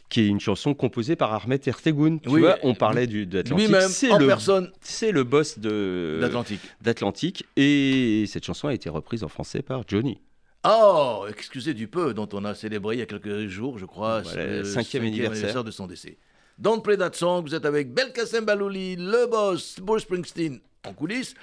qui 0.09 0.21
est 0.23 0.27
une 0.27 0.41
chanson 0.41 0.73
composée 0.73 1.17
par 1.17 1.35
Ahmet 1.35 1.61
Ertegun. 1.67 2.17
Tu 2.19 2.31
Oui, 2.31 2.41
vois, 2.41 2.57
on 2.63 2.75
parlait 2.75 3.07
du, 3.07 3.27
d'Atlantique. 3.27 3.67
Lui-même, 3.69 3.89
C'est 3.91 4.11
en 4.11 4.19
le, 4.19 4.27
personne 4.27 4.71
c'est 4.81 5.13
le 5.13 5.23
boss 5.23 5.59
de, 5.59 6.17
d'Atlantique. 6.23 6.61
d'Atlantique. 6.81 7.45
Et 7.57 8.25
cette 8.27 8.45
chanson 8.47 8.69
a 8.69 8.75
été 8.75 8.89
reprise 8.89 9.23
en 9.23 9.29
français 9.29 9.61
par 9.61 9.83
Johnny. 9.87 10.19
Oh, 10.67 11.27
excusez 11.29 11.75
du 11.75 11.87
peu, 11.87 12.15
dont 12.15 12.29
on 12.33 12.45
a 12.47 12.55
célébré 12.55 12.97
il 12.97 12.99
y 13.01 13.03
a 13.03 13.07
quelques 13.07 13.47
jours, 13.49 13.79
je 13.79 13.85
crois, 13.85 14.23
Voilà, 14.23 14.47
le 14.47 14.57
le 14.59 14.65
cinquième 14.65 15.05
anniversaire. 15.05 15.63
de 15.63 15.71
son 15.71 15.87
décès. 15.87 16.17
Don't 16.59 16.81
Play 16.81 16.97
That 16.97 17.13
Song, 17.13 17.43
vous 17.45 17.55
êtes 17.55 17.67
avec 17.67 17.93
Belkacem 17.93 18.47
Balouli, 18.47 18.97
le 18.97 19.27
boss, 19.31 19.77
Bruce 19.79 20.05
Springsteen 20.05 20.59
en 20.87 20.95
coulisses. 20.95 21.35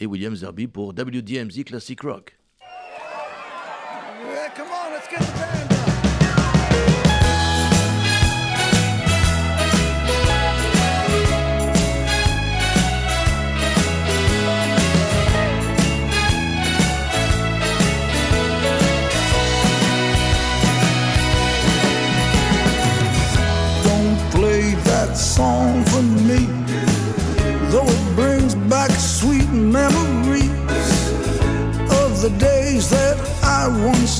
Et 0.00 0.06
William 0.06 0.34
Zerby 0.34 0.66
pour 0.66 0.92
WDMZ 0.92 1.64
Classic 1.64 2.00
Rock. 2.02 2.36
Come 4.56 4.66
on, 4.68 4.92
let's 4.92 5.06
get 5.08 5.20
the 5.20 5.32
band 5.38 5.79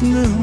snow 0.00 0.39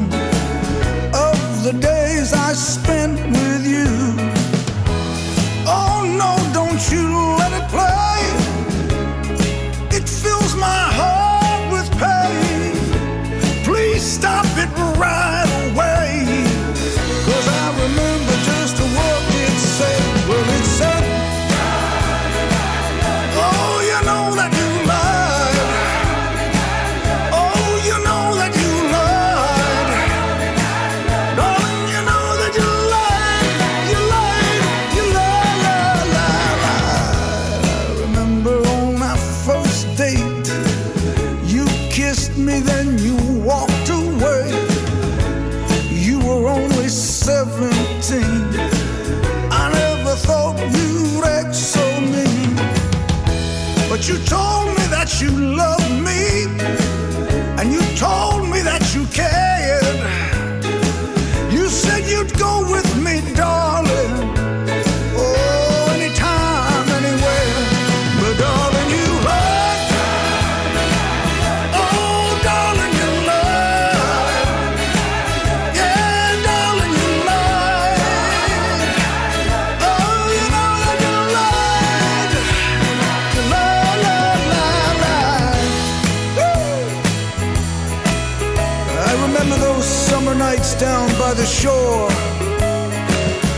down 90.78 91.08
by 91.18 91.34
the 91.34 91.44
shore. 91.44 92.08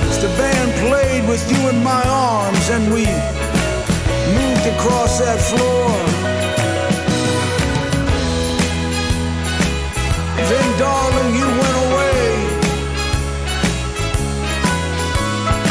As 0.09 0.19
the 0.23 0.29
band 0.41 0.73
played 0.89 1.29
with 1.29 1.45
you 1.53 1.69
in 1.69 1.83
my 1.85 2.03
arms 2.09 2.71
and 2.71 2.93
we 2.93 3.05
moved 4.39 4.67
across 4.75 5.19
that 5.21 5.39
floor. 5.51 5.91
Then, 10.49 10.69
darling, 10.79 11.35
you 11.35 11.47
went 11.63 11.77
away. 11.87 12.21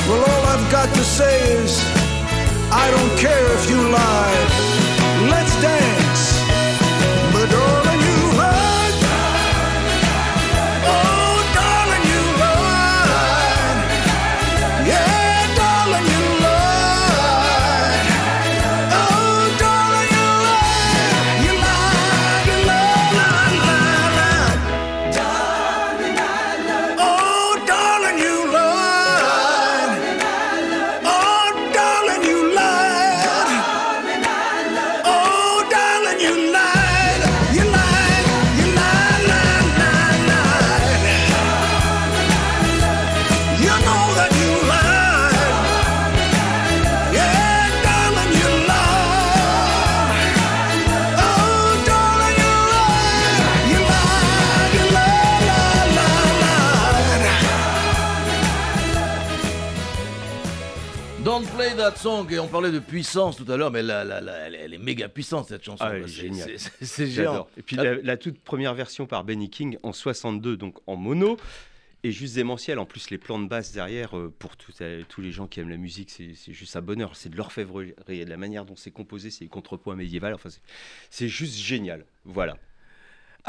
Well, 0.08 0.22
all 0.32 0.46
I've 0.54 0.72
got 0.72 0.94
to 0.94 1.04
say 1.04 1.36
is, 1.64 1.82
I 2.72 2.92
don't 2.92 3.14
care 3.18 3.48
if 3.58 3.70
you 3.70 3.80
lied. 3.90 4.39
Et 62.30 62.40
on 62.40 62.48
parlait 62.48 62.72
de 62.72 62.80
puissance 62.80 63.38
tout 63.38 63.50
à 63.52 63.58
l'heure, 63.58 63.72
mais 63.72 63.82
la, 63.84 64.04
la- 64.04 64.22
la- 64.22 64.50
elle, 64.50 64.74
est- 64.74 64.78
méga 64.78 65.10
puissante 65.10 65.48
cette 65.48 65.64
chanson. 65.64 65.84
Ah, 65.84 65.90
C'est-. 66.82 67.08
J'adore. 67.08 67.50
Et 67.58 67.62
puis 67.62 67.76
la, 67.76 67.96
la 67.96 68.18
toute 68.18 68.40
première 68.40 68.74
version 68.74 69.06
par 69.06 69.24
Benny 69.24 69.50
King 69.50 69.78
en 69.84 69.94
62, 69.94 70.58
donc 70.58 70.78
en 70.88 70.96
mono, 70.96 71.38
est 72.04 72.12
juste 72.12 72.36
démentielle. 72.36 72.80
En 72.80 72.86
plus, 72.86 73.10
les 73.10 73.18
plans 73.18 73.40
de 73.40 73.48
basse 73.48 73.74
derrière, 73.74 74.18
euh, 74.18 74.34
pour 74.40 74.56
tout- 74.56 74.72
euh, 74.82 75.04
tous 75.10 75.20
les 75.22 75.32
gens 75.32 75.48
qui 75.48 75.60
aiment 75.60 75.70
la 75.70 75.76
musique, 75.78 76.10
c'est 76.10 76.54
juste 76.54 76.76
un 76.78 76.82
bonheur. 76.82 77.16
C'est 77.16 77.30
de 77.30 77.36
l'orfèvrerie, 77.36 77.94
et 78.08 78.24
de 78.24 78.30
la 78.30 78.38
manière 78.38 78.64
dont 78.66 78.76
c'est 78.78 78.92
composé, 78.92 79.30
c'est 79.32 79.44
des 79.46 79.50
contrepoints 79.50 79.96
médiéval. 79.98 80.34
Enfin, 80.34 80.50
c'est 81.10 81.28
juste 81.28 81.58
génial. 81.58 82.06
Voilà. 82.26 82.58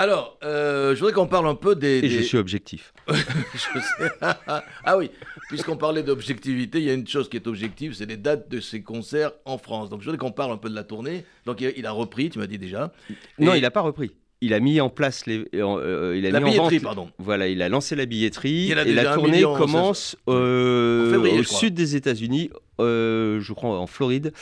Alors, 0.00 0.38
euh, 0.42 0.94
je 0.94 0.98
voudrais 1.00 1.12
qu'on 1.12 1.26
parle 1.26 1.46
un 1.46 1.54
peu 1.54 1.74
des. 1.74 1.98
Et 2.02 2.08
je 2.08 2.22
suis 2.22 2.38
objectif. 2.38 2.94
Je 3.10 3.80
sais. 3.80 4.10
ah 4.22 4.96
oui, 4.96 5.10
puisqu'on 5.50 5.76
parlait 5.76 6.02
d'objectivité, 6.02 6.78
il 6.78 6.84
y 6.84 6.90
a 6.90 6.94
une 6.94 7.06
chose 7.06 7.28
qui 7.28 7.36
est 7.36 7.46
objective, 7.46 7.92
c'est 7.92 8.06
les 8.06 8.16
dates 8.16 8.48
de 8.50 8.60
ses 8.60 8.82
concerts 8.82 9.32
en 9.44 9.58
France. 9.58 9.90
Donc 9.90 10.00
je 10.00 10.06
voudrais 10.06 10.16
qu'on 10.16 10.32
parle 10.32 10.52
un 10.52 10.56
peu 10.56 10.70
de 10.70 10.74
la 10.74 10.84
tournée. 10.84 11.26
Donc 11.44 11.60
il 11.60 11.84
a, 11.86 11.92
repris, 11.92 12.30
tu 12.30 12.38
m'as 12.38 12.46
dit 12.46 12.56
déjà. 12.56 12.92
Non, 13.38 13.52
Et- 13.52 13.58
il 13.58 13.60
n'a 13.62 13.70
pas 13.70 13.82
repris. 13.82 14.12
Il 14.42 14.54
a 14.54 14.60
mis 14.60 14.80
en 14.80 14.88
place 14.88 15.26
les. 15.26 15.44
euh, 15.54 16.14
il 16.16 16.24
a 16.24 16.30
La 16.30 16.40
mis 16.40 16.46
en 16.46 16.48
billetterie, 16.48 16.78
vente- 16.78 16.82
pardon. 16.84 17.10
Voilà, 17.18 17.46
il 17.48 17.60
a 17.60 17.68
lancé 17.68 17.94
la 17.94 18.06
billetterie 18.06 18.70
et 18.72 18.74
la 18.74 19.12
tournée 19.12 19.32
million, 19.32 19.54
commence 19.54 20.16
euh, 20.30 21.38
au 21.38 21.42
sud 21.42 21.74
des 21.74 21.94
États-Unis, 21.94 22.48
euh, 22.80 23.40
je 23.40 23.52
crois 23.52 23.78
en 23.78 23.86
Floride, 23.86 24.32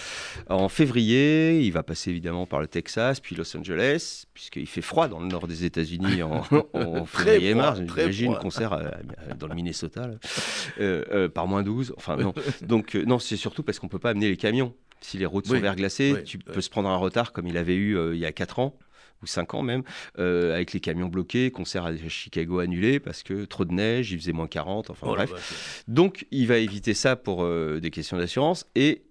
en 0.49 0.68
février. 0.68 1.61
Il 1.61 1.72
va 1.72 1.82
passer 1.82 2.11
évidemment 2.11 2.47
par 2.47 2.61
le 2.61 2.66
Texas, 2.66 3.20
puis 3.20 3.36
Los 3.36 3.57
Angeles, 3.57 4.24
puisqu'il 4.34 4.66
fait 4.66 4.82
froid 4.82 5.09
dans 5.09 5.20
le 5.20 5.26
nord 5.26 5.47
des 5.47 5.64
États-Unis 5.64 6.22
en, 6.22 6.43
février 7.07 7.53
froid, 7.53 7.62
mars. 7.62 7.80
J'imagine 7.80 8.36
concert 8.36 8.72
euh, 8.72 8.91
dans 9.39 9.47
le 9.47 9.55
Minnesota. 9.55 10.11
Euh, 10.80 11.05
euh, 11.12 11.28
par 11.28 11.47
moins 11.47 11.62
12. 11.62 11.95
Enfin 11.97 12.16
non. 12.16 12.32
Donc 12.62 12.95
non, 12.95 13.18
c'est 13.18 13.36
surtout 13.36 13.62
parce 13.62 13.78
qu'on 13.78 13.89
peut 13.89 13.99
pas 13.99 14.11
amener 14.11 14.28
les 14.28 14.36
camions. 14.36 14.74
Si 15.01 15.18
les 15.18 15.26
routes 15.26 15.47
sont 15.47 15.59
verglacées, 15.59 16.12
oui, 16.14 16.24
tu 16.24 16.36
oui. 16.36 16.53
peux 16.53 16.61
se 16.61 16.70
prendre 16.70 16.89
un 16.89 16.97
retard 16.97 17.32
comme 17.32 17.47
il 17.47 17.57
avait 17.57 17.74
eu 17.74 17.99
il 18.12 18.18
y 18.18 18.26
a 18.26 18.32
4 18.32 18.59
ans 18.59 18.78
ou 19.23 19.27
5 19.27 19.55
ans 19.55 19.62
même, 19.62 19.83
euh, 20.19 20.55
avec 20.55 20.73
les 20.73 20.81
camions 20.81 21.09
bloqués, 21.09 21.51
concert 21.51 21.85
à 21.85 21.97
Chicago 22.09 22.59
annulé 22.59 23.01
parce 23.01 23.23
que 23.23 23.45
trop 23.45 23.64
de 23.64 23.73
neige, 23.73 24.12
il 24.12 24.19
faisait 24.19 24.33
moins 24.33 24.47
40, 24.47 24.91
enfin 24.91 25.07
Oh 25.11 25.14
bref. 25.14 25.85
Donc 25.89 26.27
il 26.31 26.47
va 26.47 26.59
éviter 26.59 26.95
ça 26.95 27.16
pour 27.16 27.43
euh, 27.43 27.81
des 27.81 27.91
questions 27.91 28.16
d'assurance 28.16 28.66
et 28.75 29.03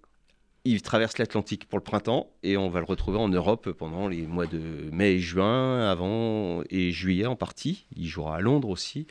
il 0.64 0.82
traverse 0.82 1.16
l'Atlantique 1.18 1.66
pour 1.66 1.78
le 1.78 1.82
printemps 1.82 2.30
et 2.42 2.56
on 2.56 2.68
va 2.68 2.80
le 2.80 2.84
retrouver 2.84 3.18
en 3.18 3.28
Europe 3.28 3.70
pendant 3.72 4.06
les 4.08 4.26
mois 4.26 4.46
de 4.46 4.90
mai 4.92 5.14
et 5.14 5.18
juin, 5.18 5.88
avant 5.88 6.62
et 6.68 6.90
juillet 6.90 7.26
en 7.26 7.36
partie. 7.36 7.86
Il 7.96 8.06
jouera 8.06 8.36
à 8.36 8.40
Londres 8.40 8.68
aussi 8.68 9.06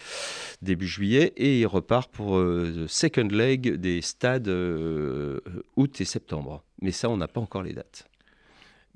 début 0.62 0.88
juillet 0.88 1.34
et 1.36 1.60
il 1.60 1.66
repart 1.66 2.12
pour 2.12 2.38
euh, 2.38 2.86
the 2.86 2.88
second 2.88 3.30
leg 3.32 3.76
des 3.76 4.02
stades 4.02 4.48
euh, 4.50 5.40
août 5.76 6.00
et 6.00 6.06
septembre. 6.06 6.64
Mais 6.82 6.92
ça, 6.92 7.10
on 7.10 7.18
n'a 7.18 7.28
pas 7.28 7.42
encore 7.42 7.64
les 7.64 7.74
dates. 7.74 8.08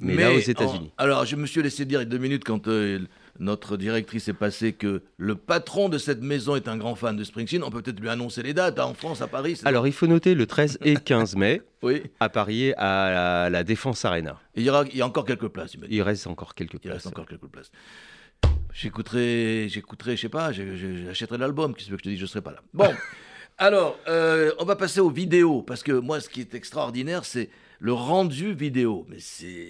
Mais, 0.02 0.16
là 0.24 0.34
aux 0.34 0.39
États-Unis. 0.39 0.91
en- 0.97 1.04
alors, 1.04 1.26
je 1.26 1.36
me 1.36 1.45
suis 1.45 1.62
laissé 1.62 1.86
dire 1.86 1.99
il 2.02 2.04
y 2.04 2.08
a 2.08 2.10
deux 2.10 2.18
minutes 2.18 2.43
quand 2.43 2.68
euh, 2.68 2.99
notre 3.39 3.78
directrice 3.78 4.28
est 4.28 4.34
passée 4.34 4.74
que 4.74 5.02
le 5.18 5.36
patron 5.36 5.89
de 5.89 5.97
cette 5.97 6.22
maison 6.22 6.56
est 6.56 6.68
un 6.68 6.78
grand 6.78 6.95
fan 6.95 7.16
de 7.16 7.24
Springsteen. 7.24 7.64
On 7.64 7.70
peut 7.72 7.82
peut-être 7.82 7.99
lui 7.99 8.10
annoncer 8.10 8.43
les 8.43 8.54
dates 8.54 8.78
hein, 8.80 8.86
en 8.86 8.93
France, 8.93 9.22
à 9.22 9.28
Paris. 9.28 9.60
Alors 9.66 9.88
il 9.88 9.93
faut 9.93 10.08
noter 10.08 10.36
le 10.36 10.45
13 10.45 10.80
et 10.84 10.95
15 10.95 11.36
mai 11.38 11.62
oui. 11.82 12.04
à 12.20 12.30
Paris 12.30 12.74
à 12.78 13.10
la, 13.12 13.49
la 13.49 13.64
Défense 13.64 14.04
Arena. 14.06 14.39
Et 14.56 14.62
il 14.62 14.66
y, 14.66 14.70
aura, 14.70 14.84
il 14.91 14.97
y 14.97 15.02
a 15.02 15.06
encore 15.08 15.26
quelques 15.26 15.47
places. 15.47 15.74
Il. 15.76 15.82
Il 15.89 16.02
reste 16.02 16.28
encore 16.28 16.54
quelques 16.56 16.74
Il 16.74 16.80
places. 16.82 16.93
reste 16.95 17.08
encore 17.08 17.26
quelques 17.28 17.47
places. 17.47 17.72
J'écouterai, 18.74 19.68
j'écouterai, 19.70 20.16
je 20.16 20.22
sais 20.22 20.30
pas, 20.30 20.52
j'achèterai 20.52 21.38
l'album. 21.38 21.74
Qu'est-ce 21.74 21.89
que 21.89 21.97
je 21.97 22.04
te 22.04 22.10
dis, 22.10 22.18
je 22.18 22.26
serai 22.26 22.41
pas 22.41 22.52
là. 22.52 22.62
Bon, 22.74 22.91
alors, 23.58 23.97
euh, 24.08 24.52
on 24.60 24.66
va 24.66 24.76
passer 24.76 24.99
aux 25.02 25.10
vidéos 25.10 25.62
parce 25.62 25.84
que 25.84 25.91
moi, 25.91 26.20
ce 26.22 26.30
qui 26.30 26.41
est 26.41 26.54
extraordinaire, 26.54 27.26
c'est 27.26 27.49
le 27.82 27.94
rendu 27.94 28.54
vidéo. 28.54 29.06
Mais 29.10 29.18
c'est, 29.20 29.68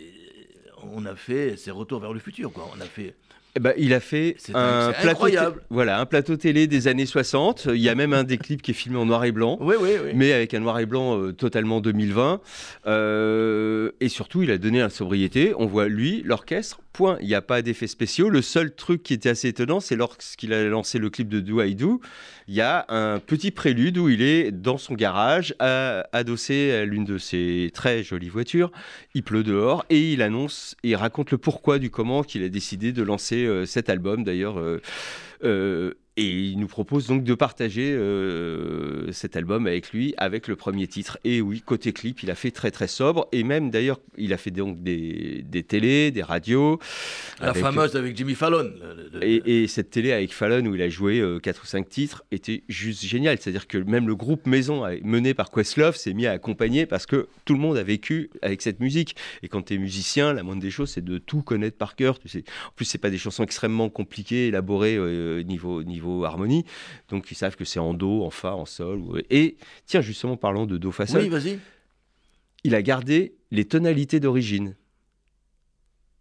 on 0.93 1.05
a 1.05 1.15
fait, 1.15 1.55
c'est 1.57 1.71
retour 1.71 1.99
vers 1.99 2.13
le 2.13 2.19
futur, 2.19 2.51
quoi. 2.51 2.69
On 2.77 2.81
a 2.81 2.85
fait. 2.85 3.15
Eh 3.55 3.59
ben, 3.59 3.73
il 3.77 3.93
a 3.93 3.99
fait 3.99 4.37
un 4.53 4.93
plateau, 4.93 5.27
voilà, 5.69 5.99
un 5.99 6.05
plateau 6.05 6.37
télé 6.37 6.67
des 6.67 6.87
années 6.87 7.05
60. 7.05 7.67
Il 7.73 7.81
y 7.81 7.89
a 7.89 7.95
même 7.95 8.13
un 8.13 8.23
des 8.23 8.37
clips 8.37 8.61
qui 8.61 8.71
est 8.71 8.73
filmé 8.73 8.97
en 8.97 9.05
noir 9.05 9.25
et 9.25 9.33
blanc. 9.33 9.57
Oui, 9.59 9.75
oui, 9.77 9.89
oui. 10.01 10.11
mais 10.15 10.31
avec 10.31 10.53
un 10.53 10.61
noir 10.61 10.79
et 10.79 10.85
blanc 10.85 11.19
euh, 11.19 11.33
totalement 11.33 11.81
2020. 11.81 12.39
Euh, 12.87 13.91
et 13.99 14.07
surtout, 14.07 14.41
il 14.41 14.51
a 14.51 14.57
donné 14.57 14.79
la 14.79 14.89
sobriété. 14.89 15.53
On 15.57 15.65
voit 15.65 15.89
lui, 15.89 16.21
l'orchestre, 16.23 16.79
point. 16.91 17.17
Il 17.21 17.27
n'y 17.27 17.35
a 17.35 17.41
pas 17.41 17.61
d'effets 17.61 17.87
spéciaux. 17.87 18.29
Le 18.29 18.41
seul 18.41 18.73
truc 18.73 19.03
qui 19.03 19.13
était 19.13 19.29
assez 19.29 19.47
étonnant, 19.47 19.79
c'est 19.79 19.95
lorsqu'il 19.95 20.53
a 20.53 20.63
lancé 20.65 20.99
le 20.99 21.09
clip 21.09 21.29
de 21.29 21.39
Do 21.39 21.61
I 21.61 21.75
Do, 21.75 22.01
il 22.47 22.55
y 22.55 22.61
a 22.61 22.85
un 22.89 23.19
petit 23.19 23.51
prélude 23.51 23.97
où 23.97 24.09
il 24.09 24.21
est 24.21 24.51
dans 24.51 24.77
son 24.77 24.93
garage, 24.93 25.55
à- 25.59 26.05
adossé 26.11 26.71
à 26.71 26.85
l'une 26.85 27.05
de 27.05 27.17
ses 27.17 27.71
très 27.73 28.03
jolies 28.03 28.29
voitures. 28.29 28.71
Il 29.13 29.23
pleut 29.23 29.43
dehors 29.43 29.85
et 29.89 30.13
il 30.13 30.21
annonce 30.21 30.75
et 30.83 30.95
raconte 30.95 31.31
le 31.31 31.37
pourquoi 31.37 31.79
du 31.79 31.89
comment 31.89 32.23
qu'il 32.23 32.43
a 32.43 32.49
décidé 32.49 32.91
de 32.91 33.03
lancer 33.03 33.45
euh, 33.45 33.65
cet 33.65 33.89
album. 33.89 34.23
D'ailleurs, 34.23 34.59
euh, 34.59 34.81
euh, 35.43 35.93
et 36.17 36.25
il 36.25 36.59
nous 36.59 36.67
propose 36.67 37.07
donc 37.07 37.23
de 37.23 37.33
partager 37.33 37.93
euh, 37.93 39.11
cet 39.11 39.35
album 39.37 39.65
avec 39.65 39.91
lui, 39.93 40.13
avec 40.17 40.47
le 40.47 40.55
premier 40.57 40.87
titre. 40.87 41.17
Et 41.23 41.39
oui, 41.41 41.61
côté 41.65 41.93
clip, 41.93 42.21
il 42.23 42.29
a 42.29 42.35
fait 42.35 42.51
très 42.51 42.69
très 42.69 42.87
sobre. 42.87 43.27
Et 43.31 43.43
même 43.43 43.69
d'ailleurs, 43.71 43.99
il 44.17 44.33
a 44.33 44.37
fait 44.37 44.51
donc 44.51 44.83
des, 44.83 45.43
des 45.47 45.63
télés, 45.63 46.11
des 46.11 46.21
radios. 46.21 46.79
La 47.39 47.49
avec- 47.51 47.61
fameuse 47.63 47.95
avec 47.95 48.15
Jimmy 48.17 48.35
Fallon. 48.35 48.71
Et, 49.21 49.63
et 49.63 49.67
cette 49.67 49.89
télé 49.89 50.11
avec 50.11 50.33
Fallon, 50.33 50.65
où 50.65 50.75
il 50.75 50.81
a 50.81 50.89
joué 50.89 51.23
4 51.41 51.63
ou 51.63 51.65
5 51.65 51.87
titres, 51.87 52.23
était 52.31 52.63
juste 52.67 53.03
génial. 53.05 53.37
C'est-à-dire 53.39 53.67
que 53.67 53.77
même 53.77 54.07
le 54.07 54.15
groupe 54.15 54.45
Maison, 54.47 54.83
mené 55.03 55.33
par 55.33 55.49
Questlove, 55.49 55.95
s'est 55.95 56.13
mis 56.13 56.25
à 56.25 56.31
accompagner 56.31 56.85
parce 56.85 57.05
que 57.05 57.27
tout 57.45 57.53
le 57.53 57.59
monde 57.59 57.77
a 57.77 57.83
vécu 57.83 58.29
avec 58.41 58.61
cette 58.61 58.79
musique. 58.81 59.15
Et 59.43 59.47
quand 59.47 59.61
tu 59.61 59.75
es 59.75 59.77
musicien, 59.77 60.33
la 60.33 60.43
moindre 60.43 60.61
des 60.61 60.71
choses, 60.71 60.89
c'est 60.89 61.03
de 61.05 61.17
tout 61.19 61.41
connaître 61.41 61.77
par 61.77 61.95
cœur. 61.95 62.19
Tu 62.19 62.27
sais. 62.27 62.43
En 62.67 62.71
plus, 62.75 62.85
c'est 62.85 62.97
pas 62.97 63.09
des 63.09 63.17
chansons 63.17 63.43
extrêmement 63.43 63.89
compliquées, 63.89 64.47
élaborées 64.47 64.97
euh, 64.97 65.41
niveau, 65.43 65.83
niveau 65.83 66.00
harmonie. 66.25 66.65
Donc, 67.09 67.31
ils 67.31 67.35
savent 67.35 67.55
que 67.55 67.65
c'est 67.65 67.79
en 67.79 67.93
Do, 67.93 68.23
en 68.23 68.29
Fa, 68.29 68.53
en 68.55 68.65
Sol. 68.65 68.99
ou- 68.99 69.17
Et 69.29 69.57
tiens, 69.85 70.01
justement, 70.01 70.37
parlant 70.37 70.65
de 70.65 70.77
Do, 70.77 70.91
Fa, 70.91 71.05
Sol, 71.07 71.21
Oui, 71.21 71.29
vas-y. 71.29 71.59
il 72.63 72.75
a 72.75 72.81
gardé 72.81 73.35
les 73.51 73.65
tonalités 73.65 74.19
d'origine. 74.19 74.75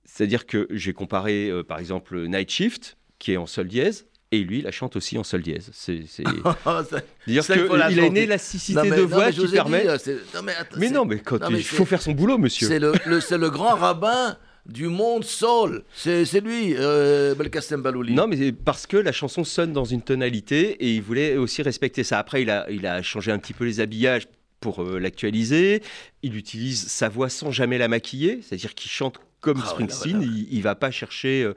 C'est-à-dire 0.05 0.47
que 0.47 0.67
j'ai 0.71 0.93
comparé, 0.93 1.49
euh, 1.49 1.63
par 1.63 1.79
exemple, 1.79 2.27
Night 2.27 2.51
Shift, 2.51 2.97
qui 3.19 3.33
est 3.33 3.37
en 3.37 3.47
sol 3.47 3.69
dièse, 3.69 4.07
et 4.33 4.43
lui, 4.43 4.59
il 4.59 4.65
la 4.65 4.71
chante 4.71 4.97
aussi 4.97 5.19
en 5.19 5.25
sol 5.25 5.43
dièse. 5.43 5.71
C'est, 5.73 5.99
dire 7.27 7.45
qu'il 7.45 7.83
a 7.83 7.91
une 7.91 8.17
élasticité 8.17 8.81
mais- 8.91 8.97
de 8.97 9.03
voix 9.03 9.31
qui 9.31 9.47
permet. 9.49 9.83
dit, 9.83 10.11
non, 10.35 10.43
mais 10.43 10.55
attends, 10.55 10.77
mais 10.79 10.89
c'est- 10.89 10.93
non, 10.95 11.05
mais 11.05 11.19
quand 11.21 11.41
non, 11.41 11.51
il 11.51 11.63
faut 11.65 11.85
faire 11.85 12.03
son 12.03 12.13
boulot, 12.13 12.39
monsieur. 12.39 12.67
C'est 12.69 12.79
le, 12.79 12.93
le- 13.07 13.21
c'est 13.21 13.39
le 13.39 13.51
grand 13.51 13.75
rabbin 13.77 14.37
du 14.73 14.87
monde 14.89 15.25
soul. 15.25 15.85
C'est 15.95 16.41
lui, 16.41 16.75
euh, 16.77 17.35
Belkacem 17.35 17.83
Balouli. 17.83 18.15
Non, 18.15 18.27
mais 18.27 18.53
parce 18.53 18.87
que 18.87 18.97
la 18.97 19.13
chanson 19.13 19.45
sonne 19.45 19.73
dans 19.73 19.85
une 19.85 20.03
tonalité 20.03 20.73
et 20.85 20.95
il 20.95 21.03
voulait 21.03 21.37
aussi 21.37 21.63
respecter 21.63 22.05
ça. 22.05 22.19
Après, 22.19 22.43
il 22.43 22.51
a, 22.51 22.71
il 22.71 22.87
a 22.87 23.03
changé 23.03 23.33
un 23.33 23.39
petit 23.39 23.53
peu 23.53 23.65
les 23.65 23.81
habillages 23.81 24.29
pour 24.61 24.83
euh, 24.83 24.99
l'actualiser. 24.99 25.83
Il 26.23 26.37
utilise 26.37 26.87
sa 26.89 27.09
voix 27.09 27.29
sans 27.29 27.51
jamais 27.51 27.79
la 27.79 27.89
maquiller, 27.89 28.41
c'est-à-dire 28.43 28.75
qu'il 28.75 28.91
chante 28.91 29.19
comme 29.41 29.63
Ah 29.65 29.69
Springsteen. 29.71 30.13
là, 30.13 30.19
là, 30.21 30.27
là. 30.27 30.33
Il, 30.37 30.53
il 30.55 30.63
va 30.63 30.75
pas 30.75 30.91
chercher 30.91 31.43
euh, 31.45 31.55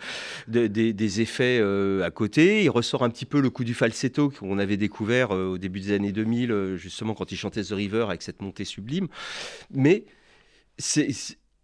de- 0.47 0.67
des- 0.67 0.93
des 0.93 1.19
effets 1.19 1.59
euh, 1.61 2.01
à 2.05 2.11
côté. 2.11 2.63
Il 2.63 2.69
ressort 2.69 3.03
un 3.03 3.09
petit 3.09 3.25
peu 3.25 3.41
le 3.41 3.49
coup 3.49 3.65
du 3.65 3.73
falsetto 3.73 4.29
qu'on 4.29 4.57
avait 4.57 4.77
découvert 4.77 5.35
euh, 5.35 5.47
au 5.47 5.57
début 5.57 5.81
des 5.81 5.91
années 5.91 6.13
2000, 6.13 6.51
euh, 6.53 6.77
justement 6.77 7.13
quand 7.13 7.29
il 7.33 7.35
chantait 7.37 7.61
The 7.63 7.71
River 7.73 8.05
avec 8.07 8.21
cette 8.21 8.41
montée 8.41 8.63
sublime. 8.63 9.09
Mais 9.73 10.05
c'est 10.77 11.09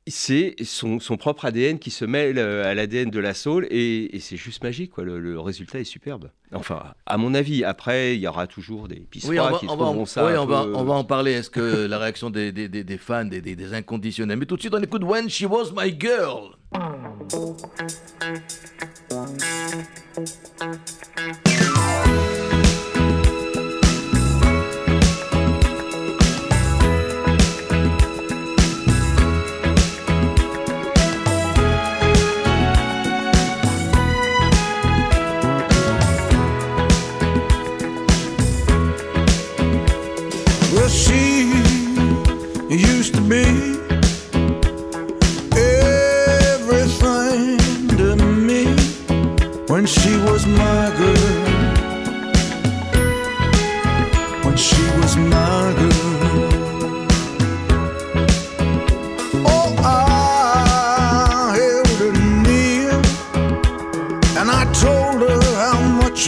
c'est 0.09 0.55
son, 0.63 0.99
son 0.99 1.17
propre 1.17 1.45
ADN 1.45 1.79
qui 1.79 1.91
se 1.91 2.05
mêle 2.05 2.37
euh, 2.37 2.65
à 2.69 2.73
l'ADN 2.73 3.09
de 3.09 3.19
la 3.19 3.33
soul 3.33 3.67
et, 3.69 4.15
et 4.15 4.19
c'est 4.19 4.37
juste 4.37 4.63
magique 4.63 4.91
quoi. 4.91 5.03
Le, 5.03 5.19
le 5.19 5.39
résultat 5.39 5.79
est 5.79 5.83
superbe. 5.83 6.31
Enfin, 6.53 6.81
à 7.05 7.17
mon 7.17 7.33
avis, 7.33 7.63
après 7.63 8.15
il 8.15 8.21
y 8.21 8.27
aura 8.27 8.47
toujours 8.47 8.87
des 8.87 8.99
pistes 8.99 9.27
Oui, 9.29 9.35
qui 9.35 9.41
on 9.41 9.45
en, 9.45 9.57
trouveront 9.57 10.05
ça. 10.05 10.25
oui, 10.25 10.33
on 10.37 10.45
va- 10.45 10.65
on 10.65 10.83
va 10.83 10.93
en 10.95 11.03
parler. 11.03 11.31
Est-ce 11.33 11.49
que 11.49 11.85
la 11.85 11.97
réaction 11.99 12.29
des, 12.29 12.51
des- 12.51 12.69
des- 12.69 12.83
des 12.83 12.97
fans, 12.97 13.25
des 13.25 13.73
inconditionnels 13.73 14.37
Mais 14.39 14.45
tout 14.45 14.55
de 14.55 14.61
suite, 14.61 14.73
on 14.73 14.81
écoute 14.81 15.03
When 15.03 15.29
She 15.29 15.43
Was 15.43 15.71
My 15.75 15.95
Girl. 15.99 16.55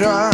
try 0.02 0.31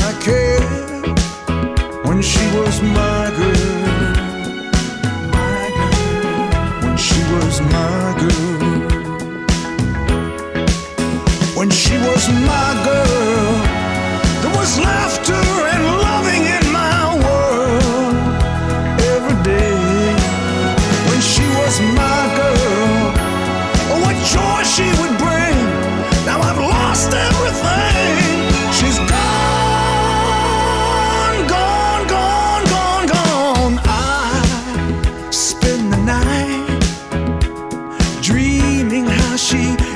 she 39.47 39.86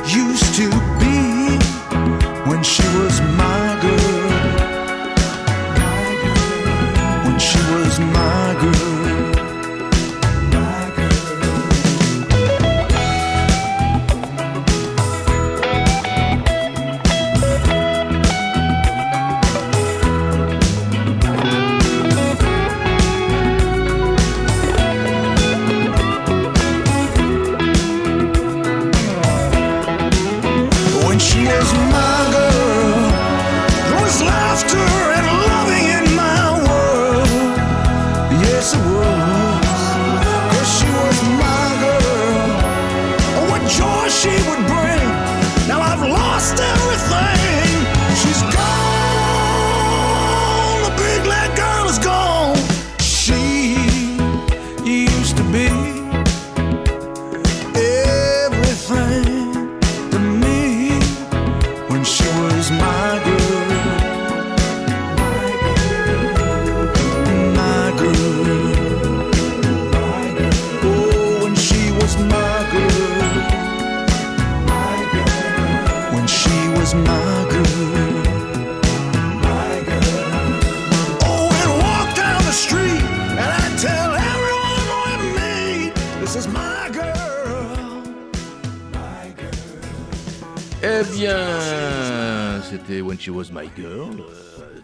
She 93.22 93.30
Was 93.30 93.52
My 93.54 93.70
Girl, 93.78 94.16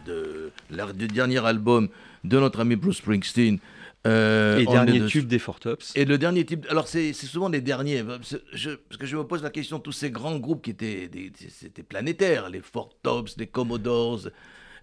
euh, 0.07 0.51
de, 0.69 0.93
du 0.93 1.07
dernier 1.07 1.43
album 1.43 1.89
de 2.23 2.39
notre 2.39 2.59
ami 2.59 2.75
Bruce 2.75 2.97
Springsteen. 2.97 3.57
euh, 4.05 4.59
Et 4.59 4.65
dernier 4.65 4.99
de- 4.99 5.07
tube 5.07 5.27
des 5.27 5.39
Four 5.39 5.59
Tops. 5.59 5.91
Et 5.95 6.05
le 6.05 6.17
dernier 6.19 6.45
type. 6.45 6.65
Alors, 6.69 6.87
c'est 6.87 7.13
souvent 7.13 7.49
les 7.49 7.61
derniers. 7.61 8.03
parce 8.03 8.35
que 8.35 8.41
Je, 8.53 8.69
parce 8.71 8.97
que 8.99 9.05
je 9.07 9.17
me 9.17 9.23
pose 9.23 9.41
la 9.41 9.49
question, 9.49 9.79
tous 9.79 9.91
ces 9.91 10.11
grands 10.11 10.37
groupes 10.37 10.61
qui 10.63 10.69
étaient, 10.69 11.07
des- 11.07 11.31
c'était 11.49 11.81
planétaires, 11.83 12.49
les 12.49 12.61
Four 12.61 12.89
Tops, 13.01 13.35
les 13.37 13.47
Commodores. 13.47 14.29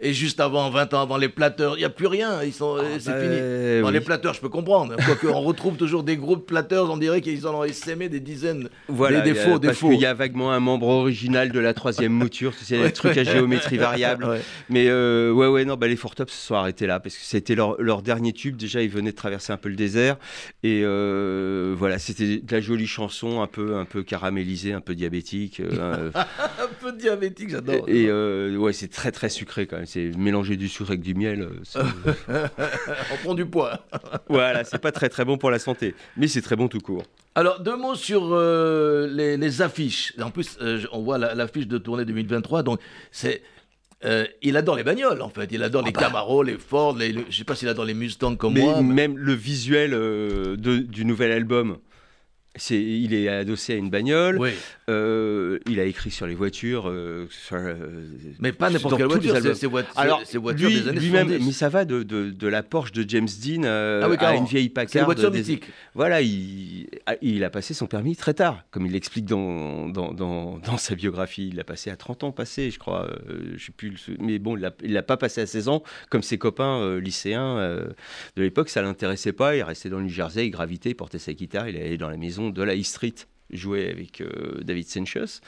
Et 0.01 0.13
juste 0.13 0.41
avant, 0.41 0.71
20 0.71 0.93
ans 0.95 1.03
avant 1.03 1.17
les 1.17 1.29
Platters, 1.29 1.75
il 1.77 1.79
n'y 1.79 1.85
a 1.85 1.91
plus 1.91 2.07
rien. 2.07 2.43
Ils 2.43 2.53
sont, 2.53 2.77
c'est 2.99 3.11
bah, 3.11 3.21
fini. 3.21 3.81
Dans 3.83 3.87
oui. 3.89 3.93
les 3.93 4.01
Platters, 4.01 4.35
je 4.35 4.41
peux 4.41 4.49
comprendre. 4.49 4.97
Quoique, 5.05 5.27
on 5.29 5.41
retrouve 5.41 5.77
toujours 5.77 6.03
des 6.03 6.17
groupes 6.17 6.47
Platters, 6.47 6.91
on 6.91 6.97
dirait 6.97 7.21
qu'ils 7.21 7.47
en 7.47 7.55
ont 7.61 7.65
essaimé 7.65 8.09
des 8.09 8.21
dizaines. 8.21 8.69
Voilà, 8.89 9.21
des 9.21 9.31
il 9.31 9.37
y 9.37 9.39
a- 9.39 9.45
défauts, 9.45 9.59
des 9.59 9.69
parce 9.69 9.79
faux. 9.79 9.91
qu'il 9.91 10.01
y 10.01 10.07
a 10.07 10.15
vaguement 10.15 10.53
un 10.53 10.61
membre 10.61 10.89
original 10.89 11.53
de 11.53 11.61
la 11.61 11.75
troisième 11.75 12.13
mouture, 12.13 12.55
tu 12.57 12.65
sais, 12.65 12.77
les 12.83 12.93
trucs 12.93 13.17
à 13.17 13.25
géométrie 13.25 13.77
variable. 13.79 14.25
Ouais. 14.35 14.41
Mais 14.71 14.87
euh, 14.89 15.31
ouais, 15.33 15.47
ouais, 15.49 15.65
non, 15.65 15.77
bah, 15.77 15.87
les 15.87 15.97
Four 15.97 16.15
Tops 16.15 16.33
se 16.33 16.47
sont 16.47 16.55
arrêtés 16.55 16.87
là 16.87 16.99
parce 16.99 17.15
que 17.17 17.23
c'était 17.25 17.55
leur, 17.55 17.81
leur 17.81 18.03
dernier 18.03 18.33
tube. 18.33 18.57
Déjà, 18.57 18.81
ils 18.83 18.89
venaient 18.89 19.11
de 19.13 19.17
traverser 19.17 19.53
un 19.53 19.57
peu 19.57 19.69
le 19.69 19.77
désert 19.77 20.17
et 20.63 20.83
euh, 20.85 21.75
voilà, 21.77 21.99
c'était 21.99 22.39
de 22.39 22.53
la 22.53 22.61
jolie 22.61 22.87
chanson, 22.87 23.43
un 23.43 23.47
peu, 23.47 23.77
un 23.77 23.85
peu 23.85 24.03
caramélisée, 24.03 24.73
un 24.73 24.81
peu 24.81 24.95
diabétique. 24.95 25.61
euh, 25.61 26.11
Un 26.15 26.69
peu 26.81 26.93
diabétique, 26.93 27.51
j'adore. 27.51 27.85
et 27.89 28.07
euh, 28.09 28.57
ouais, 28.57 28.73
c'est 28.73 28.89
très 28.89 29.13
très 29.13 29.29
sucré 29.29 29.67
quand 29.67 29.77
même. 29.77 29.87
C'est 29.95 30.11
mélanger 30.19 30.57
du 30.57 30.69
sucre 30.69 30.91
avec 30.91 31.03
du 31.03 31.15
miel. 31.15 31.43
euh, 31.77 31.89
On 33.13 33.17
prend 33.23 33.35
du 33.35 33.47
poids. 33.47 33.79
voilà, 34.29 34.65
c'est 34.65 34.81
pas 34.81 34.91
très 34.91 35.09
très 35.09 35.25
bon 35.25 35.39
pour 35.39 35.53
la 35.53 35.61
santé, 35.61 35.95
mais 36.17 36.27
c'est 36.27 36.43
très 36.43 36.57
bon 36.57 36.67
tout 36.67 36.81
court. 36.81 37.05
Alors, 37.37 37.61
deux 37.61 37.77
mots 37.77 37.95
sur 37.95 38.31
euh, 38.33 39.07
les, 39.09 39.37
les 39.37 39.63
affiches. 39.63 40.13
En 40.21 40.33
plus, 40.33 40.59
euh, 40.61 40.81
on 40.91 41.03
voit 41.03 41.17
la- 41.17 41.37
l'affiche 41.37 41.69
de 41.69 41.79
tournée 41.79 42.05
2023. 42.05 42.65
Donc, 42.65 42.81
c'est. 43.13 43.43
euh, 44.05 44.27
il 44.43 44.57
adore 44.57 44.75
les 44.75 44.83
bagnoles, 44.83 45.23
en 45.23 45.29
fait. 45.29 45.49
Il 45.53 45.63
adore 45.63 45.85
les 45.85 45.93
Camaro, 45.93 46.43
les 46.43 46.59
Ford. 46.59 46.97
Les, 46.97 47.13
le- 47.13 47.27
je 47.31 47.37
sais 47.37 47.45
pas 47.45 47.55
s'il 47.55 47.69
adore 47.69 47.85
les 47.85 47.95
Mustangs 47.95 48.35
comme 48.35 48.55
Mais 48.55 48.63
moi. 48.63 48.83
mais- 48.83 48.95
même 48.95 49.17
le 49.17 49.33
visuel 49.35 49.93
de- 49.93 50.79
du 50.79 51.05
nouvel 51.05 51.31
album, 51.31 51.77
c'est, 52.57 52.81
il 52.81 53.15
est 53.15 53.29
adossé 53.29 53.73
à 53.75 53.77
une 53.77 53.91
bagnole. 53.91 54.39
Oui, 54.39 54.51
Euh, 54.91 55.59
il 55.67 55.81
a 55.81 55.85
écrit 55.85 56.11
sur 56.11 56.27
les 56.27 56.35
voitures. 56.35 56.89
euh, 56.91 57.27
sur, 57.31 57.57
euh, 57.57 57.75
mais 58.39 58.53
pas 58.53 58.69
n'importe 58.69 58.99
quelle 58.99 59.07
voiture. 59.07 59.35
C'est 59.37 59.55
c'est 59.55 59.67
c'est- 59.69 59.85
Alors, 59.97 60.21
c'est 60.27 60.37
voitures 60.37 60.69
lui, 60.69 60.81
des 60.83 60.89
années 60.89 61.01
lui-même, 61.01 61.27
70. 61.29 61.47
mais 61.47 61.53
ça 61.53 61.69
va 61.71 61.85
de, 61.87 62.03
de- 62.03 62.31
de 62.31 62.49
la 62.49 62.63
Porsche 62.63 62.93
de 62.93 63.09
James 63.09 63.27
Dean 63.43 63.63
euh, 63.65 64.03
Ah 64.05 64.09
oui, 64.11 64.17
à 64.21 64.35
une 64.37 64.45
vieille 64.45 64.65
C'est 64.65 64.69
une 64.69 64.73
Packard. 64.75 65.05
voiture 65.07 65.31
des- 65.31 65.39
mythique. 65.39 65.65
Voilà, 65.95 66.21
il, 66.21 66.87
a- 67.07 67.17
il 67.23 67.43
a 67.45 67.51
passé 67.51 67.73
son 67.73 67.87
permis 67.87 68.15
très 68.15 68.35
tard, 68.35 68.63
comme 68.71 68.85
il 68.85 68.93
l'explique 68.93 69.25
dans, 69.25 69.89
dans, 69.89 70.13
dans, 70.13 70.59
dans 70.59 70.77
sa 70.77 70.95
biographie. 70.95 71.49
Il 71.49 71.57
l'a 71.57 71.65
passé 71.65 71.89
à 71.91 71.97
30 71.97 72.25
ans 72.25 72.33
passé, 72.33 72.71
je 72.71 72.79
crois. 72.79 73.09
euh, 73.31 73.55
je 73.57 73.65
sais 73.67 73.73
plus, 73.73 73.95
mais 74.21 74.39
bon, 74.39 74.57
il 74.57 74.61
l'a- 74.61 74.75
il 74.83 74.93
l'a 74.93 75.03
pas 75.03 75.17
passé 75.17 75.41
à 75.41 75.47
16 75.47 75.69
ans, 75.69 75.83
comme 76.11 76.23
ses 76.23 76.37
copains 76.39 76.99
lycéens 77.01 77.57
de 78.37 78.43
l'époque. 78.43 78.69
Ça 78.69 78.83
l'intéressait 78.83 79.33
pas. 79.33 79.57
Il 79.57 79.63
restait 79.63 79.89
dans 79.89 79.99
le 79.99 80.05
New 80.05 80.11
Jersey, 80.11 80.47
il 80.47 80.51
gravitait, 80.51 80.91
il 80.91 80.95
portait 80.95 81.19
sa 81.19 81.33
guitare, 81.33 81.69
il 81.71 81.77
allait 81.77 81.97
dans 81.97 82.11
la 82.11 82.17
maison 82.19 82.44
de 82.51 82.63
la 82.63 82.75
E 82.77 82.83
Street 82.83 83.15
jouer 83.51 83.89
avec 83.91 84.21
euh, 84.21 84.61
David 84.63 84.89
Sanchez. 84.89 85.41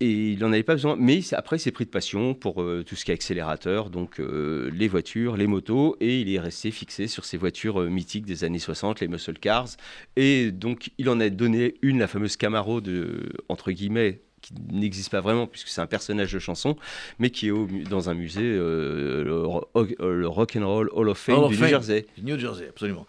Et 0.00 0.30
il 0.32 0.38
n'en 0.38 0.52
avait 0.52 0.62
pas 0.62 0.74
besoin. 0.74 0.94
Mais 0.96 1.22
c'est- 1.22 1.34
après, 1.34 1.56
il 1.56 1.60
s'est 1.60 1.72
pris 1.72 1.84
de 1.84 1.90
passion 1.90 2.32
pour 2.34 2.62
euh, 2.62 2.84
tout 2.86 2.94
ce 2.94 3.04
qui 3.04 3.10
est 3.10 3.14
accélérateur, 3.14 3.90
donc 3.90 4.20
euh, 4.20 4.70
les 4.72 4.86
voitures, 4.86 5.36
les 5.36 5.48
motos, 5.48 5.96
et 6.00 6.20
il 6.20 6.32
est 6.32 6.38
resté 6.38 6.70
fixé 6.70 7.08
sur 7.08 7.24
ces 7.24 7.36
voitures 7.36 7.80
euh, 7.80 7.88
mythiques 7.88 8.24
des 8.24 8.44
années 8.44 8.60
60, 8.60 9.00
les 9.00 9.08
muscle 9.08 9.32
cars. 9.40 9.66
Et 10.14 10.52
donc, 10.52 10.90
il 10.98 11.08
en 11.08 11.18
a 11.18 11.28
donné 11.30 11.74
une, 11.82 11.98
la 11.98 12.06
fameuse 12.06 12.36
Camaro, 12.36 12.80
de, 12.80 13.28
entre 13.48 13.72
guillemets, 13.72 14.20
qui 14.40 14.54
n'existe 14.70 15.10
pas 15.10 15.20
vraiment 15.20 15.48
puisque 15.48 15.66
c'est 15.66 15.80
un 15.80 15.88
personnage 15.88 16.32
de 16.32 16.38
chanson, 16.38 16.76
mais 17.18 17.30
qui 17.30 17.48
est 17.48 17.50
au 17.50 17.66
dans 17.90 18.08
un 18.08 18.14
musée, 18.14 18.40
le, 18.54 19.42
ro- 19.44 19.66
le 19.98 20.28
Rock 20.28 20.54
and 20.54 20.64
Roll 20.64 20.90
Hall 20.92 21.08
of 21.08 21.18
Fame 21.18 21.38
Hall 21.38 21.44
of 21.46 21.50
du 21.50 21.56
Fame. 21.56 21.66
New 21.66 21.70
Jersey. 21.74 22.06
New 22.22 22.38
Jersey, 22.38 22.68
absolument. 22.68 23.04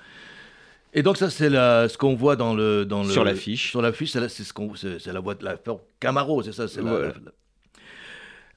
Et 0.94 1.04
donc 1.04 1.18
ça 1.18 1.30
c'est 1.30 1.50
ce 1.50 1.98
qu'on 1.98 2.16
voit 2.16 2.36
dans 2.36 2.54
le 2.54 2.84
dans 2.86 3.04
le 3.04 3.10
Sur 3.10 3.24
l'affiche. 3.24 3.70
Sur 3.70 3.82
l'affiche, 3.82 4.12
c'est 4.12 4.28
ce 4.30 4.54
qu'on 4.54 4.74
c'est 4.76 5.06
la 5.08 5.20
voie 5.20 5.36
de 5.36 5.46
la 5.46 5.56
Ford 5.58 5.82
Camaro, 6.00 6.42
c'est 6.44 6.52
ça, 6.52 6.68
c'est 6.68 6.82
la- 6.82 6.90
Voilà. 6.90 7.08
la- 7.08 7.14
la- 7.14 7.32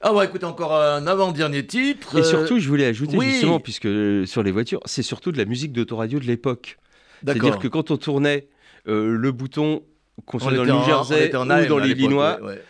Ah 0.01 0.11
bon, 0.11 0.21
écoute 0.21 0.43
encore 0.43 0.75
un 0.75 1.07
avant-dernier 1.07 1.65
titre. 1.65 2.17
Et 2.19 2.23
surtout, 2.23 2.59
je 2.59 2.67
voulais 2.67 2.85
ajouter 2.85 3.15
oui. 3.17 3.29
justement, 3.31 3.59
puisque 3.61 3.85
euh, 3.85 4.25
sur 4.25 4.43
les 4.43 4.51
voitures, 4.51 4.81
c'est 4.85 5.03
surtout 5.03 5.31
de 5.31 5.37
la 5.37 5.45
musique 5.45 5.71
d'autoradio 5.71 6.19
de 6.19 6.25
l'époque. 6.25 6.77
d'accord. 7.21 7.41
C'est-à-dire 7.43 7.59
que 7.61 7.67
quand 7.69 7.89
on 7.91 7.97
tournait 7.97 8.47
euh, 8.89 9.15
le 9.15 9.31
bouton, 9.31 9.81
qu'on 10.25 10.37
On 10.37 10.41
soit 10.41 10.51
dans 10.53 10.63
le 10.65 10.71
New 10.71 10.83
Jersey 10.85 11.33
en 11.35 11.45
ou 11.45 11.65
dans 11.67 11.77
l'Illinois, 11.77 12.39
ouais, 12.41 12.47
ouais. 12.47 12.63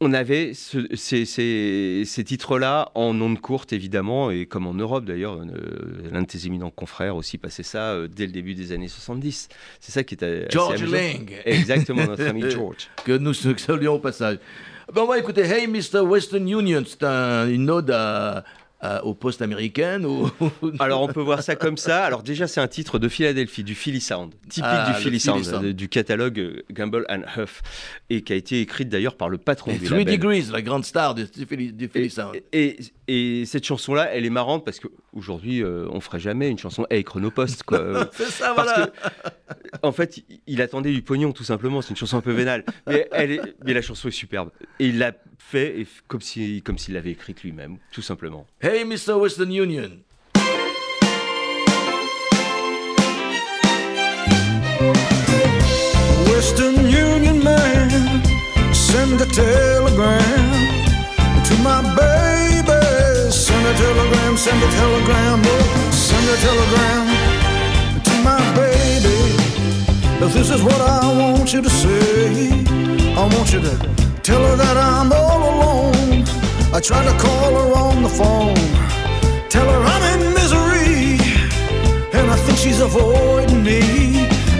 On 0.00 0.12
avait 0.12 0.52
ce- 0.52 0.94
ces, 0.94 1.24
ces- 1.24 2.02
ces 2.04 2.24
titres-là 2.24 2.90
en 2.94 3.18
ondes 3.20 3.40
courtes, 3.40 3.72
évidemment, 3.72 4.30
et 4.30 4.44
comme 4.46 4.66
en 4.66 4.74
Europe 4.74 5.04
d'ailleurs, 5.06 5.38
euh, 5.40 6.10
l'un 6.12 6.22
de 6.22 6.26
tes 6.26 6.46
éminents 6.46 6.70
confrères 6.70 7.16
aussi 7.16 7.38
passait 7.38 7.62
ça 7.62 7.92
euh, 7.92 8.06
dès 8.08 8.26
le 8.26 8.32
début 8.32 8.54
des 8.54 8.72
années 8.72 8.88
70. 8.88 9.48
C'est 9.80 9.92
ça 9.92 10.04
qui 10.04 10.14
était 10.14 10.42
assez 10.42 10.48
George. 10.50 10.84
Lang. 10.84 11.32
Exactement, 11.46 12.04
notre 12.06 12.24
ami 12.28 12.42
George. 12.50 12.88
que 13.04 13.12
nous 13.16 13.32
saluons 13.32 13.94
au 13.94 13.98
passage. 13.98 14.38
Ben, 14.94 15.02
on 15.02 15.06
va 15.06 15.18
écouter 15.18 15.40
Hey 15.42 15.66
Mr. 15.66 16.00
Western 16.00 16.46
Union, 16.48 16.82
c'est 16.86 17.02
un- 17.02 17.48
une 17.48 17.70
ode 17.70 17.90
à, 17.90 18.44
à- 18.86 19.04
aux 19.04 19.14
postes 19.14 19.42
américaines 19.42 20.04
ou... 20.06 20.30
Alors 20.78 21.02
on 21.02 21.08
peut 21.08 21.20
voir 21.20 21.42
ça 21.42 21.56
comme 21.56 21.76
ça. 21.76 22.04
Alors 22.04 22.22
déjà 22.22 22.46
c'est 22.46 22.60
un 22.60 22.68
titre 22.68 22.98
de 22.98 23.08
Philadelphie, 23.08 23.64
du 23.64 23.74
Philly 23.74 24.00
Sound, 24.00 24.32
typique 24.48 24.64
Ah, 24.64 24.92
du 24.94 25.02
Philly 25.02 25.20
Sound, 25.20 25.44
Sound. 25.44 25.64
euh, 25.64 25.72
du 25.72 25.88
catalogue 25.88 26.38
euh, 26.40 26.62
Gamble 26.72 27.04
and 27.08 27.22
Huff, 27.36 27.62
et 28.10 28.22
qui 28.22 28.32
a 28.32 28.36
été 28.36 28.60
écrite 28.60 28.88
d'ailleurs 28.88 29.16
par 29.16 29.28
le 29.28 29.38
patron 29.38 29.70
Et 29.72 29.78
du 29.78 29.86
Three 29.86 29.98
label. 30.04 30.14
Degrees, 30.18 30.44
la 30.52 30.62
grande 30.62 30.84
star 30.84 31.14
du, 31.14 31.24
du 31.24 31.46
Philly, 31.46 31.72
du 31.72 31.88
Philly 31.88 32.06
Et, 32.06 32.10
Sound. 32.10 32.36
et- 32.52 32.76
et 33.08 33.44
cette 33.46 33.64
chanson-là, 33.64 34.10
elle 34.12 34.26
est 34.26 34.30
marrante 34.30 34.64
parce 34.64 34.80
qu'aujourd'hui, 34.80 35.62
euh, 35.62 35.86
on 35.92 36.00
ferait 36.00 36.18
jamais 36.18 36.48
une 36.48 36.58
chanson 36.58 36.86
Hey 36.90 37.04
Chronopost. 37.04 37.62
Quoi. 37.62 37.78
Euh, 37.78 38.04
C'est 38.12 38.24
ça, 38.24 38.52
parce 38.56 38.68
voilà. 38.72 38.86
que, 38.88 38.92
en 39.86 39.92
fait, 39.92 40.24
il- 40.48 40.60
attendait 40.60 40.90
du 40.92 41.02
pognon, 41.02 41.30
tout 41.32 41.44
simplement. 41.44 41.82
C'est 41.82 41.90
une 41.90 41.96
chanson 41.96 42.16
un 42.16 42.20
peu 42.20 42.32
vénale. 42.32 42.64
Mais, 42.88 43.08
elle 43.12 43.30
est, 43.30 43.40
mais 43.64 43.74
la 43.74 43.82
chanson 43.82 44.08
est 44.08 44.10
superbe. 44.10 44.50
Et 44.80 44.86
il 44.88 44.98
l'a 44.98 45.12
fait 45.38 45.80
et 45.82 45.86
comme 46.08 46.20
s'il 46.20 46.62
comme 46.64 46.76
l'avait 46.88 47.12
écrite 47.12 47.44
lui-même, 47.44 47.76
tout 47.92 48.02
simplement. 48.02 48.44
Hey 48.60 48.75
Mr. 48.84 49.18
Western 49.18 49.50
Union. 49.50 50.04
Western 56.30 56.76
Union 56.90 57.42
man, 57.42 57.90
send 58.74 59.20
a 59.20 59.26
telegram 59.26 60.52
to 61.44 61.54
my 61.62 61.80
baby. 61.96 63.30
Send 63.30 63.66
a 63.66 63.74
telegram, 63.78 64.36
send 64.36 64.62
a 64.62 64.70
telegram, 64.80 65.40
oh, 65.44 65.90
send 65.90 66.26
a 66.28 66.36
telegram 66.46 67.04
to 68.02 68.12
my 68.22 68.40
baby. 68.54 69.18
This 70.34 70.50
is 70.50 70.62
what 70.62 70.80
I 70.80 71.12
want 71.18 71.52
you 71.54 71.62
to 71.62 71.70
say. 71.70 72.50
I 73.14 73.22
want 73.34 73.52
you 73.52 73.60
to 73.60 73.74
tell 74.22 74.42
her 74.44 74.56
that 74.56 74.76
I'm 74.76 75.12
all 75.12 75.42
alone. 75.54 75.95
I 76.72 76.80
tried 76.80 77.06
to 77.10 77.18
call 77.18 77.52
her 77.60 77.72
on 77.74 78.02
the 78.02 78.08
phone, 78.08 78.54
tell 79.48 79.66
her 79.66 79.82
I'm 79.94 80.20
in 80.20 80.34
misery 80.34 81.18
and 82.12 82.30
I 82.30 82.36
think 82.36 82.58
she's 82.58 82.80
avoiding 82.80 83.62
me. 83.62 83.80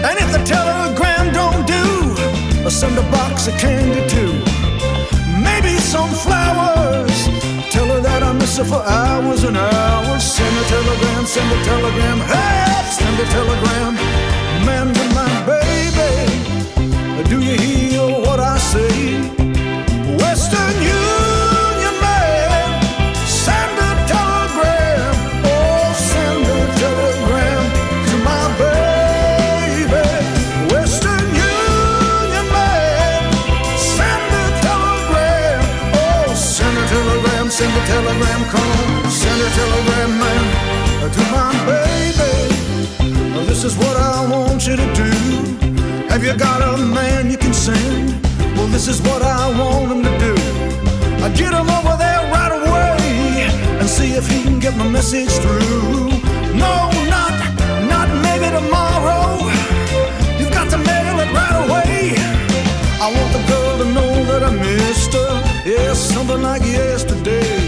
And 0.07 0.15
if 0.23 0.29
the 0.31 0.43
telegram 0.43 1.33
don't 1.33 1.65
do, 1.65 1.85
I'll 2.63 2.71
send 2.71 2.97
a 2.97 3.03
box 3.11 3.47
of 3.47 3.55
candy 3.57 4.03
too. 4.07 4.33
Maybe 5.47 5.73
some 5.77 6.11
flowers. 6.25 7.17
Tell 7.73 7.87
her 7.93 8.01
that 8.01 8.21
I 8.23 8.31
miss 8.33 8.57
her 8.57 8.65
for 8.65 8.81
hours 8.81 9.43
and 9.43 9.57
hours. 9.57 10.23
Send 10.23 10.55
a 10.57 10.65
telegram, 10.75 11.25
send 11.25 11.49
a 11.51 11.59
telegram, 11.63 12.19
hey, 12.31 12.83
send 12.97 13.15
a 13.19 13.27
telegram. 13.37 13.93
Man 14.65 14.87
to 14.93 15.05
my 15.19 15.33
baby, 15.51 16.13
do 17.29 17.41
you 17.41 17.57
hear 17.57 18.26
telegram, 38.17 38.41
on, 38.41 39.11
send 39.11 39.41
a 39.41 39.49
telegram, 39.49 40.19
man, 40.19 40.43
uh, 41.03 41.09
to 41.09 41.21
my 41.31 41.53
baby. 41.65 43.35
Uh, 43.35 43.45
this 43.45 43.63
is 43.63 43.75
what 43.77 43.95
I 43.95 44.27
want 44.27 44.65
you 44.65 44.75
to 44.75 44.87
do. 44.93 45.11
Have 46.09 46.23
you 46.23 46.35
got 46.35 46.61
a 46.61 46.77
man 46.77 47.29
you 47.29 47.37
can 47.37 47.53
send? 47.53 48.09
Well, 48.55 48.67
this 48.67 48.87
is 48.87 49.01
what 49.01 49.21
I 49.21 49.49
want 49.59 49.91
him 49.91 50.03
to 50.03 50.17
do. 50.17 50.33
I 51.23 51.29
get 51.29 51.53
him 51.53 51.69
over 51.69 51.95
there 51.97 52.21
right 52.31 52.53
away 52.59 53.49
and 53.79 53.87
see 53.87 54.13
if 54.13 54.27
he 54.27 54.41
can 54.43 54.59
get 54.59 54.75
my 54.77 54.87
message 54.87 55.31
through. 55.43 56.09
No, 56.57 56.89
not, 57.13 57.33
not 57.93 58.07
maybe 58.25 58.49
tomorrow. 58.49 59.37
You've 60.39 60.51
got 60.51 60.69
to 60.71 60.77
mail 60.77 61.19
it 61.19 61.31
right 61.33 61.57
away. 61.65 62.15
I 62.99 63.13
want 63.15 63.31
the 63.33 63.43
girl 63.51 63.77
to 63.77 63.85
know 63.93 64.23
that 64.31 64.43
I 64.43 64.51
missed 64.51 65.13
her. 65.13 65.69
Yeah, 65.69 65.93
something 65.93 66.41
like 66.41 66.63
yesterday. 66.63 67.66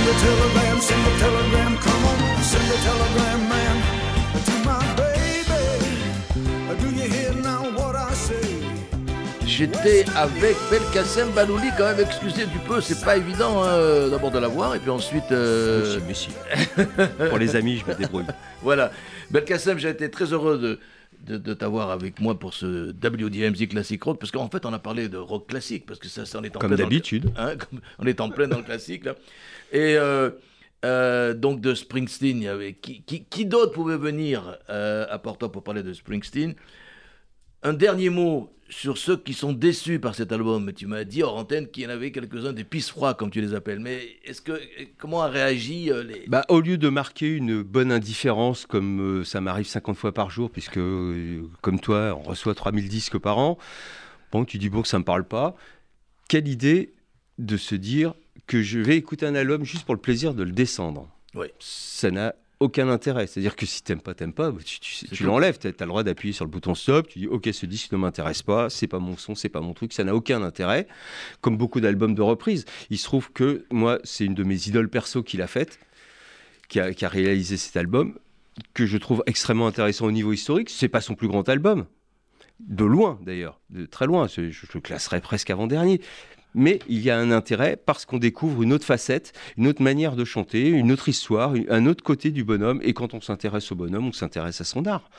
Send 0.00 0.08
a 0.08 0.18
telegram, 0.18 0.80
send 0.80 1.06
a 1.06 1.18
telegram, 1.18 1.76
come 1.78 2.04
on, 2.06 2.42
send 2.42 2.70
a 2.72 2.78
telegram, 2.88 3.48
man, 3.48 3.76
to 4.46 4.54
my 4.64 4.80
baby. 4.96 5.64
Do 6.80 6.86
you 6.98 7.10
hear 7.10 7.34
now 7.42 7.64
what 7.76 7.96
I 7.96 8.14
say? 8.14 8.56
J'étais 9.46 10.04
avec 10.16 10.56
Belkacem 10.70 11.30
Balouli, 11.32 11.68
quand 11.76 11.84
même, 11.84 12.00
excusez 12.00 12.46
du 12.46 12.58
peu, 12.66 12.80
c'est 12.80 13.04
pas 13.04 13.16
évident 13.18 13.62
hein, 13.62 14.08
d'abord 14.08 14.30
de 14.30 14.38
la 14.38 14.48
voir, 14.48 14.74
et 14.74 14.78
puis 14.78 14.90
ensuite. 14.90 15.30
euh, 15.32 15.98
Si, 15.98 16.00
mais 16.06 16.14
si. 16.14 16.28
Pour 17.28 17.36
les 17.38 17.54
amis, 17.56 17.78
je 17.84 17.90
me 17.90 17.96
débrouille. 17.96 18.24
Voilà. 18.62 18.90
Belkacem, 19.30 19.78
j'ai 19.78 19.90
été 19.90 20.10
très 20.10 20.26
heureux 20.32 20.56
de, 20.58 20.78
de, 21.26 21.36
de 21.38 21.54
t'avoir 21.54 21.90
avec 21.90 22.20
moi 22.20 22.38
pour 22.38 22.54
ce 22.54 22.90
WDMZ 22.92 23.68
Classic 23.68 24.02
Rock, 24.02 24.18
parce 24.18 24.30
qu'en 24.32 24.48
fait, 24.48 24.64
on 24.64 24.72
a 24.72 24.78
parlé 24.78 25.08
de 25.08 25.18
rock 25.18 25.46
classique, 25.48 25.84
parce 25.86 25.98
que 25.98 26.08
ça, 26.08 26.24
ça 26.24 26.38
on 26.40 26.44
est 26.44 26.56
en 26.56 26.60
Comme 26.60 26.70
plein 26.70 26.76
dans 26.78 26.84
le- 26.84 26.88
d'habitude. 26.90 27.30
hein, 27.36 27.52
comme- 27.58 27.80
on 27.98 28.06
est 28.06 28.20
en 28.22 28.30
plein 28.30 28.48
dans 28.48 28.56
le 28.58 28.62
classique, 28.64 29.04
là. 29.04 29.14
Et 29.72 29.96
euh, 29.96 30.30
euh, 30.84 31.34
donc, 31.34 31.60
de 31.60 31.74
Springsteen. 31.74 32.74
Qui, 32.80 33.02
qui, 33.02 33.24
qui 33.24 33.46
d'autre 33.46 33.72
pouvait 33.72 33.96
venir 33.96 34.58
euh, 34.68 35.06
à 35.08 35.18
Porto 35.18 35.48
pour 35.48 35.62
parler 35.62 35.82
de 35.82 35.92
Springsteen? 35.92 36.54
Un 37.62 37.74
dernier 37.74 38.08
mot 38.08 38.50
sur 38.70 38.96
ceux 38.96 39.16
qui 39.16 39.34
sont 39.34 39.52
déçus 39.52 39.98
par 39.98 40.14
cet 40.14 40.32
album. 40.32 40.72
Tu 40.72 40.86
m'as 40.86 41.04
dit 41.04 41.22
hors 41.22 41.36
antenne 41.36 41.68
qu'il 41.68 41.82
y 41.82 41.86
en 41.86 41.90
avait 41.90 42.12
quelques-uns 42.12 42.52
des 42.52 42.64
pisse 42.64 42.88
froids, 42.88 43.14
comme 43.14 43.30
tu 43.30 43.40
les 43.40 43.54
appelles. 43.54 43.80
Mais 43.80 44.00
est-ce 44.24 44.40
que. 44.40 44.58
Comment 44.96 45.22
a 45.22 45.28
réagi 45.28 45.90
les. 46.06 46.24
Bah, 46.26 46.44
au 46.48 46.60
lieu 46.60 46.78
de 46.78 46.88
marquer 46.88 47.28
une 47.28 47.62
bonne 47.62 47.92
indifférence, 47.92 48.66
comme 48.66 49.24
ça 49.24 49.40
m'arrive 49.40 49.66
50 49.66 49.96
fois 49.96 50.14
par 50.14 50.30
jour, 50.30 50.50
puisque 50.50 50.80
comme 51.60 51.80
toi, 51.80 52.18
on 52.18 52.22
reçoit 52.22 52.54
3000 52.54 52.88
disques 52.88 53.18
par 53.18 53.38
an, 53.38 53.58
bon, 54.32 54.44
tu 54.44 54.58
dis 54.58 54.70
bon 54.70 54.84
ça 54.84 54.98
me 54.98 55.04
parle 55.04 55.24
pas. 55.24 55.54
Quelle 56.28 56.48
idée 56.48 56.94
de 57.38 57.56
se 57.56 57.74
dire 57.74 58.14
que 58.50 58.62
je 58.62 58.80
vais 58.80 58.96
écouter 58.96 59.26
un 59.26 59.36
album 59.36 59.64
juste 59.64 59.84
pour 59.84 59.94
le 59.94 60.00
plaisir 60.00 60.34
de 60.34 60.42
le 60.42 60.50
descendre. 60.50 61.08
Oui. 61.36 61.46
Ça 61.60 62.10
n'a 62.10 62.34
aucun 62.58 62.88
intérêt. 62.88 63.28
C'est-à-dire 63.28 63.54
que 63.54 63.64
si 63.64 63.80
t'aimes 63.84 64.00
pas, 64.00 64.12
t'aimes 64.12 64.32
pas, 64.32 64.50
bah, 64.50 64.58
tu, 64.64 65.22
l'enlèves. 65.22 65.60
Tu 65.60 65.68
as 65.68 65.70
le 65.70 65.86
droit 65.86 66.02
d'appuyer 66.02 66.32
sur 66.32 66.44
le 66.44 66.50
bouton 66.50 66.74
stop. 66.74 67.06
Tu 67.06 67.20
dis 67.20 67.26
ok, 67.28 67.48
ce 67.52 67.64
disque 67.64 67.92
ne 67.92 67.98
m'intéresse 67.98 68.42
pas, 68.42 68.68
c'est 68.68 68.88
pas 68.88 68.98
mon 68.98 69.16
son, 69.16 69.36
c'est 69.36 69.48
pas 69.48 69.60
mon 69.60 69.72
truc, 69.72 69.92
ça 69.92 70.02
n'a 70.02 70.16
aucun 70.16 70.42
intérêt. 70.42 70.88
Comme 71.42 71.56
beaucoup 71.56 71.80
d'albums 71.80 72.16
de 72.16 72.22
reprise. 72.22 72.64
Il 72.90 72.98
se 72.98 73.04
trouve 73.04 73.30
que 73.30 73.66
moi, 73.70 74.00
c'est 74.02 74.24
une 74.24 74.34
de 74.34 74.42
mes 74.42 74.66
idoles 74.66 74.90
perso 74.90 75.22
qui 75.22 75.36
l'a 75.36 75.46
faite, 75.46 75.78
qui 76.68 76.80
a, 76.80 76.92
qui 76.92 77.04
a 77.04 77.08
réalisé 77.08 77.56
cet 77.56 77.76
album, 77.76 78.18
que 78.74 78.84
je 78.84 78.98
trouve 78.98 79.22
extrêmement 79.26 79.68
intéressant 79.68 80.06
au 80.06 80.12
niveau 80.12 80.32
historique. 80.32 80.70
C'est 80.70 80.88
pas 80.88 81.00
son 81.00 81.14
plus 81.14 81.28
grand 81.28 81.48
album. 81.48 81.86
De 82.58 82.84
loin, 82.84 83.20
d'ailleurs, 83.22 83.60
de 83.70 83.86
très 83.86 84.06
loin. 84.06 84.26
Je 84.26 84.42
le 84.42 84.80
classerais 84.80 85.20
presque 85.20 85.50
avant-dernier. 85.50 86.00
Mais 86.54 86.80
il 86.88 87.00
y 87.00 87.10
a 87.10 87.18
un 87.18 87.30
intérêt 87.30 87.76
parce 87.76 88.04
qu'on 88.04 88.18
découvre 88.18 88.62
une 88.62 88.72
autre 88.72 88.84
facette, 88.84 89.32
une 89.56 89.66
autre 89.66 89.82
manière 89.82 90.16
de 90.16 90.24
chanter, 90.24 90.68
une 90.68 90.90
autre 90.92 91.08
histoire, 91.08 91.54
un 91.68 91.86
autre 91.86 92.02
côté 92.02 92.30
du 92.30 92.44
bonhomme. 92.44 92.80
Et 92.82 92.92
quand 92.92 93.14
on 93.14 93.20
s'intéresse 93.20 93.70
au 93.72 93.74
bonhomme, 93.74 94.08
on 94.08 94.12
s'intéresse 94.12 94.60
à 94.60 94.64
son 94.64 94.86
art. 94.86 95.10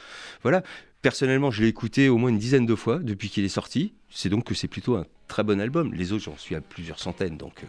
Voilà. 0.43 0.63
Personnellement, 1.01 1.49
je 1.49 1.63
l'ai 1.63 1.67
écouté 1.67 2.09
au 2.09 2.17
moins 2.17 2.29
une 2.29 2.37
dizaine 2.37 2.65
de 2.65 2.75
fois 2.75 2.99
depuis 2.99 3.29
qu'il 3.29 3.43
est 3.43 3.49
sorti. 3.49 3.93
C'est 4.09 4.29
donc 4.29 4.43
que 4.43 4.53
c'est 4.53 4.67
plutôt 4.67 4.95
un 4.95 5.05
très 5.27 5.43
bon 5.43 5.59
album. 5.59 5.93
Les 5.93 6.11
autres, 6.11 6.25
j'en 6.25 6.37
suis 6.37 6.53
à 6.53 6.61
plusieurs 6.61 6.99
centaines. 6.99 7.37
Donc, 7.37 7.53
euh, 7.63 7.67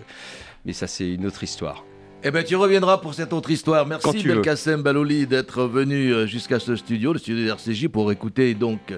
mais 0.66 0.74
ça, 0.74 0.86
c'est 0.86 1.08
une 1.08 1.24
autre 1.24 1.42
histoire. 1.42 1.84
Eh 2.24 2.30
bien, 2.30 2.42
tu 2.42 2.56
reviendras 2.56 2.98
pour 2.98 3.14
cette 3.14 3.32
autre 3.32 3.50
histoire. 3.50 3.86
Merci. 3.86 4.22
Belkacem 4.22 4.82
Balouli 4.82 5.26
d'être 5.26 5.64
venu 5.64 6.12
euh, 6.12 6.26
jusqu'à 6.26 6.58
ce 6.58 6.76
studio, 6.76 7.12
le 7.12 7.18
studio 7.18 7.46
d'RCJ, 7.46 7.88
pour 7.88 8.12
écouter 8.12 8.54
donc 8.54 8.92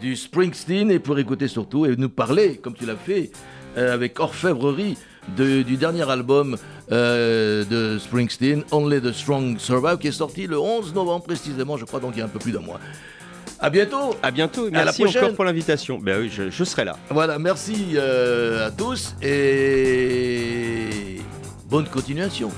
du 0.00 0.16
Springsteen 0.16 0.90
et 0.90 0.98
pour 0.98 1.18
écouter 1.18 1.48
surtout 1.48 1.84
et 1.86 1.96
nous 1.96 2.08
parler, 2.08 2.56
comme 2.56 2.74
tu 2.74 2.86
l'as 2.86 2.96
fait, 2.96 3.30
avec 3.76 4.18
orfèvrerie, 4.20 4.96
de- 5.36 5.62
du 5.62 5.76
dernier 5.76 6.08
album 6.10 6.56
euh, 6.90 7.64
de 7.64 7.98
Springsteen, 7.98 8.64
Only 8.72 9.00
the 9.00 9.12
Strong 9.12 9.58
Survive, 9.58 9.98
qui 9.98 10.08
est 10.08 10.12
sorti 10.12 10.46
le 10.46 10.58
11 10.58 10.92
novembre 10.94 11.24
précisément, 11.24 11.76
je 11.76 11.84
crois, 11.84 12.00
donc 12.00 12.12
il 12.16 12.18
y 12.18 12.22
a 12.22 12.24
un 12.24 12.28
peu 12.28 12.38
plus 12.40 12.52
d'un 12.52 12.60
mois. 12.60 12.80
À 13.60 13.70
bientôt 13.70 14.16
À 14.22 14.30
bientôt. 14.32 14.66
À 14.66 14.70
la 14.70 14.84
Merci 14.86 15.02
prochaine. 15.04 15.22
encore 15.24 15.36
pour 15.36 15.44
l'invitation. 15.44 15.98
Ben 16.02 16.20
oui, 16.20 16.30
je, 16.34 16.50
je 16.50 16.64
serai 16.64 16.84
là. 16.84 16.96
Voilà, 17.10 17.38
merci 17.38 17.92
euh, 17.94 18.66
à 18.66 18.70
tous 18.72 19.14
et 19.22 21.20
bonne 21.70 21.86
continuation. 21.86 22.50